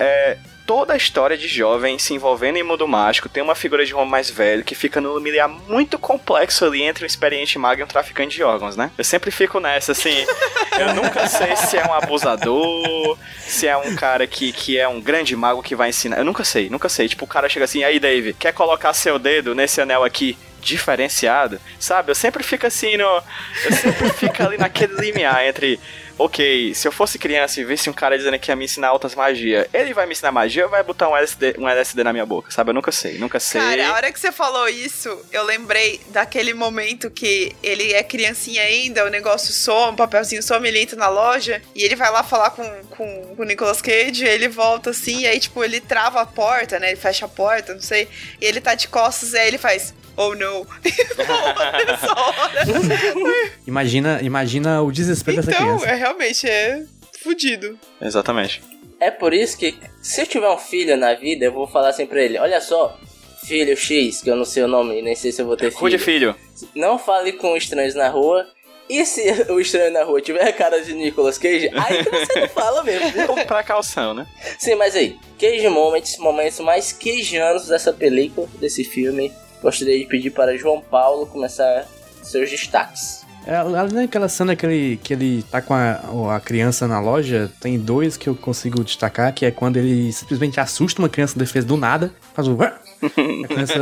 Toda 0.67 0.95
a 0.95 0.97
história 0.97 1.39
de 1.39 1.47
jovem 1.47 1.97
se 1.97 2.13
envolvendo 2.13 2.57
em 2.57 2.63
mundo 2.65 2.89
mágico 2.89 3.29
tem 3.29 3.41
uma 3.41 3.55
figura 3.55 3.87
de 3.87 3.95
um 3.95 3.99
homem 3.99 4.11
mais 4.11 4.29
velho 4.29 4.65
que 4.65 4.75
fica 4.75 5.01
no 5.01 5.17
limiar 5.17 5.49
muito 5.49 5.97
complexo 5.97 6.65
ali 6.65 6.83
entre 6.83 7.05
um 7.05 7.07
experiente 7.07 7.57
mago 7.57 7.81
e 7.81 7.85
um 7.85 7.87
traficante 7.87 8.35
de 8.35 8.43
órgãos, 8.43 8.77
né? 8.77 8.91
Eu 8.99 9.05
sempre 9.05 9.31
fico 9.31 9.61
nessa, 9.61 9.93
assim. 9.93 10.27
eu 10.77 10.93
nunca 10.93 11.29
sei 11.29 11.55
se 11.55 11.77
é 11.77 11.87
um 11.87 11.95
abusador, 11.95 13.17
se 13.39 13.69
é 13.69 13.77
um 13.77 13.95
cara 13.95 14.27
que, 14.27 14.53
que 14.53 14.77
é 14.77 14.89
um 14.89 15.01
grande 15.01 15.37
mago 15.37 15.63
que 15.63 15.77
vai 15.77 15.91
ensinar. 15.91 16.19
Eu 16.19 16.25
nunca 16.25 16.43
sei, 16.43 16.69
nunca 16.69 16.89
sei. 16.89 17.09
Tipo, 17.09 17.27
o 17.27 17.29
cara 17.29 17.49
chega 17.49 17.65
assim, 17.65 17.85
aí, 17.85 18.01
Dave, 18.01 18.35
quer 18.35 18.53
colocar 18.53 18.93
seu 18.93 19.21
dedo 19.21 19.55
nesse 19.55 19.81
anel 19.81 20.03
aqui? 20.03 20.37
Diferenciado, 20.61 21.61
sabe? 21.79 22.11
Eu 22.11 22.15
sempre 22.17 22.43
fico 22.43 22.67
assim 22.67 22.97
no. 22.97 23.23
Eu 23.65 23.73
sempre 23.73 24.11
fico 24.11 24.43
ali 24.43 24.59
naquele 24.59 24.97
limiar 24.97 25.47
entre 25.47 25.79
ok, 26.19 26.75
se 26.75 26.89
eu 26.89 26.93
fosse 26.93 27.19
criança 27.19 27.61
e 27.61 27.65
visse 27.65 27.91
um 27.91 27.93
cara 27.93 28.17
dizendo 28.17 28.39
que 28.39 28.51
ia 28.51 28.57
me 28.57 28.65
ensinar 28.65 28.89
altas 28.89 29.15
magias, 29.15 29.67
ele 29.73 29.93
vai 29.93 30.07
me 30.07 30.13
ensinar 30.13 30.33
magia 30.33 30.65
ou 30.65 30.71
vai 30.71 30.83
botar 30.83 31.09
um 31.09 31.17
LSD, 31.17 31.57
um 31.59 31.69
LSD 31.69 32.03
na 32.05 32.13
minha 32.13 32.27
boca, 32.27 32.51
sabe? 32.51 32.71
Eu 32.71 32.75
nunca 32.75 32.91
sei, 32.93 33.19
nunca 33.19 33.39
sei. 33.39 33.61
Cara, 33.61 33.89
a 33.89 33.93
hora 33.95 34.13
que 34.13 34.19
você 34.19 34.33
falou 34.33 34.69
isso, 34.69 35.19
eu 35.33 35.45
lembrei 35.45 36.01
daquele 36.09 36.55
momento 36.55 37.11
que 37.11 37.55
ele 37.63 37.93
é 37.93 38.03
criancinha 38.03 38.63
ainda, 38.63 39.05
o 39.05 39.11
negócio 39.11 39.53
some, 39.53 39.93
o 39.93 39.97
papelzinho 39.97 40.43
some, 40.43 40.67
ele 40.67 40.81
entra 40.81 40.97
na 40.97 41.09
loja 41.09 41.61
e 41.75 41.83
ele 41.83 41.97
vai 41.97 42.11
lá 42.11 42.23
falar 42.23 42.51
com, 42.51 42.65
com, 42.91 43.35
com 43.37 43.43
o 43.43 43.45
Nicolas 43.45 43.83
Cage, 43.83 44.25
ele 44.25 44.49
volta 44.49 44.91
assim, 44.91 45.21
e 45.21 45.27
aí, 45.27 45.39
tipo, 45.39 45.63
ele 45.63 45.81
trava 45.81 46.21
a 46.21 46.27
porta, 46.27 46.79
né? 46.79 46.89
Ele 46.89 46.97
fecha 47.01 47.27
a 47.27 47.29
porta, 47.29 47.75
não 47.75 47.83
sei, 47.83 48.09
e 48.41 48.45
ele 48.45 48.61
tá 48.61 48.75
de 48.75 48.89
costas, 48.89 49.33
e 49.33 49.39
aí 49.39 49.49
ele 49.49 49.59
faz. 49.59 49.95
Oh 50.19 50.33
hora. 50.35 50.67
Imagina, 53.67 54.21
imagina 54.23 54.83
o 54.83 54.91
desespero 54.91 55.37
dessa 55.43 55.51
Então, 55.51 55.77
criança. 55.77 55.87
é 55.87 55.95
realmente 56.07 56.49
é 56.49 56.85
fudido. 57.23 57.79
Exatamente. 58.01 58.63
É 59.01 59.11
por 59.11 59.35
isso 59.35 59.59
que, 59.59 59.77
se 60.01 60.23
eu 60.23 60.27
tiver 60.27 60.49
um 60.49 60.57
filho 60.59 60.97
na 60.97 61.15
vida, 61.15 61.45
eu 61.47 61.53
vou 61.53 61.67
falar 61.67 61.89
assim 61.89 62.07
pra 62.07 62.23
ele: 62.23 62.39
olha 62.39 62.61
só, 62.61 62.99
filho 63.45 63.77
X, 63.77 64.23
que 64.23 64.31
eu 64.31 64.37
não 64.37 64.45
sei 64.45 64.63
o 64.63 64.69
nome, 64.69 65.03
nem 65.03 65.15
sei 65.15 65.33
se 65.33 65.43
eu 65.43 65.47
vou 65.47 65.57
ter 65.57 65.73
Cuide, 65.73 65.99
filho. 65.99 66.35
filho. 66.35 66.71
Não 66.75 66.99
fale 66.99 67.33
com 67.33 67.57
estranhos 67.57 67.95
na 67.95 68.09
rua. 68.09 68.47
E 68.89 69.05
se 69.05 69.21
o 69.51 69.59
estranho 69.61 69.93
na 69.93 70.05
rua 70.05 70.21
tiver 70.23 70.47
a 70.49 70.53
cara 70.53 70.81
de 70.81 70.95
Nicolas 70.95 71.37
Cage, 71.39 71.69
aí 71.75 72.05
que 72.05 72.09
você 72.11 72.41
não 72.41 72.49
fala 72.55 72.85
mesmo. 72.85 73.11
viu? 73.11 73.27
Com 73.27 73.45
precaução, 73.45 74.15
né? 74.15 74.27
Sim, 74.59 74.77
mas 74.77 74.95
aí, 74.95 75.19
Cage 75.41 75.69
Moments, 75.69 76.17
momentos 76.19 76.61
mais 76.61 76.93
cageanos 76.93 77.67
dessa 77.67 77.93
película, 77.93 78.49
desse 78.61 78.85
filme. 78.85 79.33
Gostaria 79.61 79.99
de 79.99 80.05
pedir 80.07 80.31
para 80.31 80.57
João 80.57 80.81
Paulo 80.81 81.27
começar 81.27 81.89
seus 82.23 82.49
destaques. 82.49 83.26
É, 83.47 83.55
além 83.55 83.95
daquela 83.95 84.29
cena 84.29 84.57
que 84.57 84.67
ele, 84.67 84.97
que 84.97 85.13
ele 85.13 85.45
tá 85.45 85.63
com 85.63 85.73
a, 85.73 86.35
a 86.35 86.41
criança 86.41 86.89
na 86.89 86.99
loja, 86.99 87.51
tem 87.61 87.79
dois 87.79 88.17
que 88.17 88.29
eu 88.29 88.35
consigo 88.35 88.83
destacar, 88.83 89.33
que 89.33 89.47
é 89.47 89.53
quando 89.53 89.77
ele 89.77 90.13
simplesmente 90.13 90.59
assusta 90.59 91.01
uma 91.01 91.09
criança 91.09 91.39
defesa 91.39 91.67
do 91.67 91.77
nada, 91.77 92.13
faz 92.35 92.49
um... 92.49 92.57
A 93.07 93.49
criança 93.49 93.75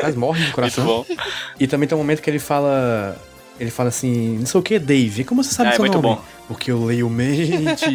quase 0.00 0.16
morre 0.16 0.44
do 0.46 0.52
coração. 0.52 1.04
E 1.58 1.66
também 1.66 1.88
tem 1.88 1.96
um 1.96 2.00
momento 2.00 2.22
que 2.22 2.30
ele 2.30 2.38
fala. 2.38 3.16
Ele 3.60 3.70
fala 3.70 3.90
assim, 3.90 4.38
não 4.38 4.46
sei 4.46 4.58
o 4.58 4.62
que, 4.62 4.78
Dave. 4.78 5.22
Como 5.22 5.44
você 5.44 5.52
sabe 5.54 5.68
Ah, 5.68 5.72
é 5.72 5.76
seu 5.76 5.84
muito 5.84 6.00
nome? 6.00 6.16
bom. 6.16 6.24
Porque 6.48 6.72
eu 6.72 6.82
leio 6.82 7.10
mente. 7.10 7.84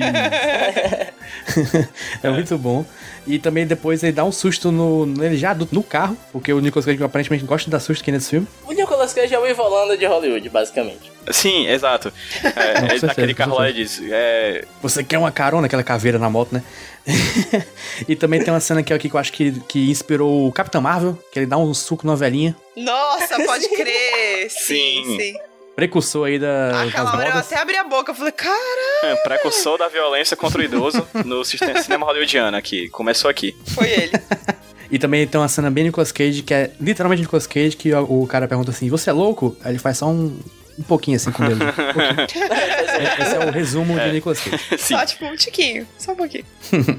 é 2.21 2.29
muito 2.29 2.55
bom. 2.57 2.85
E 3.25 3.39
também 3.39 3.65
depois 3.65 4.03
ele 4.03 4.11
dá 4.11 4.23
um 4.23 4.31
susto 4.31 4.71
no, 4.71 5.07
nele 5.07 5.35
já 5.35 5.49
adulto 5.49 5.73
no 5.73 5.81
carro, 5.81 6.15
porque 6.31 6.53
o 6.53 6.59
Nicolas 6.59 6.85
Cage 6.85 7.03
aparentemente 7.03 7.43
gosta 7.43 7.65
de 7.65 7.71
dar 7.71 7.79
susto 7.79 8.01
aqui 8.01 8.11
nesse 8.11 8.29
filme. 8.29 8.47
O 8.67 8.71
Nicolas 8.73 9.11
Cage 9.11 9.33
é 9.33 9.39
o 9.39 9.47
Ivolanda 9.47 9.97
de 9.97 10.05
Hollywood, 10.05 10.47
basicamente. 10.49 11.11
Sim, 11.31 11.67
exato. 11.67 12.13
É, 12.55 12.77
ele 12.77 12.87
certeza, 12.89 13.07
naquele 13.07 13.33
com 13.33 13.37
carro 13.39 13.55
lá 13.57 13.67
ele 13.67 13.83
diz: 13.83 13.99
é, 14.11 14.65
Você 14.83 15.03
quer 15.03 15.17
uma 15.17 15.31
carona, 15.31 15.65
aquela 15.65 15.83
caveira 15.83 16.19
na 16.19 16.29
moto, 16.29 16.53
né? 16.53 16.63
e 18.07 18.15
também 18.15 18.39
tem 18.41 18.53
uma 18.53 18.59
cena 18.59 18.83
que, 18.83 18.93
é 18.93 18.95
aqui 18.95 19.09
que 19.09 19.15
eu 19.15 19.19
acho 19.19 19.33
que, 19.33 19.51
que 19.67 19.89
inspirou 19.89 20.47
o 20.47 20.51
Capitão 20.51 20.79
Marvel, 20.79 21.17
que 21.31 21.39
ele 21.39 21.47
dá 21.47 21.57
um 21.57 21.73
suco 21.73 22.05
numa 22.05 22.15
velhinha. 22.15 22.55
Nossa, 22.77 23.35
pode 23.43 23.67
crer. 23.69 24.49
Sim, 24.49 25.03
Sim. 25.05 25.17
sim. 25.19 25.33
Precursor 25.75 26.27
aí 26.27 26.39
da, 26.39 26.83
Aquela 26.83 27.11
das 27.11 27.19
hora 27.19 27.29
eu 27.29 27.39
até 27.39 27.57
abri 27.57 27.75
a 27.75 27.83
boca. 27.83 28.11
Eu 28.11 28.15
falei, 28.15 28.31
cara, 28.31 28.55
é, 29.03 29.15
precursor 29.17 29.77
da 29.77 29.87
violência 29.89 30.37
contra 30.37 30.61
o 30.61 30.63
idoso 30.63 31.05
no 31.25 31.43
sistema, 31.43 31.79
cinema 31.83 32.05
hollywoodiano 32.05 32.55
aqui. 32.55 32.87
Começou 32.89 33.29
aqui. 33.29 33.55
foi 33.73 33.89
ele. 33.89 34.11
E 34.91 34.99
também 34.99 35.25
tem 35.25 35.41
uma 35.41 35.47
cena 35.47 35.71
bem 35.71 35.83
Nicolas 35.85 36.11
Cage, 36.11 36.43
que 36.43 36.53
é 36.53 36.71
literalmente 36.79 37.23
Nicolas 37.23 37.47
Cage, 37.47 37.75
que 37.75 37.91
o, 37.91 38.21
o 38.21 38.27
cara 38.27 38.47
pergunta 38.47 38.69
assim, 38.69 38.87
você 38.87 39.09
é 39.09 39.13
louco? 39.13 39.57
Aí 39.63 39.71
ele 39.71 39.79
faz 39.79 39.97
só 39.97 40.05
um, 40.07 40.39
um 40.77 40.83
pouquinho 40.83 41.17
assim 41.17 41.31
com 41.31 41.43
o 41.43 41.47
dedo. 41.49 41.65
Um 41.65 42.15
pouquinho. 42.15 42.45
É- 42.53 43.17
Esse 43.25 43.35
é 43.35 43.39
o 43.39 43.49
resumo 43.51 43.99
de 43.99 44.11
Nicolas 44.11 44.39
Cage. 44.39 44.63
Sim. 44.77 44.95
Só 44.95 45.03
tipo 45.03 45.25
um 45.25 45.35
tiquinho. 45.35 45.87
Só 45.97 46.11
um 46.11 46.15
pouquinho. 46.15 46.45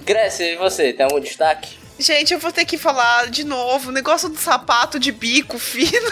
Grécia, 0.04 0.52
e 0.52 0.56
você, 0.56 0.92
tem 0.92 1.04
algum 1.04 1.20
destaque? 1.20 1.78
Gente, 1.98 2.34
eu 2.34 2.40
vou 2.40 2.50
ter 2.52 2.64
que 2.64 2.76
falar 2.76 3.30
de 3.30 3.44
novo. 3.44 3.88
O 3.88 3.92
negócio 3.92 4.28
do 4.28 4.36
sapato 4.36 4.98
de 4.98 5.12
bico 5.12 5.56
fino. 5.58 6.10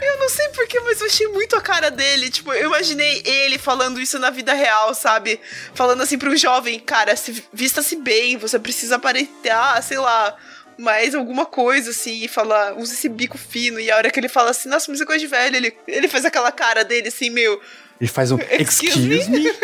Eu 0.00 0.18
não 0.18 0.28
sei 0.28 0.48
porquê, 0.48 0.78
mas 0.80 1.00
eu 1.00 1.06
achei 1.06 1.26
muito 1.28 1.56
a 1.56 1.60
cara 1.60 1.90
dele. 1.90 2.30
Tipo, 2.30 2.52
eu 2.52 2.66
imaginei 2.66 3.22
ele 3.24 3.58
falando 3.58 4.00
isso 4.00 4.18
na 4.18 4.30
vida 4.30 4.52
real, 4.54 4.94
sabe? 4.94 5.40
Falando 5.74 6.02
assim 6.02 6.18
pra 6.18 6.30
um 6.30 6.36
jovem, 6.36 6.78
cara, 6.78 7.16
se, 7.16 7.44
vista-se 7.52 7.96
bem, 7.96 8.36
você 8.36 8.58
precisa 8.58 8.96
aparentar, 8.96 9.82
sei 9.82 9.98
lá, 9.98 10.36
mais 10.78 11.14
alguma 11.14 11.44
coisa, 11.44 11.90
assim, 11.90 12.22
e 12.22 12.28
falar, 12.28 12.74
usa 12.78 12.94
esse 12.94 13.08
bico 13.08 13.36
fino. 13.36 13.80
E 13.80 13.90
a 13.90 13.96
hora 13.96 14.10
que 14.10 14.20
ele 14.20 14.28
fala 14.28 14.50
assim, 14.50 14.68
nossa, 14.68 14.90
mas 14.90 15.00
é 15.00 15.04
coisa 15.04 15.20
de 15.20 15.26
velho, 15.26 15.56
ele, 15.56 15.76
ele 15.86 16.08
faz 16.08 16.24
aquela 16.24 16.52
cara 16.52 16.84
dele 16.84 17.08
assim, 17.08 17.30
meio. 17.30 17.60
Ele 18.00 18.08
faz 18.08 18.30
um 18.32 18.38
Excuse 18.58 19.12
excuse 19.14 19.30
me? 19.30 19.44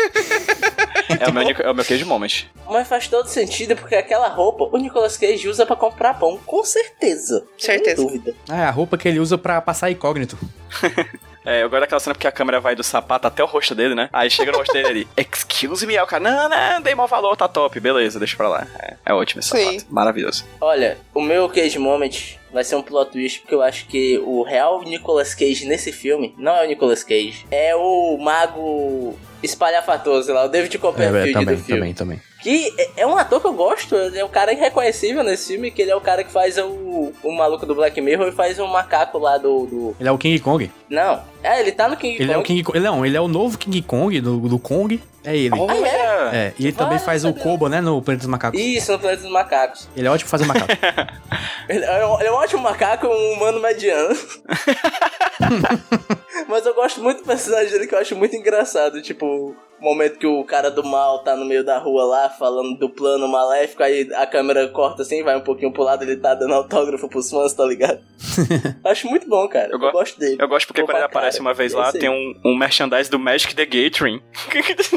É 1.19 1.29
o 1.29 1.33
meu, 1.33 1.43
Nico- 1.43 1.61
é 1.61 1.69
o 1.69 1.73
meu 1.73 1.85
cage 1.85 2.03
moment. 2.03 2.45
Mas 2.67 2.87
faz 2.87 3.07
todo 3.07 3.27
sentido, 3.27 3.75
porque 3.75 3.95
aquela 3.95 4.27
roupa 4.27 4.63
o 4.71 4.77
Nicolas 4.77 5.15
Cage 5.17 5.47
usa 5.47 5.65
pra 5.65 5.75
comprar 5.75 6.15
pão, 6.15 6.37
com 6.45 6.63
certeza. 6.63 7.45
Certeza. 7.57 7.97
Sem 7.97 8.05
dúvida. 8.07 8.33
Ah, 8.49 8.61
é 8.63 8.65
a 8.65 8.71
roupa 8.71 8.97
que 8.97 9.07
ele 9.07 9.19
usa 9.19 9.37
pra 9.37 9.61
passar 9.61 9.89
incógnito. 9.91 10.37
É, 11.47 11.61
eu 11.61 11.69
gosto 11.69 11.81
daquela 11.81 11.99
cena 11.99 12.15
porque 12.15 12.25
a 12.25 12.31
câmera 12.31 12.59
vai 12.59 12.75
do 12.75 12.83
sapato 12.83 13.27
até 13.27 13.43
o 13.43 13.45
rosto 13.45 13.75
dele, 13.75 13.93
né? 13.93 14.09
Aí 14.11 14.31
chega 14.31 14.51
no 14.51 14.57
rosto 14.57 14.73
dele 14.73 14.87
ali, 14.87 15.07
excuse 15.15 15.85
me, 15.85 15.95
aí 15.95 16.03
o 16.03 16.07
cara, 16.07 16.23
não, 16.23 16.49
não, 16.49 16.81
dei 16.81 16.95
mau 16.95 17.05
valor, 17.07 17.37
tá 17.37 17.47
top, 17.47 17.79
beleza, 17.79 18.17
deixa 18.17 18.35
pra 18.35 18.49
lá. 18.49 18.67
É, 18.79 18.95
é 19.05 19.13
ótimo 19.13 19.41
esse 19.41 19.49
Sim. 19.49 19.63
sapato, 19.77 19.93
maravilhoso. 19.93 20.43
Olha, 20.59 20.97
o 21.13 21.21
meu 21.21 21.47
Cage 21.47 21.77
Moment 21.77 22.33
vai 22.55 22.63
ser 22.63 22.77
um 22.77 22.81
plot 22.81 23.11
twist, 23.11 23.41
porque 23.41 23.53
eu 23.53 23.61
acho 23.61 23.85
que 23.85 24.17
o 24.19 24.41
real 24.41 24.81
Nicolas 24.81 25.35
Cage 25.35 25.65
nesse 25.65 25.91
filme 25.91 26.33
não 26.37 26.55
é 26.55 26.63
o 26.63 26.67
Nicolas 26.69 27.03
Cage, 27.03 27.45
é 27.51 27.75
o 27.75 28.17
mago 28.17 29.13
espalhafatoso 29.43 30.33
lá, 30.33 30.45
o 30.45 30.49
David 30.49 30.75
É, 30.75 30.79
Copperfield 30.79 31.29
é, 31.29 31.33
também, 31.33 31.55
do 31.55 31.63
filme. 31.63 31.79
também, 31.79 31.93
também. 31.93 32.21
Que 32.41 32.73
é- 32.77 33.01
é 33.01 33.07
um 33.07 33.17
ator 33.17 33.41
que 33.41 33.47
eu 33.47 33.53
gosto, 33.53 33.95
ele 33.95 34.19
é 34.19 34.25
um 34.25 34.29
cara 34.29 34.53
irreconhecível 34.53 35.23
nesse 35.23 35.53
filme, 35.53 35.71
que 35.71 35.81
ele 35.81 35.91
é 35.91 35.95
o 35.95 36.01
cara 36.01 36.23
que 36.23 36.31
faz 36.31 36.57
o, 36.57 37.11
o 37.23 37.31
maluco 37.31 37.65
do 37.65 37.73
Black 37.73 37.99
Mirror 37.99 38.27
e 38.27 38.31
faz 38.31 38.59
o 38.59 38.67
macaco 38.67 39.17
lá 39.17 39.37
do... 39.37 39.65
do... 39.65 39.95
Ele 39.99 40.09
é 40.09 40.11
o 40.11 40.17
King 40.17 40.39
Kong. 40.39 40.69
Não, 40.89 41.23
é, 41.41 41.59
ele 41.59 41.71
tá 41.71 41.87
no 41.87 41.97
King 41.97 42.21
Ele 42.21 42.31
é 42.31 42.35
o 42.35 42.39
Kong. 42.39 42.47
King 42.47 42.63
Kong. 42.63 42.77
Ele, 42.77 42.85
não, 42.85 43.05
ele 43.05 43.17
é 43.17 43.21
o 43.21 43.27
novo 43.27 43.57
King 43.57 43.81
Kong 43.81 44.21
do, 44.21 44.37
do 44.39 44.59
Kong. 44.59 45.01
É 45.23 45.35
ele. 45.35 45.55
Ah, 45.55 45.75
é? 45.75 46.37
É, 46.37 46.53
e 46.59 46.67
ele 46.67 46.73
também 46.73 46.99
faz 46.99 47.25
o. 47.25 47.33
Koba, 47.33 47.67
né, 47.67 47.81
no 47.81 47.99
Planeta 47.99 48.21
dos 48.21 48.29
Macacos. 48.29 48.59
Isso, 48.59 48.91
no 48.91 48.99
Planeta 48.99 49.23
dos 49.23 49.31
Macacos. 49.31 49.89
Ele 49.97 50.07
é 50.07 50.11
ótimo 50.11 50.29
fazer 50.29 50.45
macaco. 50.45 50.67
Ele 51.67 51.83
é 51.83 52.05
um, 52.05 52.19
ele 52.19 52.29
é 52.29 52.31
um 52.31 52.35
ótimo 52.35 52.61
macaco, 52.61 53.07
um 53.07 53.33
humano 53.33 53.59
mediano. 53.59 54.15
Mas 56.47 56.65
eu 56.65 56.73
gosto 56.75 57.01
muito 57.01 57.21
do 57.21 57.25
personagem 57.25 57.71
dele, 57.71 57.87
que 57.87 57.95
eu 57.95 57.99
acho 57.99 58.15
muito 58.15 58.35
engraçado. 58.35 59.01
Tipo, 59.01 59.25
o 59.35 59.55
momento 59.83 60.17
que 60.17 60.25
o 60.25 60.43
cara 60.45 60.71
do 60.71 60.83
mal 60.83 61.19
tá 61.19 61.35
no 61.35 61.45
meio 61.45 61.63
da 61.63 61.77
rua 61.77 62.05
lá, 62.05 62.29
falando 62.29 62.77
do 62.79 62.89
plano 62.89 63.27
maléfico, 63.27 63.83
aí 63.83 64.09
a 64.15 64.25
câmera 64.25 64.67
corta 64.69 65.01
assim, 65.01 65.21
vai 65.21 65.35
um 65.37 65.41
pouquinho 65.41 65.71
pro 65.71 65.83
lado, 65.83 66.03
ele 66.03 66.15
tá 66.17 66.33
dando 66.33 66.53
autógrafo 66.53 67.07
pros 67.09 67.29
fãs, 67.29 67.53
tá 67.53 67.65
ligado? 67.65 67.99
acho 68.83 69.07
muito 69.07 69.27
bom, 69.27 69.47
cara. 69.47 69.67
Eu, 69.67 69.73
Eu 69.73 69.79
go- 69.79 69.91
gosto 69.91 70.19
dele. 70.19 70.37
Eu 70.39 70.47
gosto 70.47 70.67
porque 70.67 70.81
Opa, 70.81 70.93
quando 70.93 70.97
ele 70.99 71.05
aparece 71.05 71.37
cara, 71.37 71.49
uma 71.49 71.53
vez 71.53 71.73
lá, 71.73 71.91
tem 71.91 72.09
um, 72.09 72.33
um 72.45 72.55
merchandise 72.55 73.09
do 73.11 73.19
Magic 73.19 73.53
the 73.53 73.65
Gathering. 73.65 74.21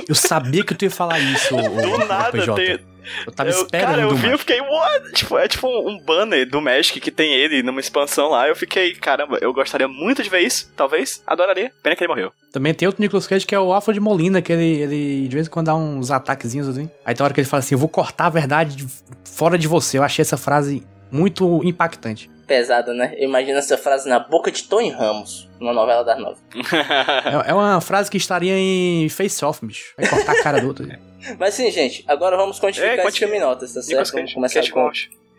Eu 0.09 0.15
sabia 0.15 0.65
que 0.65 0.75
tu 0.75 0.85
ia 0.85 0.91
falar 0.91 1.19
isso, 1.19 1.55
o, 1.57 1.63
Do 1.83 1.95
o 1.95 2.07
nada, 2.07 2.31
PJ. 2.33 2.55
tem, 2.55 2.79
Eu 3.27 3.33
tava 3.33 3.51
eu, 3.51 3.63
esperando, 3.63 3.87
Cara, 3.87 4.03
eu 4.03 4.15
vi, 4.15 4.31
eu 4.31 4.39
fiquei, 4.39 4.61
what? 4.61 5.13
Tipo, 5.13 5.39
é 5.39 5.49
tipo 5.49 5.67
um, 5.69 5.99
banner 5.99 6.49
do 6.49 6.61
Magic 6.61 7.01
que 7.01 7.11
tem 7.11 7.33
ele 7.35 7.63
numa 7.63 7.81
expansão 7.81 8.29
lá. 8.29 8.49
Eu 8.49 8.57
fiquei, 8.57 8.95
caramba, 8.95 9.39
eu 9.41 9.53
gostaria 9.53 9.89
muito 9.89 10.23
de 10.23 10.31
ver 10.31 10.41
isso, 10.41 10.73
talvez. 10.77 11.23
Adoraria. 11.27 11.73
Pena 11.83 11.97
que 11.97 12.03
ele 12.05 12.09
morreu. 12.09 12.33
Também 12.53 12.73
tem 12.75 12.87
outro 12.87 13.03
Nicolas 13.03 13.27
Cage 13.27 13.47
que 13.47 13.55
é 13.55 13.59
o 13.59 13.79
de 13.93 14.01
Molina, 14.01 14.43
que 14.43 14.53
ele, 14.53 14.83
ele 14.83 15.29
de 15.29 15.35
vez 15.35 15.47
em 15.47 15.51
quando 15.51 15.67
dá 15.67 15.75
uns 15.75 16.11
ataquezinhos 16.11 16.69
assim. 16.69 16.91
Aí 17.05 17.15
tem 17.15 17.25
hora 17.25 17.33
que 17.33 17.41
ele 17.41 17.49
fala 17.49 17.61
assim: 17.61 17.75
Eu 17.75 17.79
vou 17.79 17.89
cortar 17.89 18.27
a 18.27 18.31
verdade 18.31 18.77
de- 18.77 18.87
fora 19.25 19.59
de 19.59 19.69
você. 19.69 19.99
Eu 19.99 20.03
achei 20.03 20.23
essa 20.23 20.37
frase 20.37 20.87
muito 21.11 21.63
impactante. 21.65 22.31
Pesada, 22.47 22.95
né? 22.95 23.15
Imagina 23.19 23.59
essa 23.59 23.77
frase 23.77 24.09
na 24.09 24.19
boca 24.19 24.51
de 24.51 24.65
Tony 24.65 24.91
Ramos, 24.91 25.49
numa 25.61 25.73
novela 25.75 26.03
das 26.03 26.19
nove. 26.19 26.41
É, 27.47 27.51
é 27.51 27.55
uma 27.55 27.81
frase 27.81 28.11
que 28.11 28.17
estaria 28.17 28.55
em 28.57 29.09
Face 29.11 29.45
Off, 29.45 29.65
bicho. 29.65 29.93
Vai 29.97 30.09
cortar 30.09 30.33
a 30.33 30.43
cara 30.43 30.61
do 30.61 30.69
outro. 30.69 30.89
Mas 31.39 31.55
sim, 31.55 31.71
gente, 31.71 32.05
agora 32.07 32.37
vamos 32.37 32.59
quantificar 32.61 33.07
É, 33.07 33.11
filme 33.11 33.37
em 33.37 33.41
notas, 33.41 33.73
tá 33.75 33.83
certo? 33.83 34.13
Vamos 34.13 34.33
começar 34.35 34.61
Cage 34.61 34.73
com... 34.73 34.91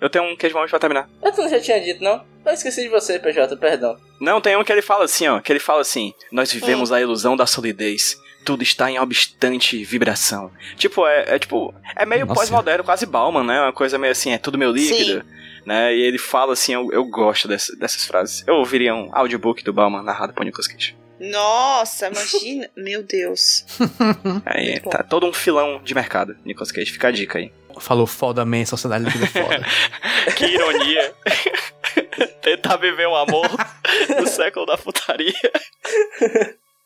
Eu 0.02 0.10
tenho 0.10 0.26
um 0.26 0.36
Cage 0.36 0.54
Moment 0.54 0.70
pra 0.70 0.80
terminar. 0.80 1.10
Ah, 1.22 1.32
tu 1.32 1.42
não 1.42 1.50
já 1.50 1.60
tinha 1.60 1.80
dito, 1.82 2.02
não? 2.04 2.24
Eu 2.46 2.54
esqueci 2.54 2.84
de 2.84 2.88
você, 2.88 3.20
PJ, 3.20 3.56
perdão. 3.58 3.98
Não, 4.20 4.40
tem 4.40 4.56
um 4.56 4.64
que 4.64 4.72
ele 4.72 4.82
fala 4.82 5.04
assim, 5.06 5.28
ó. 5.28 5.42
Que 5.42 5.52
ele 5.52 5.60
fala 5.60 5.82
assim: 5.82 6.14
Nós 6.32 6.52
vivemos 6.54 6.92
a 6.92 7.02
ilusão 7.02 7.36
da 7.36 7.46
solidez. 7.46 8.18
Tudo 8.46 8.64
está 8.64 8.90
em 8.90 8.98
obstante 8.98 9.84
vibração. 9.84 10.50
Tipo, 10.78 11.06
é, 11.06 11.36
é 11.36 11.40
tipo. 11.40 11.74
É 11.98 12.06
meio 12.06 12.26
pós-moderno, 12.26 12.84
quase 12.86 13.06
Bauman, 13.06 13.44
né? 13.44 13.60
Uma 13.62 13.74
coisa 13.74 13.98
meio 13.98 14.12
assim, 14.14 14.32
é 14.32 14.38
tudo 14.38 14.58
meu 14.58 14.72
líquido. 14.72 15.24
Né? 15.66 15.94
E 15.94 16.02
ele 16.02 16.18
fala 16.18 16.54
assim, 16.54 16.74
eu, 16.74 16.90
eu 16.94 17.04
gosto 17.04 17.48
dessa- 17.50 17.76
dessas 17.76 18.06
frases. 18.06 18.44
Eu 18.48 18.56
ouviria 18.56 18.96
um 18.96 19.10
audiobook 19.14 19.62
do 19.66 19.74
Bauman 19.74 20.02
narrado 20.02 20.32
por 20.34 20.46
Nicolas 20.46 20.68
Cage. 20.68 20.96
Nossa, 21.20 22.08
imagina. 22.08 22.70
Meu 22.78 23.04
Deus. 23.04 23.66
Aí 24.46 24.72
Muito 24.72 24.84
bom. 24.84 24.90
tá 24.90 25.04
todo 25.04 25.28
um 25.28 25.34
filão 25.34 25.82
de 25.84 25.94
mercado, 25.94 26.36
Nicolas 26.46 26.72
Cage. 26.72 26.92
Fica 26.92 27.10
a 27.10 27.12
dica 27.12 27.40
aí. 27.40 27.52
Falou 27.80 28.06
foda 28.08 28.44
man, 28.44 28.66
sociedade 28.66 29.06
líquida 29.06 29.26
é 29.26 29.28
foda. 29.28 29.66
Que 30.36 30.46
ironia. 30.46 31.14
Tentar 32.42 32.78
viver 32.78 33.08
um 33.08 33.16
amor 33.16 33.48
do 34.18 34.28
século 34.28 34.66
da 34.66 34.78
putaria. 34.78 35.34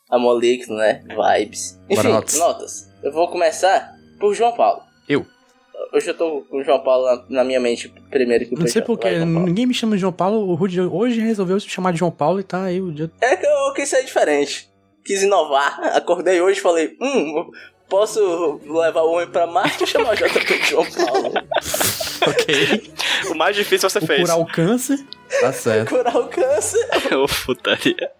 Amor 0.10 0.40
líquido, 0.40 0.76
né? 0.76 1.04
Vibes. 1.08 1.80
Enfim, 1.90 2.10
notas. 2.10 2.36
notas. 2.38 2.90
Eu 3.02 3.12
vou 3.12 3.28
começar 3.28 3.92
por 4.20 4.34
João 4.36 4.56
Paulo. 4.56 4.84
Eu. 5.10 5.26
Hoje 5.92 6.10
eu 6.10 6.14
tô 6.14 6.42
com 6.50 6.58
o 6.58 6.64
João 6.64 6.80
Paulo 6.84 7.06
na, 7.06 7.24
na 7.38 7.44
minha 7.44 7.60
mente 7.60 7.92
primeiro 8.10 8.46
que 8.46 8.56
o 8.56 8.60
Não 8.60 8.68
sei 8.68 8.82
Paulo. 8.82 9.00
ninguém 9.46 9.66
me 9.66 9.74
chama 9.74 9.96
de 9.96 10.02
João 10.02 10.14
Paulo. 10.14 10.48
O 10.50 10.56
Rudy 10.56 10.82
hoje 10.82 11.20
resolveu 11.22 11.60
se 11.60 11.70
chamar 11.70 11.92
de 11.94 12.00
João 12.00 12.12
Paulo 12.12 12.40
e 12.40 12.44
tá 12.44 12.64
aí 12.64 12.82
o 12.82 12.92
dia. 12.92 13.12
É 13.22 13.36
que 13.36 13.46
eu 13.46 13.74
quis 13.74 13.90
ser 13.90 14.04
diferente. 14.04 14.70
Quis 15.06 15.22
inovar. 15.24 15.80
Acordei 15.96 16.42
hoje 16.42 16.60
e 16.60 16.62
falei, 16.62 16.96
hum, 17.02 17.52
posso 17.90 18.60
levar 18.66 19.02
o 19.02 19.12
homem 19.14 19.28
pra 19.28 19.46
Marte 19.46 19.84
e 19.84 19.88
chamar 19.88 20.14
o 20.14 20.16
JP 20.16 20.40
de 20.46 20.64
João 20.70 20.86
Paulo. 20.92 21.34
Ok. 22.28 22.94
O 23.32 23.36
mais 23.36 23.56
difícil 23.56 23.90
você 23.90 24.00
Vou 24.00 24.08
fez. 24.08 24.20
curar 24.22 24.38
o 24.38 24.46
câncer. 24.46 25.00
Tá 25.40 25.54
certo. 25.54 25.90
Curar 25.90 26.16
o 26.18 26.28
câncer. 26.28 26.86
Ô, 27.16 27.26
putaria. 27.46 28.12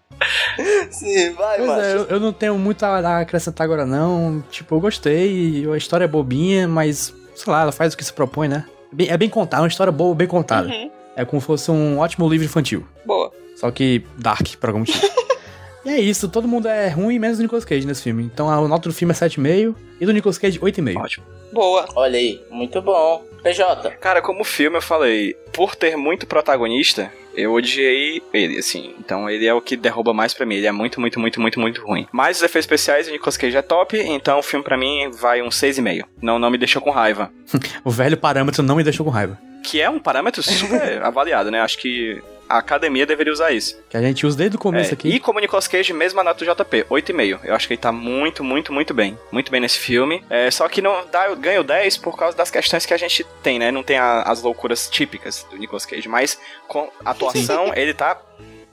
Sim, 0.90 1.30
vai, 1.32 1.58
Pois 1.58 1.84
é, 1.84 1.94
eu, 1.94 2.04
eu 2.06 2.20
não 2.20 2.32
tenho 2.32 2.56
muito 2.56 2.82
a 2.84 2.98
a 2.98 3.20
acrescentar 3.20 3.64
agora 3.66 3.84
não. 3.84 4.42
Tipo, 4.50 4.76
eu 4.76 4.80
gostei, 4.80 5.66
a 5.70 5.76
história 5.76 6.04
é 6.04 6.08
bobinha, 6.08 6.66
mas, 6.66 7.14
sei 7.34 7.52
lá, 7.52 7.62
ela 7.62 7.72
faz 7.72 7.94
o 7.94 7.96
que 7.96 8.04
se 8.04 8.12
propõe, 8.12 8.48
né? 8.48 8.64
É 8.92 8.94
bem, 8.94 9.08
é 9.10 9.16
bem 9.16 9.28
contada, 9.28 9.60
é 9.60 9.64
uma 9.64 9.68
história 9.68 9.92
boa, 9.92 10.14
bem 10.14 10.26
contada. 10.26 10.68
Uhum. 10.68 10.90
É 11.16 11.24
como 11.24 11.40
se 11.40 11.46
fosse 11.46 11.70
um 11.70 11.98
ótimo 11.98 12.28
livro 12.28 12.44
infantil. 12.44 12.86
Boa. 13.04 13.30
Só 13.56 13.70
que 13.70 14.04
dark, 14.18 14.56
por 14.56 14.68
algum 14.68 14.80
motivo. 14.80 14.98
e 15.84 15.90
é 15.90 16.00
isso, 16.00 16.28
todo 16.28 16.48
mundo 16.48 16.66
é 16.66 16.88
ruim, 16.88 17.18
menos 17.18 17.38
o 17.38 17.42
Nicolas 17.42 17.64
Cage 17.64 17.86
nesse 17.86 18.02
filme. 18.02 18.24
Então 18.24 18.50
a 18.50 18.66
nota 18.66 18.88
do 18.88 18.94
filme 18.94 19.12
é 19.12 19.16
7,5 19.16 19.74
e 20.00 20.06
do 20.06 20.12
Nicolas 20.12 20.38
Cage 20.38 20.58
8,5. 20.58 20.96
Ótimo. 20.96 21.26
Boa. 21.52 21.86
Olha 21.94 22.18
aí, 22.18 22.42
muito 22.50 22.80
bom. 22.82 23.22
PJ, 23.44 23.90
Cara, 24.00 24.22
como 24.22 24.42
filme 24.42 24.78
eu 24.78 24.82
falei, 24.82 25.34
por 25.52 25.76
ter 25.76 25.96
muito 25.96 26.26
protagonista, 26.26 27.12
eu 27.36 27.52
odiei 27.52 28.22
ele, 28.32 28.58
assim. 28.58 28.94
Então 28.98 29.28
ele 29.28 29.46
é 29.46 29.52
o 29.52 29.60
que 29.60 29.76
derruba 29.76 30.14
mais 30.14 30.32
pra 30.32 30.46
mim. 30.46 30.54
Ele 30.54 30.66
é 30.66 30.72
muito, 30.72 30.98
muito, 30.98 31.20
muito, 31.20 31.40
muito, 31.40 31.60
muito 31.60 31.84
ruim. 31.84 32.06
Mas 32.10 32.38
os 32.38 32.42
efeitos 32.42 32.64
especiais, 32.64 33.06
o 33.06 33.10
Nicolas 33.10 33.36
Cage 33.36 33.56
é 33.56 33.62
top, 33.62 33.98
então 33.98 34.38
o 34.38 34.42
filme 34.42 34.64
pra 34.64 34.78
mim 34.78 35.10
vai 35.10 35.42
um 35.42 35.48
6,5. 35.50 36.04
Não, 36.22 36.38
não 36.38 36.50
me 36.50 36.56
deixou 36.56 36.80
com 36.80 36.90
raiva. 36.90 37.30
O 37.84 37.90
velho 37.90 38.16
parâmetro 38.16 38.62
não 38.62 38.76
me 38.76 38.82
deixou 38.82 39.04
com 39.04 39.12
raiva. 39.12 39.38
Que 39.62 39.80
é 39.80 39.90
um 39.90 39.98
parâmetro 39.98 40.42
super 40.42 41.02
avaliado, 41.04 41.50
né? 41.50 41.60
Acho 41.60 41.76
que 41.78 42.22
a 42.48 42.58
academia 42.58 43.06
deveria 43.06 43.32
usar 43.32 43.52
isso. 43.52 43.76
Que 43.88 43.96
a 43.96 44.02
gente 44.02 44.26
usa 44.26 44.36
desde 44.38 44.56
o 44.56 44.58
começo 44.60 44.90
É, 44.90 44.94
aqui. 44.94 45.08
E 45.08 45.20
como 45.20 45.40
Nicolas 45.40 45.66
Cage, 45.68 45.92
mesma 45.92 46.22
nota 46.22 46.44
do 46.44 46.54
JP, 46.54 46.84
8,5. 46.90 47.40
Eu 47.44 47.54
acho 47.54 47.66
que 47.66 47.74
ele 47.74 47.80
tá 47.80 47.90
muito, 47.92 48.42
muito, 48.44 48.72
muito 48.72 48.92
bem. 48.94 49.18
Muito 49.32 49.50
bem 49.50 49.60
nesse 49.60 49.78
filme. 49.78 50.24
É, 50.28 50.50
só 50.50 50.68
que 50.68 50.80
não 50.82 51.06
dá, 51.10 51.26
eu 51.26 51.36
ganho 51.36 51.62
10 51.64 51.96
por 51.98 52.16
causa 52.16 52.36
das 52.36 52.50
questões 52.50 52.84
que 52.86 52.94
a 52.94 52.96
gente 52.96 53.24
tem, 53.42 53.58
né? 53.58 53.70
Não 53.70 53.82
tem 53.82 53.96
a- 53.98 54.22
as 54.22 54.42
loucuras 54.42 54.88
típicas 54.88 55.46
do 55.50 55.56
Nicolas 55.56 55.86
Cage. 55.86 56.08
Mas 56.08 56.38
com 56.68 56.90
a 57.04 57.10
atuação, 57.10 57.72
ele 57.74 57.94
tá 57.94 58.20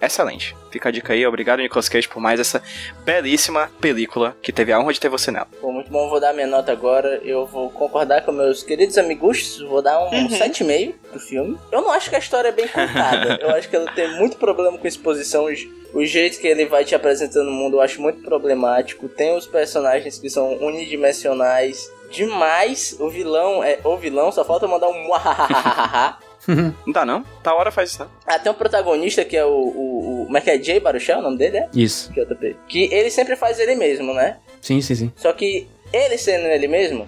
excelente. 0.06 0.56
Fica 0.72 0.90
a 0.90 0.92
dica 0.92 1.14
aí. 1.14 1.26
Obrigado, 1.26 1.60
Nicolas 1.60 1.90
Cage, 1.90 2.08
por 2.08 2.20
mais 2.22 2.40
essa 2.40 2.62
belíssima 3.04 3.70
película 3.80 4.36
que 4.42 4.52
teve 4.52 4.72
a 4.72 4.80
honra 4.80 4.94
de 4.94 5.00
ter 5.00 5.10
você 5.10 5.32
nela. 5.32 5.48
Pô, 5.60 5.72
muito 5.72 5.92
bom, 5.92 6.10
vou 6.10 6.20
dar 6.20 6.34
minha 6.34 6.48
nota 6.48 6.72
agora. 6.72 7.20
Eu 7.24 7.46
vou 7.46 7.70
concordar 7.70 8.22
com 8.24 8.32
meus 8.32 8.64
queridos 8.64 8.98
amigos, 8.98 9.60
vou 9.62 9.82
dar 9.82 10.00
um 10.00 10.10
Uhum. 10.12 10.30
7,5 10.30 10.94
pro 11.12 11.20
filme. 11.20 11.58
Eu 11.72 11.82
não 11.82 11.92
acho 11.92 12.10
que 12.10 12.16
a 12.16 12.20
história 12.20 12.50
é 12.50 12.52
bem 12.52 12.68
contada. 12.68 13.38
eu 13.42 13.50
acho 13.52 13.70
que 13.70 13.76
ela 13.76 13.92
tem 13.92 14.10
muito 14.18 14.38
problema 14.38 14.78
com 14.78 14.88
exposição. 14.88 15.46
Os- 15.46 15.68
O 15.94 16.06
jeito 16.06 16.40
que 16.40 16.48
ele 16.48 16.66
vai 16.66 16.86
te 16.86 16.96
apresentando 16.96 17.50
o 17.50 17.52
mundo 17.52 17.76
eu 17.78 17.82
acho 17.82 18.02
muito 18.02 18.22
problemático. 18.22 19.10
Tem 19.10 19.36
os 19.36 19.46
personagens 19.46 20.18
que 20.18 20.30
são 20.30 20.54
unidimensionais 20.56 21.92
demais. 22.10 22.96
O 23.00 23.10
vilão 23.10 23.62
é 23.64 23.78
o 23.84 23.98
vilão, 23.98 24.32
só 24.32 24.44
falta 24.46 24.68
mandar 24.68 24.88
um. 24.88 25.10
Não 26.86 26.94
dá, 26.94 27.06
não? 27.06 27.24
Tá 27.44 27.54
hora 27.54 27.72
faz 27.72 27.92
isso, 27.92 28.00
não. 28.00 28.10
Ah, 28.26 28.40
tem 28.40 28.52
um 28.52 28.56
protagonista 28.56 29.24
que 29.24 29.38
é 29.38 29.46
o. 29.46 29.50
o, 29.50 30.22
o 30.22 30.26
como 30.26 30.38
é 30.38 30.42
que 30.42 30.50
é? 30.50 30.62
Jay 30.62 30.80
Baruchel, 30.80 31.20
o 31.20 31.22
nome 31.22 31.38
dele 31.38 31.58
é? 31.58 31.70
Isso. 31.74 32.12
JP. 32.14 32.56
Que 32.68 32.92
ele 32.92 33.10
sempre 33.10 33.36
faz 33.36 33.60
ele 33.60 33.76
mesmo, 33.76 34.14
né? 34.14 34.38
Sim, 34.62 34.82
sim, 34.82 34.96
sim. 34.96 35.12
Só 35.16 35.32
que 35.34 35.68
ele 35.94 36.18
sendo 36.18 36.48
ele 36.48 36.68
mesmo 36.68 37.08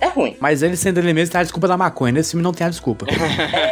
é 0.00 0.06
ruim. 0.06 0.36
Mas 0.40 0.62
ele 0.62 0.76
sendo 0.76 0.98
ele 0.98 1.12
mesmo 1.12 1.32
tem 1.32 1.40
a 1.40 1.44
desculpa 1.44 1.68
da 1.68 1.76
maconha. 1.76 2.12
Nesse 2.12 2.30
filme 2.30 2.42
não 2.42 2.52
tem 2.52 2.66
a 2.66 2.70
desculpa. 2.70 3.06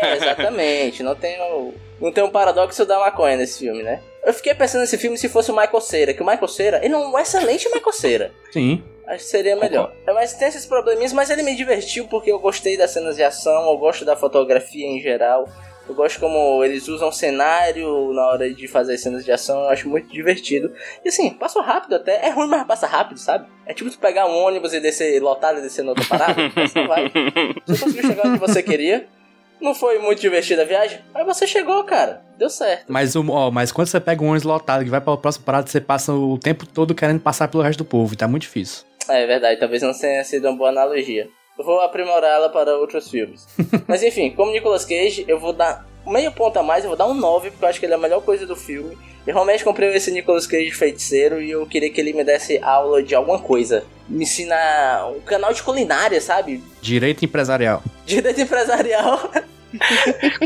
É, 0.01 0.17
exatamente. 0.17 1.03
Não 1.03 1.15
tem 1.15 1.41
o, 1.41 1.75
não 2.01 2.13
tem 2.13 2.23
um 2.23 2.31
paradoxo 2.31 2.85
da 2.85 2.99
maconha 2.99 3.37
nesse 3.37 3.61
filme, 3.61 3.83
né? 3.83 4.01
Eu 4.25 4.33
fiquei 4.35 4.55
pensando 4.55 4.83
nesse 4.83 4.99
filme 4.99 5.17
se 5.17 5.29
fosse 5.29 5.51
o 5.51 5.57
Michael 5.57 5.81
Cera, 5.81 6.13
que 6.15 6.23
o 6.23 6.27
Michael 6.27 6.49
Cera, 6.49 6.85
ele 6.85 6.93
é 6.95 6.97
um 6.97 7.19
excelente 7.19 7.69
Michael 7.69 7.93
Cera. 7.93 8.33
Sim. 8.53 8.83
Acho 9.09 9.25
que 9.25 9.31
seria 9.31 9.57
melhor. 9.57 9.93
É, 10.07 10.13
mas 10.13 10.35
tem 10.35 10.49
esses 10.49 10.67
probleminhas, 10.67 11.13
mas 11.15 11.31
ele 11.31 11.43
me 11.43 11.57
divertiu 11.57 12.07
porque 12.09 12.31
eu 12.31 12.39
gostei 12.39 12.77
das 12.77 12.91
cenas 12.91 13.17
de 13.17 13.23
ação, 13.25 13.71
eu 13.71 13.79
gosto 13.79 14.05
da 14.05 14.15
fotografia 14.15 14.87
em 14.87 15.01
geral. 15.01 15.49
Eu 15.89 15.95
gosto 15.95 16.21
como 16.21 16.63
eles 16.63 16.87
usam 16.87 17.11
cenário 17.11 18.13
na 18.13 18.27
hora 18.27 18.53
de 18.53 18.69
fazer 18.69 18.93
as 18.93 19.01
cenas 19.01 19.25
de 19.25 19.33
ação, 19.33 19.61
eu 19.63 19.69
acho 19.71 19.89
muito 19.89 20.13
divertido. 20.13 20.71
E 21.03 21.09
assim, 21.09 21.31
passou 21.31 21.63
rápido 21.63 21.95
até. 21.95 22.27
É 22.27 22.29
ruim, 22.31 22.47
mas 22.47 22.67
passa 22.67 22.87
rápido, 22.87 23.19
sabe? 23.19 23.47
É 23.65 23.73
tipo 23.73 23.91
tu 23.91 23.99
pegar 23.99 24.27
um 24.27 24.37
ônibus 24.37 24.75
e 24.75 24.81
descer 24.81 25.19
lotado 25.23 25.59
e 25.61 25.63
descer 25.63 25.83
na 25.83 25.93
outra 25.93 26.05
parada. 26.05 26.35
você 26.55 26.83
vai. 26.87 27.11
Você 27.67 27.85
conseguiu 27.85 28.03
chegar 28.07 28.27
onde 28.27 28.39
você 28.39 28.63
queria. 28.63 29.07
Não 29.59 29.75
foi 29.75 29.99
muito 29.99 30.21
divertida 30.21 30.61
a 30.63 30.65
viagem? 30.67 31.01
Aí 31.15 31.25
você 31.25 31.47
chegou, 31.47 31.83
cara. 31.85 32.23
Deu 32.37 32.51
certo. 32.51 32.85
Mas, 32.93 33.17
o- 33.17 33.25
ó, 33.31 33.51
mas 33.51 33.73
quando 33.73 33.89
você 33.89 33.99
pega 33.99 34.23
um 34.23 34.27
ônibus 34.29 34.45
lotado 34.45 34.85
que 34.85 34.91
vai 34.91 35.01
pra 35.01 35.17
próxima 35.17 35.47
parada, 35.47 35.67
você 35.69 35.81
passa 35.81 36.13
o 36.13 36.37
tempo 36.39 36.67
todo 36.67 36.95
querendo 36.95 37.19
passar 37.21 37.49
pelo 37.49 37.63
resto 37.63 37.79
do 37.79 37.85
povo. 37.87 38.13
E 38.13 38.17
tá 38.17 38.29
muito 38.29 38.43
difícil. 38.43 38.85
É 39.09 39.27
verdade, 39.27 39.59
talvez 39.59 39.83
não 39.83 39.93
tenha 39.93 40.23
sido 40.25 40.49
uma 40.49 40.57
boa 40.57 40.71
analogia. 40.71 41.29
Eu 41.59 41.65
vou 41.65 41.81
aprimorá-la 41.81 42.49
para 42.49 42.77
outros 42.77 43.11
filmes. 43.11 43.47
Mas 43.89 44.03
enfim, 44.03 44.31
como 44.31 44.53
Nicolas 44.53 44.85
Cage, 44.85 45.25
eu 45.27 45.41
vou 45.41 45.53
dar 45.53 45.87
meio 46.07 46.31
ponto 46.33 46.59
a 46.59 46.63
mais, 46.63 46.85
eu 46.85 46.91
vou 46.91 46.97
dar 46.97 47.07
um 47.07 47.15
9, 47.15 47.51
porque 47.51 47.65
eu 47.65 47.69
acho 47.69 47.81
que 47.81 47.87
ele 47.87 47.93
é 47.93 47.97
a 47.97 48.01
melhor 48.01 48.23
coisa 48.23 48.47
do 48.47 48.55
filme. 48.55 48.97
Eu 49.27 49.35
realmente 49.35 49.65
comprei 49.65 49.93
esse 49.95 50.11
Nicolas 50.11 50.47
Cage 50.47 50.71
feiticeiro 50.71 51.43
e 51.43 51.51
eu 51.51 51.67
queria 51.67 51.91
que 51.91 52.01
ele 52.01 52.13
me 52.13 52.25
desse 52.25 52.59
aula 52.63 53.03
de 53.03 53.15
alguma 53.15 53.39
coisa. 53.39 53.85
Me 54.09 54.23
ensina 54.23 55.07
um 55.15 55.21
canal 55.21 55.53
de 55.53 55.63
culinária, 55.63 56.21
sabe? 56.21 56.63
Direito 56.81 57.25
empresarial. 57.25 57.83
Direito 58.07 58.41
empresarial. 58.41 59.31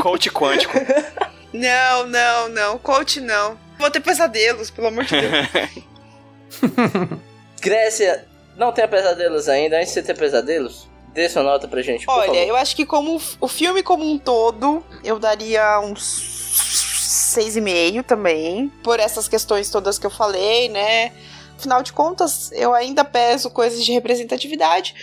Coach 0.01 0.29
quântico. 0.31 0.73
Não, 1.53 2.07
não, 2.07 2.49
não. 2.49 2.79
Coach, 2.79 3.21
não. 3.21 3.55
Vou 3.77 3.91
ter 3.91 3.99
pesadelos, 3.99 4.71
pelo 4.71 4.87
amor 4.87 5.03
de 5.03 5.21
Deus. 5.21 5.31
Grécia, 7.61 8.25
não 8.55 8.71
tenha 8.71 8.87
pesadelos 8.87 9.47
ainda. 9.49 9.77
Antes 9.77 9.89
de 9.89 9.93
você 9.95 10.03
ter 10.03 10.17
pesadelos, 10.17 10.87
dê 11.13 11.27
sua 11.29 11.43
nota 11.43 11.67
pra 11.67 11.81
gente, 11.81 12.05
por 12.05 12.13
Olha, 12.13 12.27
favor. 12.27 12.47
eu 12.47 12.55
acho 12.55 12.75
que 12.75 12.85
como 12.85 13.21
o 13.39 13.47
filme 13.47 13.83
como 13.83 14.09
um 14.09 14.17
todo, 14.17 14.83
eu 15.03 15.19
daria 15.19 15.79
uns 15.79 16.33
6,5 17.35 18.03
também. 18.03 18.69
Por 18.83 18.99
essas 18.99 19.27
questões 19.27 19.69
todas 19.69 19.97
que 19.97 20.05
eu 20.05 20.11
falei, 20.11 20.69
né? 20.69 21.11
Afinal 21.57 21.81
de 21.81 21.93
contas, 21.93 22.51
eu 22.51 22.73
ainda 22.73 23.05
peso 23.05 23.49
coisas 23.49 23.83
de 23.83 23.91
representatividade. 23.91 24.95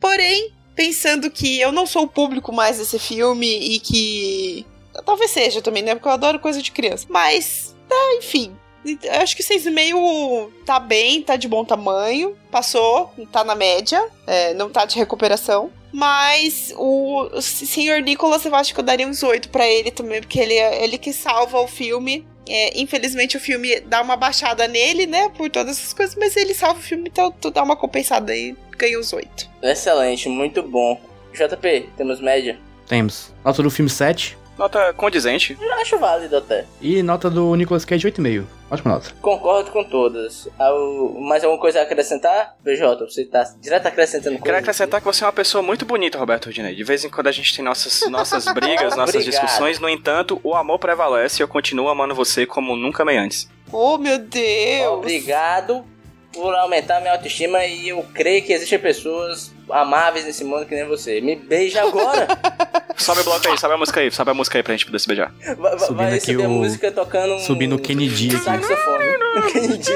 Porém, 0.00 0.52
pensando 0.74 1.30
que 1.30 1.60
eu 1.60 1.72
não 1.72 1.86
sou 1.86 2.04
o 2.04 2.08
público 2.08 2.52
mais 2.52 2.78
desse 2.78 2.98
filme 2.98 3.46
e 3.46 3.80
que. 3.80 4.66
Talvez 5.04 5.30
seja 5.30 5.62
também, 5.62 5.82
né? 5.82 5.94
Porque 5.94 6.08
eu 6.08 6.12
adoro 6.12 6.40
coisa 6.40 6.60
de 6.60 6.72
criança. 6.72 7.06
Mas, 7.08 7.74
tá, 7.88 7.96
enfim. 8.16 8.56
Eu 9.02 9.20
acho 9.20 9.36
que 9.36 9.42
6,5 9.42 10.50
tá 10.64 10.78
bem, 10.78 11.22
tá 11.22 11.36
de 11.36 11.48
bom 11.48 11.64
tamanho. 11.64 12.36
Passou, 12.50 13.12
tá 13.32 13.42
na 13.44 13.54
média. 13.54 14.02
é, 14.26 14.54
não 14.54 14.70
tá 14.70 14.84
de 14.84 14.96
recuperação. 14.96 15.70
Mas 15.92 16.72
o, 16.76 17.22
o 17.32 17.40
Sr. 17.42 18.02
Nicholas, 18.04 18.44
eu 18.44 18.54
acho 18.54 18.74
que 18.74 18.80
eu 18.80 18.84
daria 18.84 19.06
uns 19.08 19.22
8 19.22 19.48
pra 19.48 19.66
ele 19.66 19.90
também, 19.90 20.20
porque 20.20 20.38
ele 20.38 20.54
é 20.54 20.84
ele 20.84 20.98
que 20.98 21.12
salva 21.12 21.58
o 21.60 21.66
filme. 21.66 22.26
É, 22.48 22.80
infelizmente 22.80 23.36
o 23.36 23.40
filme 23.40 23.80
dá 23.80 24.00
uma 24.00 24.16
baixada 24.16 24.66
nele, 24.68 25.06
né? 25.06 25.28
Por 25.30 25.50
todas 25.50 25.78
essas 25.78 25.92
coisas, 25.92 26.16
mas 26.16 26.36
ele 26.36 26.54
salva 26.54 26.78
o 26.78 26.82
filme, 26.82 27.08
então 27.10 27.30
tu 27.30 27.50
dá 27.50 27.62
uma 27.62 27.76
compensada 27.76 28.32
aí, 28.32 28.56
ganha 28.76 28.98
os 28.98 29.12
8. 29.12 29.50
Excelente, 29.62 30.28
muito 30.28 30.62
bom. 30.62 30.98
JP, 31.32 31.90
temos 31.96 32.20
média? 32.20 32.58
Temos. 32.86 33.34
Nota 33.44 33.62
do 33.62 33.70
filme 33.70 33.90
7. 33.90 34.37
Nota 34.58 34.92
condizente. 34.92 35.56
Eu 35.60 35.72
acho 35.74 35.98
válido 35.98 36.36
até. 36.36 36.64
E 36.80 37.02
nota 37.02 37.30
do 37.30 37.54
Nicolas 37.54 37.84
Cage 37.84 38.10
8,5. 38.10 38.44
Ótima 38.70 38.94
nota. 38.94 39.10
Concordo 39.22 39.70
com 39.70 39.84
todas. 39.84 40.48
Mais 41.20 41.44
alguma 41.44 41.60
coisa 41.60 41.78
a 41.78 41.82
acrescentar? 41.84 42.56
PJ, 42.62 43.06
você 43.06 43.24
tá 43.24 43.54
direto 43.60 43.86
acrescentando 43.86 44.30
coisa. 44.32 44.44
Quero 44.44 44.56
acrescentar 44.58 45.00
que 45.00 45.06
você 45.06 45.22
é 45.22 45.26
uma 45.26 45.32
pessoa 45.32 45.62
muito 45.62 45.86
bonita, 45.86 46.18
Roberto 46.18 46.46
Rodinei. 46.46 46.74
De 46.74 46.84
vez 46.84 47.04
em 47.04 47.08
quando 47.08 47.28
a 47.28 47.32
gente 47.32 47.54
tem 47.54 47.64
nossas, 47.64 48.10
nossas 48.10 48.44
brigas, 48.52 48.96
nossas 48.96 49.14
Obrigado. 49.14 49.30
discussões. 49.42 49.78
No 49.78 49.88
entanto, 49.88 50.40
o 50.42 50.54
amor 50.54 50.78
prevalece 50.78 51.40
e 51.40 51.42
eu 51.42 51.48
continuo 51.48 51.88
amando 51.88 52.14
você 52.14 52.44
como 52.44 52.76
nunca 52.76 53.04
amei 53.04 53.16
antes. 53.16 53.48
Oh, 53.72 53.96
meu 53.96 54.18
Deus! 54.18 54.92
Obrigado 54.92 55.84
por 56.32 56.54
aumentar 56.54 57.00
minha 57.00 57.12
autoestima 57.12 57.64
e 57.64 57.88
eu 57.88 58.04
creio 58.12 58.42
que 58.42 58.52
existem 58.52 58.78
pessoas 58.78 59.52
amáveis 59.70 60.24
nesse 60.24 60.44
mundo 60.44 60.66
que 60.66 60.74
nem 60.74 60.86
você. 60.86 61.20
Me 61.20 61.36
beija 61.36 61.82
agora. 61.82 62.26
Sobe 62.96 63.20
o 63.20 63.24
bloco 63.24 63.48
aí, 63.48 63.56
sobe 63.56 63.74
a 63.74 63.76
música 63.78 64.00
aí, 64.00 64.10
sobe 64.10 64.30
a 64.32 64.34
música 64.34 64.58
aí 64.58 64.62
pra 64.64 64.72
gente 64.74 64.84
poder 64.86 64.98
se 64.98 65.06
beijar. 65.06 65.32
vai 65.40 65.54
vai- 65.56 65.78
Subindo 65.78 65.96
vai 65.96 66.06
aqui 66.08 66.14
receber 66.14 66.44
a 66.44 66.48
o- 66.48 66.50
música 66.50 66.90
tocando 66.90 67.34
um... 67.34 67.38
subindo 67.38 67.76
o 67.76 67.78
Kennedy 67.78 68.34
aqui. 68.34 68.44
Saxofone. 68.44 69.04
Kennedy. 69.52 69.92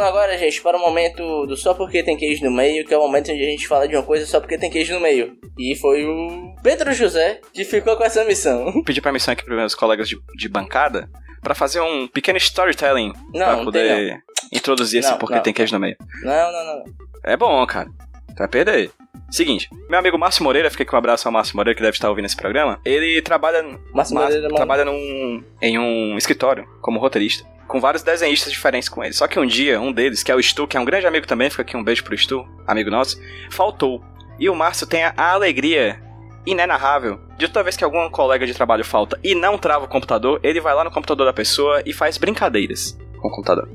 Voltando 0.00 0.16
agora, 0.16 0.38
gente, 0.38 0.62
para 0.62 0.78
o 0.78 0.80
momento 0.80 1.44
do 1.46 1.56
Só 1.58 1.74
Porque 1.74 2.02
Tem 2.02 2.16
Queijo 2.16 2.42
no 2.42 2.50
Meio, 2.50 2.86
que 2.86 2.94
é 2.94 2.96
o 2.96 3.02
momento 3.02 3.30
onde 3.30 3.44
a 3.44 3.50
gente 3.50 3.68
fala 3.68 3.86
de 3.86 3.94
uma 3.94 4.02
coisa 4.02 4.24
só 4.24 4.40
porque 4.40 4.56
tem 4.56 4.70
queijo 4.70 4.94
no 4.94 5.00
meio. 5.00 5.36
E 5.58 5.76
foi 5.76 6.06
o 6.06 6.54
Pedro 6.62 6.90
José 6.94 7.40
que 7.52 7.64
ficou 7.64 7.96
com 7.96 8.04
essa 8.04 8.24
missão. 8.24 8.82
Pedi 8.82 9.02
permissão 9.02 9.32
aqui 9.32 9.44
para 9.44 9.54
meus 9.54 9.74
colegas 9.74 10.08
de, 10.08 10.18
de 10.36 10.48
bancada 10.48 11.10
para 11.42 11.54
fazer 11.54 11.80
um 11.80 12.08
pequeno 12.08 12.38
storytelling 12.38 13.12
Não, 13.34 13.58
não 13.58 13.64
poder 13.64 14.22
introduzir 14.50 15.00
esse 15.00 15.10
Não, 15.10 15.18
porque 15.18 15.34
não. 15.34 15.42
tem 15.42 15.52
queijo 15.52 15.74
no 15.74 15.80
meio. 15.80 15.96
Não, 16.22 16.50
não, 16.52 16.64
não. 16.64 16.84
É 17.22 17.36
bom, 17.36 17.66
cara. 17.66 17.90
Vai 18.38 18.48
perder. 18.48 18.90
Seguinte, 19.30 19.70
meu 19.88 19.98
amigo 19.98 20.18
Márcio 20.18 20.42
Moreira, 20.42 20.70
fiquei 20.70 20.84
com 20.84 20.96
um 20.96 20.98
abraço 20.98 21.28
ao 21.28 21.32
Márcio 21.32 21.56
Moreira, 21.56 21.76
que 21.76 21.82
deve 21.82 21.94
estar 21.94 22.08
ouvindo 22.08 22.24
esse 22.24 22.36
programa. 22.36 22.80
Ele 22.84 23.22
trabalha, 23.22 23.64
Márcio 23.94 24.16
Moreira, 24.16 24.42
mano. 24.42 24.56
trabalha 24.56 24.84
num, 24.84 25.44
em 25.62 25.78
um 25.78 26.18
escritório 26.18 26.66
como 26.80 26.98
roteirista, 26.98 27.46
com 27.68 27.80
vários 27.80 28.02
desenhistas 28.02 28.52
diferentes 28.52 28.88
com 28.88 29.04
ele. 29.04 29.12
Só 29.12 29.28
que 29.28 29.38
um 29.38 29.46
dia, 29.46 29.80
um 29.80 29.92
deles, 29.92 30.24
que 30.24 30.32
é 30.32 30.34
o 30.34 30.42
Stu, 30.42 30.66
que 30.66 30.76
é 30.76 30.80
um 30.80 30.84
grande 30.84 31.06
amigo 31.06 31.28
também, 31.28 31.48
fica 31.48 31.62
aqui 31.62 31.76
um 31.76 31.84
beijo 31.84 32.02
pro 32.02 32.18
Stu, 32.18 32.44
amigo 32.66 32.90
nosso, 32.90 33.20
faltou. 33.50 34.02
E 34.36 34.50
o 34.50 34.54
Márcio 34.54 34.86
tem 34.86 35.04
a 35.04 35.14
alegria 35.16 36.02
inenarrável 36.44 37.20
de 37.38 37.46
toda 37.46 37.62
vez 37.62 37.76
que 37.76 37.84
algum 37.84 38.10
colega 38.10 38.46
de 38.46 38.54
trabalho 38.54 38.84
falta 38.84 39.20
e 39.22 39.34
não 39.34 39.56
trava 39.56 39.84
o 39.84 39.88
computador, 39.88 40.40
ele 40.42 40.60
vai 40.60 40.74
lá 40.74 40.82
no 40.82 40.90
computador 40.90 41.26
da 41.26 41.32
pessoa 41.32 41.82
e 41.86 41.92
faz 41.92 42.18
brincadeiras 42.18 42.98
com 43.20 43.28
o 43.28 43.30
computador. 43.30 43.68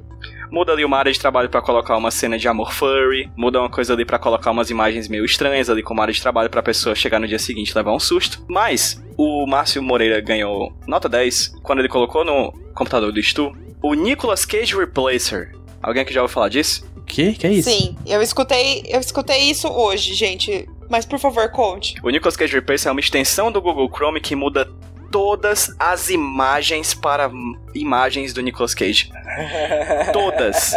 Muda 0.52 0.72
ali 0.72 0.86
uma 0.86 0.98
área 0.98 1.12
de 1.12 1.20
trabalho 1.20 1.50
pra 1.50 1.62
colocar 1.62 1.98
uma 1.98 2.12
cena 2.12 2.38
de 2.38 2.48
amor 2.48 2.72
furry, 2.74 3.30
muda 3.36 3.60
uma 3.60 3.70
coisa 3.70 3.94
ali 3.94 4.06
pra 4.06 4.20
colocar 4.20 4.52
umas 4.52 4.70
imagens 4.70 5.08
meio 5.08 5.26
estranhas 5.26 5.70
ali 5.70 5.82
como 5.84 6.02
área 6.02 6.14
de 6.14 6.22
trabalho 6.22 6.50
pra 6.50 6.64
pessoa 6.64 6.96
chegar 6.96 7.20
no 7.20 7.28
dia 7.28 7.40
seguinte 7.40 7.70
e 7.70 7.76
levar 7.76 7.94
um 7.94 8.00
susto. 8.00 8.44
Mas 8.48 9.04
o 9.18 9.46
Márcio 9.48 9.82
Moreira 9.82 10.22
ganhou 10.22 10.74
nota 10.88 11.10
10 11.10 11.56
quando 11.64 11.80
ele 11.80 11.90
colocou 11.90 12.24
no 12.24 12.52
computador 12.74 13.12
do 13.12 13.22
Stu 13.22 13.52
o 13.82 13.94
Nicolas 13.94 14.46
Cage 14.46 14.76
Replacer. 14.76 15.52
Alguém 15.82 16.06
que 16.06 16.14
já 16.14 16.22
ouviu 16.22 16.34
falar 16.34 16.50
disso? 16.50 16.90
Que? 17.06 17.34
Que 17.34 17.48
é 17.48 17.54
isso? 17.54 17.70
Sim, 17.70 17.96
eu 18.06 18.22
escutei, 18.22 18.84
eu 18.88 19.00
escutei 19.00 19.50
isso 19.50 19.68
hoje, 19.68 20.14
gente. 20.14 20.68
Mas 20.90 21.06
por 21.06 21.20
favor, 21.20 21.50
conte. 21.52 21.96
O 22.04 22.10
Nicolas 22.10 22.36
Cage 22.36 22.54
Replacer 22.54 22.90
é 22.90 22.92
uma 22.92 23.00
extensão 23.00 23.52
do 23.52 23.62
Google 23.62 23.90
Chrome 23.94 24.20
que 24.20 24.36
muda 24.36 24.68
todas 25.16 25.74
as 25.80 26.10
imagens 26.10 26.94
para 26.94 27.32
imagens 27.74 28.34
do 28.34 28.42
Nicolas 28.42 28.76
Cage. 28.76 29.10
Todas. 30.12 30.74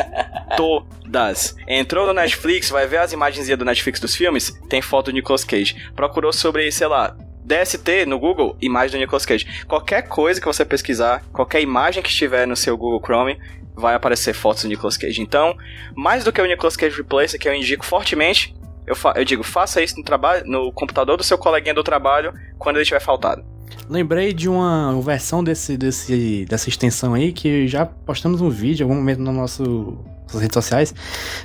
Todas. 0.56 1.56
Entrou 1.66 2.06
no 2.06 2.12
Netflix, 2.12 2.70
vai 2.70 2.86
ver 2.86 2.98
as 2.98 3.12
imagens 3.12 3.48
do 3.48 3.64
Netflix 3.64 3.98
dos 3.98 4.14
filmes, 4.14 4.56
tem 4.68 4.80
foto 4.80 5.06
do 5.06 5.12
Nicolas 5.14 5.42
Cage. 5.42 5.90
Procurou 5.96 6.32
sobre, 6.32 6.70
sei 6.70 6.86
lá, 6.86 7.16
DST 7.44 8.06
no 8.06 8.16
Google, 8.16 8.56
imagem 8.60 9.00
do 9.00 9.00
Nicolas 9.00 9.26
Cage. 9.26 9.64
Qualquer 9.66 10.02
coisa 10.02 10.40
que 10.40 10.46
você 10.46 10.64
pesquisar, 10.64 11.24
qualquer 11.32 11.60
imagem 11.60 12.00
que 12.00 12.08
estiver 12.08 12.46
no 12.46 12.54
seu 12.54 12.76
Google 12.76 13.02
Chrome, 13.04 13.40
vai 13.74 13.96
aparecer 13.96 14.34
fotos 14.34 14.62
do 14.62 14.68
Nicolas 14.68 14.96
Cage. 14.96 15.20
Então, 15.20 15.56
mais 15.96 16.22
do 16.22 16.32
que 16.32 16.40
o 16.40 16.46
Nicolas 16.46 16.76
Cage 16.76 16.96
Replacer, 16.96 17.40
que 17.40 17.48
eu 17.48 17.54
indico 17.54 17.84
fortemente, 17.84 18.54
eu, 18.86 18.94
eu 19.16 19.24
digo, 19.24 19.42
faça 19.42 19.82
isso 19.82 19.96
no, 19.96 20.04
no 20.44 20.72
computador 20.72 21.16
do 21.16 21.24
seu 21.24 21.36
coleguinha 21.36 21.74
do 21.74 21.82
trabalho 21.82 22.32
quando 22.56 22.76
ele 22.76 22.82
estiver 22.82 23.00
faltado. 23.00 23.57
Lembrei 23.88 24.32
de 24.32 24.48
uma 24.48 25.00
versão 25.00 25.42
desse, 25.42 25.76
desse, 25.76 26.44
dessa 26.46 26.68
extensão 26.68 27.14
aí 27.14 27.32
que 27.32 27.66
já 27.66 27.86
postamos 27.86 28.40
um 28.40 28.50
vídeo 28.50 28.84
em 28.84 28.84
algum 28.84 28.96
momento 28.96 29.20
no 29.20 29.32
nosso 29.32 29.98
nossas 30.28 30.42
redes 30.42 30.54
sociais, 30.54 30.94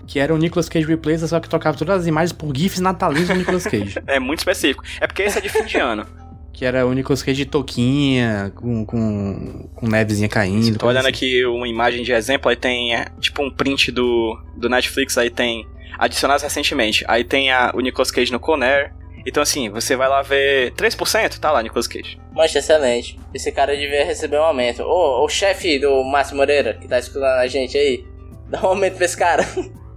que 0.06 0.20
era 0.20 0.34
o 0.34 0.38
Nicolas 0.38 0.68
Cage 0.68 0.86
Replacer, 0.86 1.28
só 1.28 1.40
que 1.40 1.48
tocava 1.48 1.78
todas 1.78 2.02
as 2.02 2.08
imagens 2.08 2.34
por 2.34 2.54
GIFs 2.56 2.80
natalinos 2.80 3.30
do 3.30 3.36
Nicolas 3.36 3.64
Cage. 3.64 4.00
É 4.06 4.20
muito 4.20 4.40
específico. 4.40 4.84
É 5.00 5.08
porque 5.08 5.24
esse 5.24 5.38
é 5.38 5.42
de 5.42 5.48
fim 5.48 5.64
de 5.64 5.78
ano. 5.78 6.06
que 6.54 6.66
era 6.66 6.86
o 6.86 6.94
Nicolas 6.94 7.24
Cage 7.24 7.46
de 7.46 7.46
touquinha, 7.50 8.52
com, 8.56 8.86
com, 8.86 9.70
com 9.74 9.88
nevezinha 9.88 10.30
caindo. 10.30 10.78
Tô 10.78 10.88
olhando 10.88 11.08
assim. 11.08 11.10
aqui 11.10 11.46
uma 11.46 11.68
imagem 11.68 12.04
de 12.04 12.12
exemplo, 12.12 12.50
aí 12.50 12.56
tem 12.56 12.96
é, 12.96 13.08
tipo 13.20 13.44
um 13.44 13.50
print 13.50 13.92
do, 13.92 14.40
do 14.56 14.70
Netflix, 14.70 15.18
aí 15.18 15.30
tem 15.30 15.66
adicionados 15.98 16.44
recentemente. 16.44 17.04
Aí 17.08 17.24
tem 17.24 17.52
a, 17.52 17.72
o 17.74 17.80
Nicolas 17.80 18.12
Cage 18.12 18.32
no 18.32 18.40
Conair. 18.40 18.94
Então 19.26 19.42
assim, 19.42 19.70
você 19.70 19.96
vai 19.96 20.08
lá 20.08 20.22
ver 20.22 20.74
3%, 20.74 21.40
tá 21.40 21.52
lá 21.52 21.62
Nicolas 21.62 21.88
Cage. 21.88 22.20
Mas 22.34 22.56
excelente. 22.56 23.20
Esse 23.34 23.52
cara 23.52 23.76
devia 23.76 24.06
receber 24.06 24.38
um 24.38 24.44
aumento. 24.44 24.84
Ô, 24.84 25.24
o 25.24 25.30
chefe 25.30 25.80
do 25.80 26.04
Márcio 26.04 26.36
Moreira, 26.36 26.74
que 26.74 26.88
tá 26.88 27.00
escutando 27.00 27.26
a 27.26 27.48
gente 27.48 27.78
aí, 27.78 28.06
dá 28.50 28.62
um 28.62 28.68
aumento 28.68 28.96
pra 28.96 29.06
esse 29.06 29.18
cara. 29.18 29.48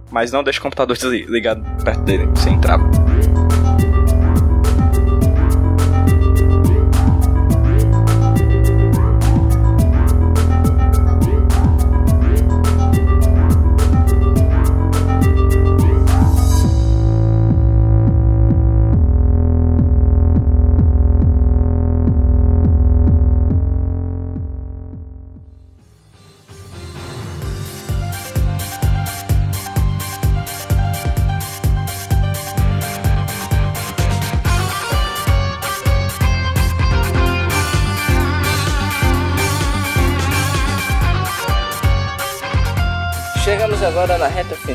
Mas 0.09 0.31
não 0.31 0.43
deixa 0.43 0.59
o 0.59 0.63
computador 0.63 0.97
ligado 1.03 1.63
perto 1.83 2.01
dele, 2.01 2.23
sem 2.41 2.59
trava. 2.61 2.89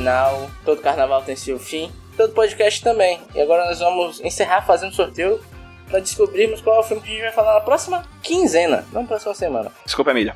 Final. 0.02 0.50
Todo 0.64 0.82
carnaval 0.82 1.22
tem 1.22 1.36
seu 1.36 1.58
fim. 1.58 1.90
Todo 2.16 2.34
podcast 2.34 2.82
também. 2.82 3.20
E 3.34 3.40
agora 3.40 3.64
nós 3.66 3.78
vamos 3.78 4.20
encerrar 4.20 4.62
fazendo 4.62 4.92
sorteio 4.92 5.40
para 5.88 6.00
descobrirmos 6.00 6.60
qual 6.60 6.76
é 6.76 6.80
o 6.80 6.82
filme 6.82 7.02
que 7.02 7.08
a 7.08 7.12
gente 7.12 7.22
vai 7.22 7.32
falar 7.32 7.54
na 7.54 7.60
próxima 7.60 8.04
quinzena, 8.22 8.84
não 8.92 9.02
na 9.02 9.08
próxima 9.08 9.34
semana. 9.34 9.70
Desculpa, 9.84 10.10
Emília. 10.10 10.34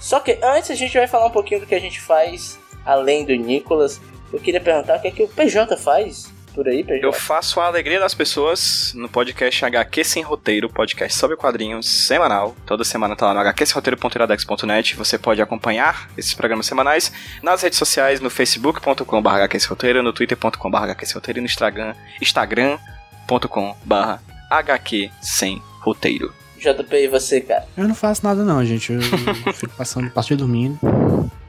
Só 0.00 0.18
que 0.18 0.38
antes 0.42 0.70
a 0.70 0.74
gente 0.74 0.96
vai 0.98 1.06
falar 1.06 1.26
um 1.26 1.30
pouquinho 1.30 1.60
do 1.60 1.66
que 1.66 1.74
a 1.74 1.80
gente 1.80 2.00
faz 2.00 2.58
além 2.84 3.24
do 3.24 3.34
Nicolas. 3.34 4.00
Eu 4.32 4.40
queria 4.40 4.60
perguntar 4.60 4.98
o 4.98 5.00
que 5.00 5.08
é 5.08 5.10
que 5.12 5.22
o 5.22 5.28
PJ 5.28 5.76
faz 5.76 6.32
por 6.54 6.68
aí, 6.68 6.84
PJ. 6.84 7.04
Eu 7.04 7.12
faço 7.12 7.60
a 7.60 7.66
alegria 7.66 7.98
das 7.98 8.14
pessoas 8.14 8.92
no 8.94 9.08
podcast 9.08 9.64
HQ 9.64 10.04
Sem 10.04 10.22
Roteiro, 10.22 10.68
podcast 10.68 11.18
sobre 11.18 11.36
quadrinhos 11.36 11.88
semanal. 11.88 12.56
Toda 12.64 12.84
semana 12.84 13.16
tá 13.16 13.26
lá 13.26 13.34
no 13.34 13.40
hqsemroteiro.iradex.net. 13.40 14.96
Você 14.96 15.18
pode 15.18 15.42
acompanhar 15.42 16.08
esses 16.16 16.32
programas 16.32 16.66
semanais 16.66 17.12
nas 17.42 17.62
redes 17.62 17.78
sociais, 17.78 18.20
no 18.20 18.30
facebook.com.br 18.30 19.28
hqsemroteiro, 19.44 20.02
no 20.02 20.12
twitter.com.br 20.12 20.90
hqsemroteiro 20.92 21.38
e 21.38 21.42
no 21.42 21.46
Instagram, 21.46 21.94
instagram.com.br 22.22 24.18
HQ 24.50 25.10
Sem 25.20 25.60
Roteiro. 25.80 26.32
JP 26.58 26.96
e 26.96 27.08
você, 27.08 27.40
cara. 27.40 27.66
Eu 27.76 27.86
não 27.86 27.94
faço 27.94 28.24
nada 28.24 28.42
não, 28.42 28.64
gente. 28.64 28.92
Eu 28.92 29.02
fico 29.52 29.74
passando, 29.76 30.10
passo 30.10 30.28
dia 30.28 30.36
dormindo. 30.36 30.78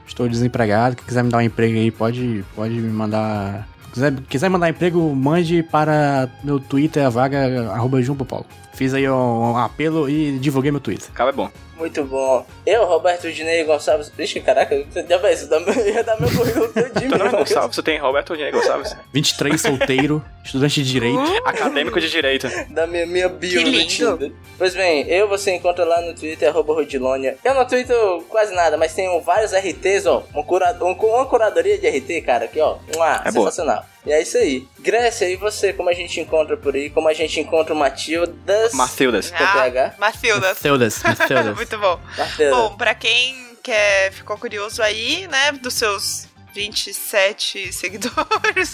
Estou 0.06 0.28
desempregado. 0.28 0.95
Quem 0.95 1.06
quiser 1.06 1.24
me 1.24 1.30
dar 1.30 1.38
um 1.38 1.41
emprego 1.41 1.78
aí, 1.78 1.89
pode, 1.89 2.43
pode 2.56 2.74
me 2.74 2.91
mandar. 2.91 3.68
Quiser, 3.96 4.14
quiser 4.28 4.50
mandar 4.50 4.70
emprego, 4.70 5.16
mande 5.16 5.64
para 5.64 6.28
meu 6.43 6.60
Twitter, 6.60 7.06
a 7.06 7.10
vaga, 7.10 7.72
arroba 7.72 8.02
Jumbo 8.02 8.26
Paulo. 8.26 8.46
Fiz 8.76 8.93
aí 8.93 9.09
um, 9.09 9.51
um 9.51 9.57
apelo 9.57 10.09
e 10.09 10.38
divulguei 10.38 10.69
meu 10.69 10.82
Twitter. 10.82 11.07
Acaba 11.11 11.30
é 11.30 11.34
bom. 11.34 11.49
Muito 11.78 12.03
bom. 12.03 12.45
Eu, 12.65 12.86
Roberto 12.86 13.32
Dinei 13.32 13.63
Gonçalves. 13.63 14.11
Ixi, 14.17 14.39
caraca, 14.39 14.86
já 15.07 15.17
vai 15.17 15.34
isso, 15.34 15.49
dá 15.49 15.59
ia 15.59 16.03
dar 16.03 16.19
meu 16.19 16.30
currículo 16.30 16.67
todinho. 16.69 17.09
Teu 17.09 17.17
nome 17.17 17.21
é 17.21 17.32
meu. 17.32 17.39
Gonçalves, 17.39 17.76
você 17.76 17.84
tem 17.84 17.97
Roberto 17.99 18.36
Dinei 18.36 18.51
Gonçalves? 18.51 18.95
23, 19.13 19.61
solteiro, 19.61 20.23
estudante 20.43 20.84
de 20.84 20.91
direito. 20.91 21.19
Acadêmico 21.45 21.99
de 21.99 22.09
Direito. 22.09 22.47
Da 22.69 22.88
minha, 22.88 23.05
minha 23.05 23.30
bio 23.30 23.63
Que 23.63 23.69
lindo. 23.69 24.36
Pois 24.57 24.73
bem, 24.73 25.07
eu 25.07 25.28
você 25.28 25.53
encontra 25.53 25.84
lá 25.86 26.01
no 26.01 26.13
Twitter, 26.13 26.49
arroba 26.49 26.73
Rodilônia. 26.73 27.38
Eu 27.43 27.53
não 27.53 27.65
tweeto 27.65 27.93
quase 28.30 28.53
nada, 28.53 28.78
mas 28.78 28.93
tenho 28.93 29.19
vários 29.21 29.51
RTs, 29.53 30.05
ó. 30.05 30.23
Um 30.34 30.43
cura, 30.43 30.78
um, 30.82 30.91
uma 30.91 31.26
curadoria 31.26 31.78
de 31.78 31.88
RT, 31.88 32.21
cara, 32.26 32.45
aqui, 32.45 32.59
ó. 32.59 32.78
Mua, 32.93 33.21
É 33.26 33.32
boa. 33.32 33.51
E 34.06 34.12
é 34.12 34.22
isso 34.22 34.38
aí. 34.38 34.68
Grécia, 34.80 35.28
e 35.28 35.36
você, 35.36 35.74
como 35.74 35.89
a 35.89 35.93
gente 35.93 36.20
encontra 36.20 36.56
por 36.56 36.76
aí? 36.76 36.89
Como 36.89 37.08
a 37.08 37.14
gente 37.14 37.39
encontra 37.39 37.74
o 37.74 37.78
Matildas? 37.78 38.74
Matildas. 38.74 39.32
Com 39.32 39.38
PH? 39.38 39.86
Ah, 39.86 39.99
Matildas. 39.99 40.58
Matildas, 40.58 41.03
Matildas. 41.03 41.56
Muito 41.58 41.78
bom. 41.80 41.99
Matildas. 42.18 42.56
Bom, 42.56 42.76
pra 42.78 42.93
quem 42.93 43.58
quer, 43.64 44.12
ficou 44.12 44.38
curioso 44.38 44.84
aí, 44.84 45.28
né, 45.28 45.51
dos 45.53 45.74
seus 45.74 46.28
27 46.53 47.74
seguidores, 47.74 48.74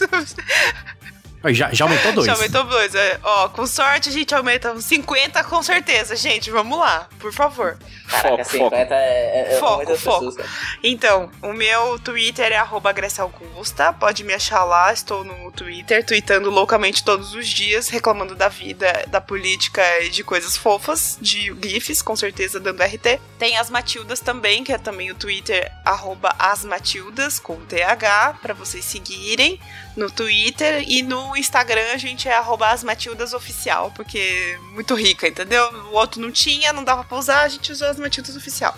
Já, 1.45 1.73
já 1.73 1.85
aumentou 1.85 2.13
dois. 2.13 2.27
Já 2.27 2.33
aumentou 2.33 2.63
dois. 2.65 2.93
é. 2.93 3.19
Ó, 3.23 3.49
com 3.49 3.65
sorte 3.65 4.09
a 4.09 4.11
gente 4.11 4.33
aumenta 4.35 4.71
uns 4.71 4.85
50 4.85 5.43
com 5.45 5.63
certeza, 5.63 6.15
gente. 6.15 6.51
Vamos 6.51 6.77
lá, 6.77 7.07
por 7.19 7.33
favor. 7.33 7.77
Caraca, 8.07 8.43
Foco, 8.43 8.57
foco. 8.57 8.75
50 8.75 8.93
é, 8.93 9.53
é, 9.53 9.57
Foco, 9.59 9.73
é 9.73 9.75
muitas 9.77 10.01
foco. 10.01 10.17
pessoas, 10.25 10.35
cara. 10.35 10.49
Então, 10.83 11.31
o 11.41 11.53
meu 11.53 11.97
Twitter 11.99 12.51
é 12.51 12.57
arroba 12.57 12.93
Augusta. 13.19 13.93
Pode 13.93 14.23
me 14.23 14.33
achar 14.33 14.63
lá. 14.63 14.93
Estou 14.93 15.23
no 15.23 15.51
Twitter, 15.51 16.05
tweetando 16.05 16.49
loucamente 16.49 17.03
todos 17.03 17.33
os 17.33 17.47
dias, 17.47 17.89
reclamando 17.89 18.35
da 18.35 18.47
vida, 18.47 19.05
da 19.07 19.19
política 19.21 19.81
e 20.01 20.09
de 20.09 20.23
coisas 20.23 20.55
fofas, 20.55 21.17
de 21.21 21.53
GIFs, 21.63 22.01
com 22.01 22.15
certeza, 22.15 22.59
dando 22.59 22.83
RT. 22.83 23.19
Tem 23.39 23.57
as 23.57 23.69
Matildas 23.69 24.19
também, 24.19 24.63
que 24.63 24.73
é 24.73 24.77
também 24.77 25.09
o 25.11 25.15
Twitter, 25.15 25.71
arroba 25.85 26.35
as 26.37 26.63
Matildas, 26.63 27.39
com 27.39 27.55
TH, 27.65 28.35
pra 28.41 28.53
vocês 28.53 28.85
seguirem 28.85 29.59
no 29.95 30.09
Twitter. 30.09 30.83
E 30.87 31.01
no 31.01 31.35
Instagram 31.35 31.93
a 31.93 31.97
gente 31.97 32.27
é 32.27 32.35
arroba 32.35 32.69
as 32.69 32.83
Matildas 32.83 33.33
Oficial, 33.33 33.91
porque 33.95 34.17
é 34.17 34.57
muito 34.73 34.93
rica, 34.95 35.27
entendeu? 35.27 35.63
O 35.91 35.95
outro 35.95 36.21
não 36.21 36.31
tinha, 36.31 36.73
não 36.73 36.83
dava 36.83 37.03
pra 37.03 37.17
usar, 37.17 37.41
a 37.43 37.49
gente 37.49 37.71
usou 37.71 37.87
as 37.87 37.99
Matildas 37.99 38.35
Oficial. 38.35 38.75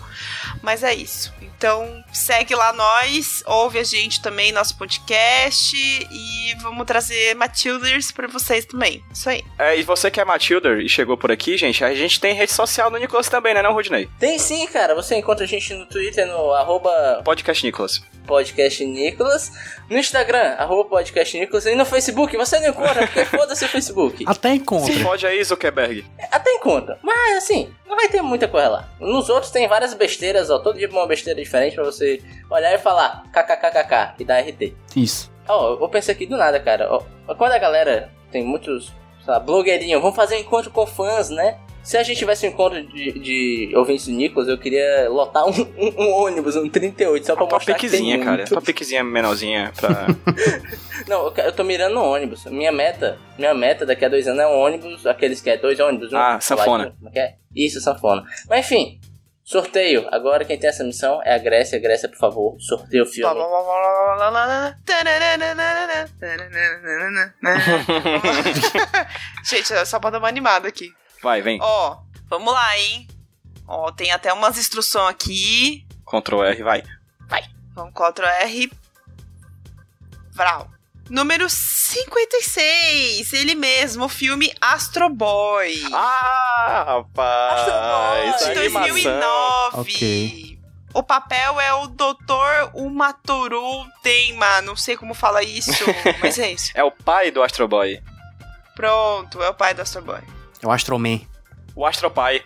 Mas 0.63 0.81
é 0.81 0.93
isso. 0.95 1.31
Então 1.41 2.03
segue 2.11 2.55
lá 2.55 2.73
nós, 2.73 3.43
ouve 3.45 3.77
a 3.79 3.83
gente 3.83 4.21
também, 4.21 4.51
nosso 4.51 4.77
podcast 4.77 5.75
e 5.77 6.55
vamos 6.61 6.85
trazer 6.85 7.35
Matilders 7.35 8.11
pra 8.11 8.27
vocês 8.27 8.65
também. 8.65 9.03
Isso 9.13 9.29
aí. 9.29 9.43
É, 9.59 9.77
e 9.77 9.83
você 9.83 10.09
que 10.09 10.19
é 10.21 10.25
Matilda 10.25 10.81
e 10.81 10.87
chegou 10.87 11.17
por 11.17 11.31
aqui, 11.31 11.57
gente, 11.57 11.83
a 11.83 11.93
gente 11.93 12.19
tem 12.19 12.33
rede 12.33 12.51
social 12.53 12.89
no 12.89 12.97
Nicolas 12.97 13.27
também, 13.29 13.53
né, 13.53 13.61
não, 13.61 13.73
Rudney? 13.73 14.09
Tem 14.19 14.39
sim, 14.39 14.65
cara. 14.67 14.95
Você 14.95 15.15
encontra 15.15 15.43
a 15.43 15.47
gente 15.47 15.73
no 15.73 15.85
Twitter, 15.85 16.25
no 16.25 16.53
arroba 16.53 17.21
Podcast 17.25 17.65
Nicolas. 17.65 18.01
podcast 18.25 18.85
Nicolas, 18.85 19.51
no 19.89 19.97
Instagram, 19.97 20.55
arroba 20.57 20.89
podcast 20.89 21.37
Nicolas, 21.37 21.65
e 21.65 21.75
no 21.75 21.85
Facebook. 21.85 22.35
Você 22.37 22.59
não 22.59 22.69
encontra, 22.69 23.05
porque 23.05 23.25
foda-se 23.37 23.65
o 23.65 23.67
Facebook. 23.69 24.23
Até 24.27 24.53
encontra. 24.53 24.93
Pode 25.03 25.27
aí, 25.27 25.43
Zuckerberg. 25.43 26.05
Até 26.31 26.51
encontra. 26.51 26.97
Mas 27.01 27.37
assim, 27.43 27.73
não 27.85 27.95
vai 27.95 28.07
ter 28.07 28.21
muita 28.21 28.47
coisa 28.47 28.69
lá. 28.69 28.89
Nos 28.99 29.29
outros 29.29 29.51
tem 29.51 29.67
várias 29.67 29.93
besteiras, 29.93 30.49
ó. 30.55 30.59
Todo 30.59 30.77
dia 30.77 30.89
uma 30.89 31.07
besteira 31.07 31.39
diferente 31.41 31.75
pra 31.75 31.83
você 31.83 32.21
olhar 32.49 32.73
e 32.73 32.77
falar 32.77 33.23
kkkk 33.33 34.15
e 34.21 34.25
dar 34.25 34.39
RT. 34.39 34.73
Isso. 34.95 35.31
Ó, 35.47 35.77
eu 35.81 35.89
pensei 35.89 36.13
aqui 36.13 36.25
do 36.25 36.37
nada, 36.37 36.59
cara. 36.59 36.87
Ó, 36.91 37.03
quando 37.35 37.51
a 37.53 37.57
galera 37.59 38.09
tem 38.31 38.43
muitos, 38.43 38.85
sei 39.23 39.33
lá, 39.33 39.39
blogueirinhos, 39.39 40.01
vamos 40.01 40.15
fazer 40.15 40.35
um 40.35 40.39
encontro 40.39 40.71
com 40.71 40.85
fãs, 40.87 41.29
né? 41.29 41.57
Se 41.83 41.97
a 41.97 42.03
gente 42.03 42.17
tivesse 42.17 42.47
um 42.47 42.49
encontro 42.49 42.81
de, 42.81 43.11
de 43.19 43.75
ouvintes 43.75 44.05
do 44.07 44.13
Nicolas, 44.13 44.47
eu 44.47 44.57
queria 44.57 45.09
lotar 45.09 45.45
um, 45.45 45.49
um- 45.77 45.93
um 46.03 46.11
ônibus, 46.13 46.55
um 46.55 46.69
38, 46.69 47.25
só 47.27 47.35
pra 47.35 47.43
Uma 47.43 47.51
mostrar 47.51 47.73
que 47.75 47.81
tem 47.81 47.89
piquezinha, 47.99 48.19
cara. 48.23 48.37
muito. 48.37 48.51
Uma 48.53 48.61
piquezinha 48.61 49.03
menorzinha 49.03 49.73
pra. 49.75 50.07
Não, 51.09 51.25
eu, 51.27 51.33
eu 51.43 51.51
tô 51.51 51.61
mirando 51.65 51.95
no 51.95 52.03
ônibus. 52.05 52.45
Minha 52.45 52.71
meta, 52.71 53.19
minha 53.37 53.53
meta 53.53 53.85
daqui 53.85 54.05
a 54.05 54.07
dois 54.09 54.25
anos 54.29 54.39
é 54.39 54.47
um 54.47 54.57
ônibus, 54.57 55.05
aqueles 55.05 55.41
que 55.41 55.49
é 55.49 55.57
dois 55.57 55.77
ônibus. 55.81 56.13
um 56.13 56.17
Ah, 56.17 56.39
sanfona. 56.39 56.95
Como 56.97 57.11
é 57.13 57.19
é? 57.19 57.35
Isso, 57.53 57.81
sanfona. 57.81 58.23
Mas 58.49 58.61
enfim, 58.65 59.01
sorteio. 59.53 60.07
Agora 60.11 60.43
quem 60.43 60.57
tem 60.59 60.69
essa 60.69 60.83
missão 60.83 61.21
é 61.23 61.35
a 61.35 61.37
Grécia. 61.37 61.79
Grécia, 61.79 62.09
por 62.09 62.17
favor, 62.17 62.59
sorteia 62.59 63.03
o 63.03 63.05
filme. 63.05 63.39
Gente, 69.45 69.73
é 69.73 69.85
só 69.85 69.99
pra 69.99 70.09
dar 70.09 70.17
uma 70.17 70.27
animada 70.27 70.67
aqui. 70.67 70.91
Vai, 71.21 71.41
vem. 71.41 71.59
Ó, 71.61 71.99
vamos 72.27 72.51
lá, 72.51 72.77
hein? 72.77 73.07
Ó, 73.67 73.91
tem 73.91 74.11
até 74.11 74.33
umas 74.33 74.57
instruções 74.57 75.11
aqui. 75.11 75.85
Ctrl 76.05 76.43
R, 76.43 76.63
vai. 76.63 76.83
Vamos, 77.75 77.93
Ctrl 77.93 78.25
R. 78.25 78.71
Vral. 80.31 80.72
Número 81.13 81.47
56, 81.47 83.33
ele 83.33 83.53
mesmo, 83.53 84.05
o 84.05 84.09
filme 84.09 84.51
Astro 84.59 85.07
Boy. 85.09 85.79
Ah, 85.93 86.85
rapaz. 86.87 87.69
Astro 88.33 88.53
de 88.55 88.69
Boy. 88.69 88.81
animação. 88.81 89.21
2009. 89.71 89.77
Ok. 89.77 90.59
O 90.91 91.03
papel 91.03 91.61
é 91.61 91.71
o 91.71 91.85
Dr. 91.85 92.71
Umatoru 92.73 93.85
Tenma, 94.01 94.63
não 94.63 94.75
sei 94.75 94.97
como 94.97 95.13
fala 95.13 95.43
isso, 95.43 95.85
mas 96.19 96.39
é 96.39 96.51
isso. 96.51 96.71
É 96.73 96.83
o 96.83 96.89
pai 96.89 97.29
do 97.29 97.43
Astro 97.43 97.67
Boy. 97.67 98.01
Pronto, 98.75 99.39
é 99.43 99.49
o 99.49 99.53
pai 99.53 99.75
do 99.75 99.83
Astro 99.83 100.01
Boy. 100.01 100.21
É 100.63 100.67
o 100.67 100.71
Astroman. 100.71 101.21
O 101.75 101.85
Astro 101.85 102.09
Pai. 102.09 102.43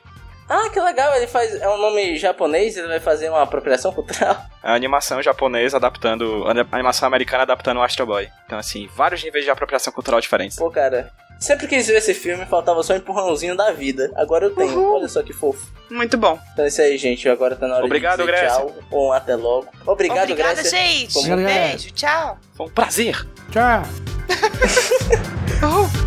Ah, 0.49 0.69
que 0.69 0.79
legal, 0.79 1.13
ele 1.15 1.27
faz. 1.27 1.53
É 1.55 1.67
um 1.67 1.77
nome 1.77 2.15
japonês, 2.17 2.77
ele 2.77 2.87
vai 2.87 2.99
fazer 2.99 3.29
uma 3.29 3.41
apropriação 3.41 3.91
cultural. 3.91 4.37
A 4.63 4.73
animação 4.73 5.21
japonesa 5.21 5.77
adaptando. 5.77 6.45
A 6.47 6.75
animação 6.75 7.07
americana 7.07 7.43
adaptando 7.43 7.77
o 7.77 7.83
Astro 7.83 8.05
Boy. 8.05 8.29
Então, 8.45 8.57
assim, 8.57 8.87
vários 8.95 9.23
níveis 9.23 9.43
de 9.45 9.51
apropriação 9.51 9.91
cultural 9.93 10.19
diferentes. 10.21 10.57
Pô, 10.57 10.69
cara. 10.71 11.11
Sempre 11.39 11.67
quis 11.67 11.85
ver 11.85 11.97
esse 11.97 12.15
filme, 12.15 12.47
faltava 12.47 12.81
só 12.81 12.93
um 12.93 12.97
empurrãozinho 12.97 13.55
da 13.55 13.71
vida. 13.71 14.11
Agora 14.15 14.45
eu 14.45 14.55
tenho, 14.55 14.91
olha 14.95 15.07
só 15.07 15.21
que 15.21 15.31
fofo. 15.31 15.71
Muito 15.87 16.17
bom. 16.17 16.39
Então 16.53 16.65
é 16.65 16.67
isso 16.67 16.81
aí, 16.81 16.97
gente. 16.97 17.29
Agora 17.29 17.55
tá 17.55 17.67
na 17.67 17.75
hora 17.75 17.85
Obrigado, 17.85 18.17
de 18.17 18.25
dizer 18.25 18.37
Grécia. 18.39 18.57
tchau. 18.57 18.75
Ou 18.89 19.09
um 19.09 19.11
até 19.13 19.35
logo. 19.35 19.67
Obrigado, 19.85 20.23
Obrigada, 20.31 20.55
Grécia. 20.55 20.71
gente. 20.79 21.13
Como- 21.13 21.33
Um 21.33 21.43
beijo, 21.45 21.91
tchau. 21.91 22.39
Foi 22.55 22.65
um 22.65 22.69
prazer. 22.69 23.23
Tchau. 23.51 23.83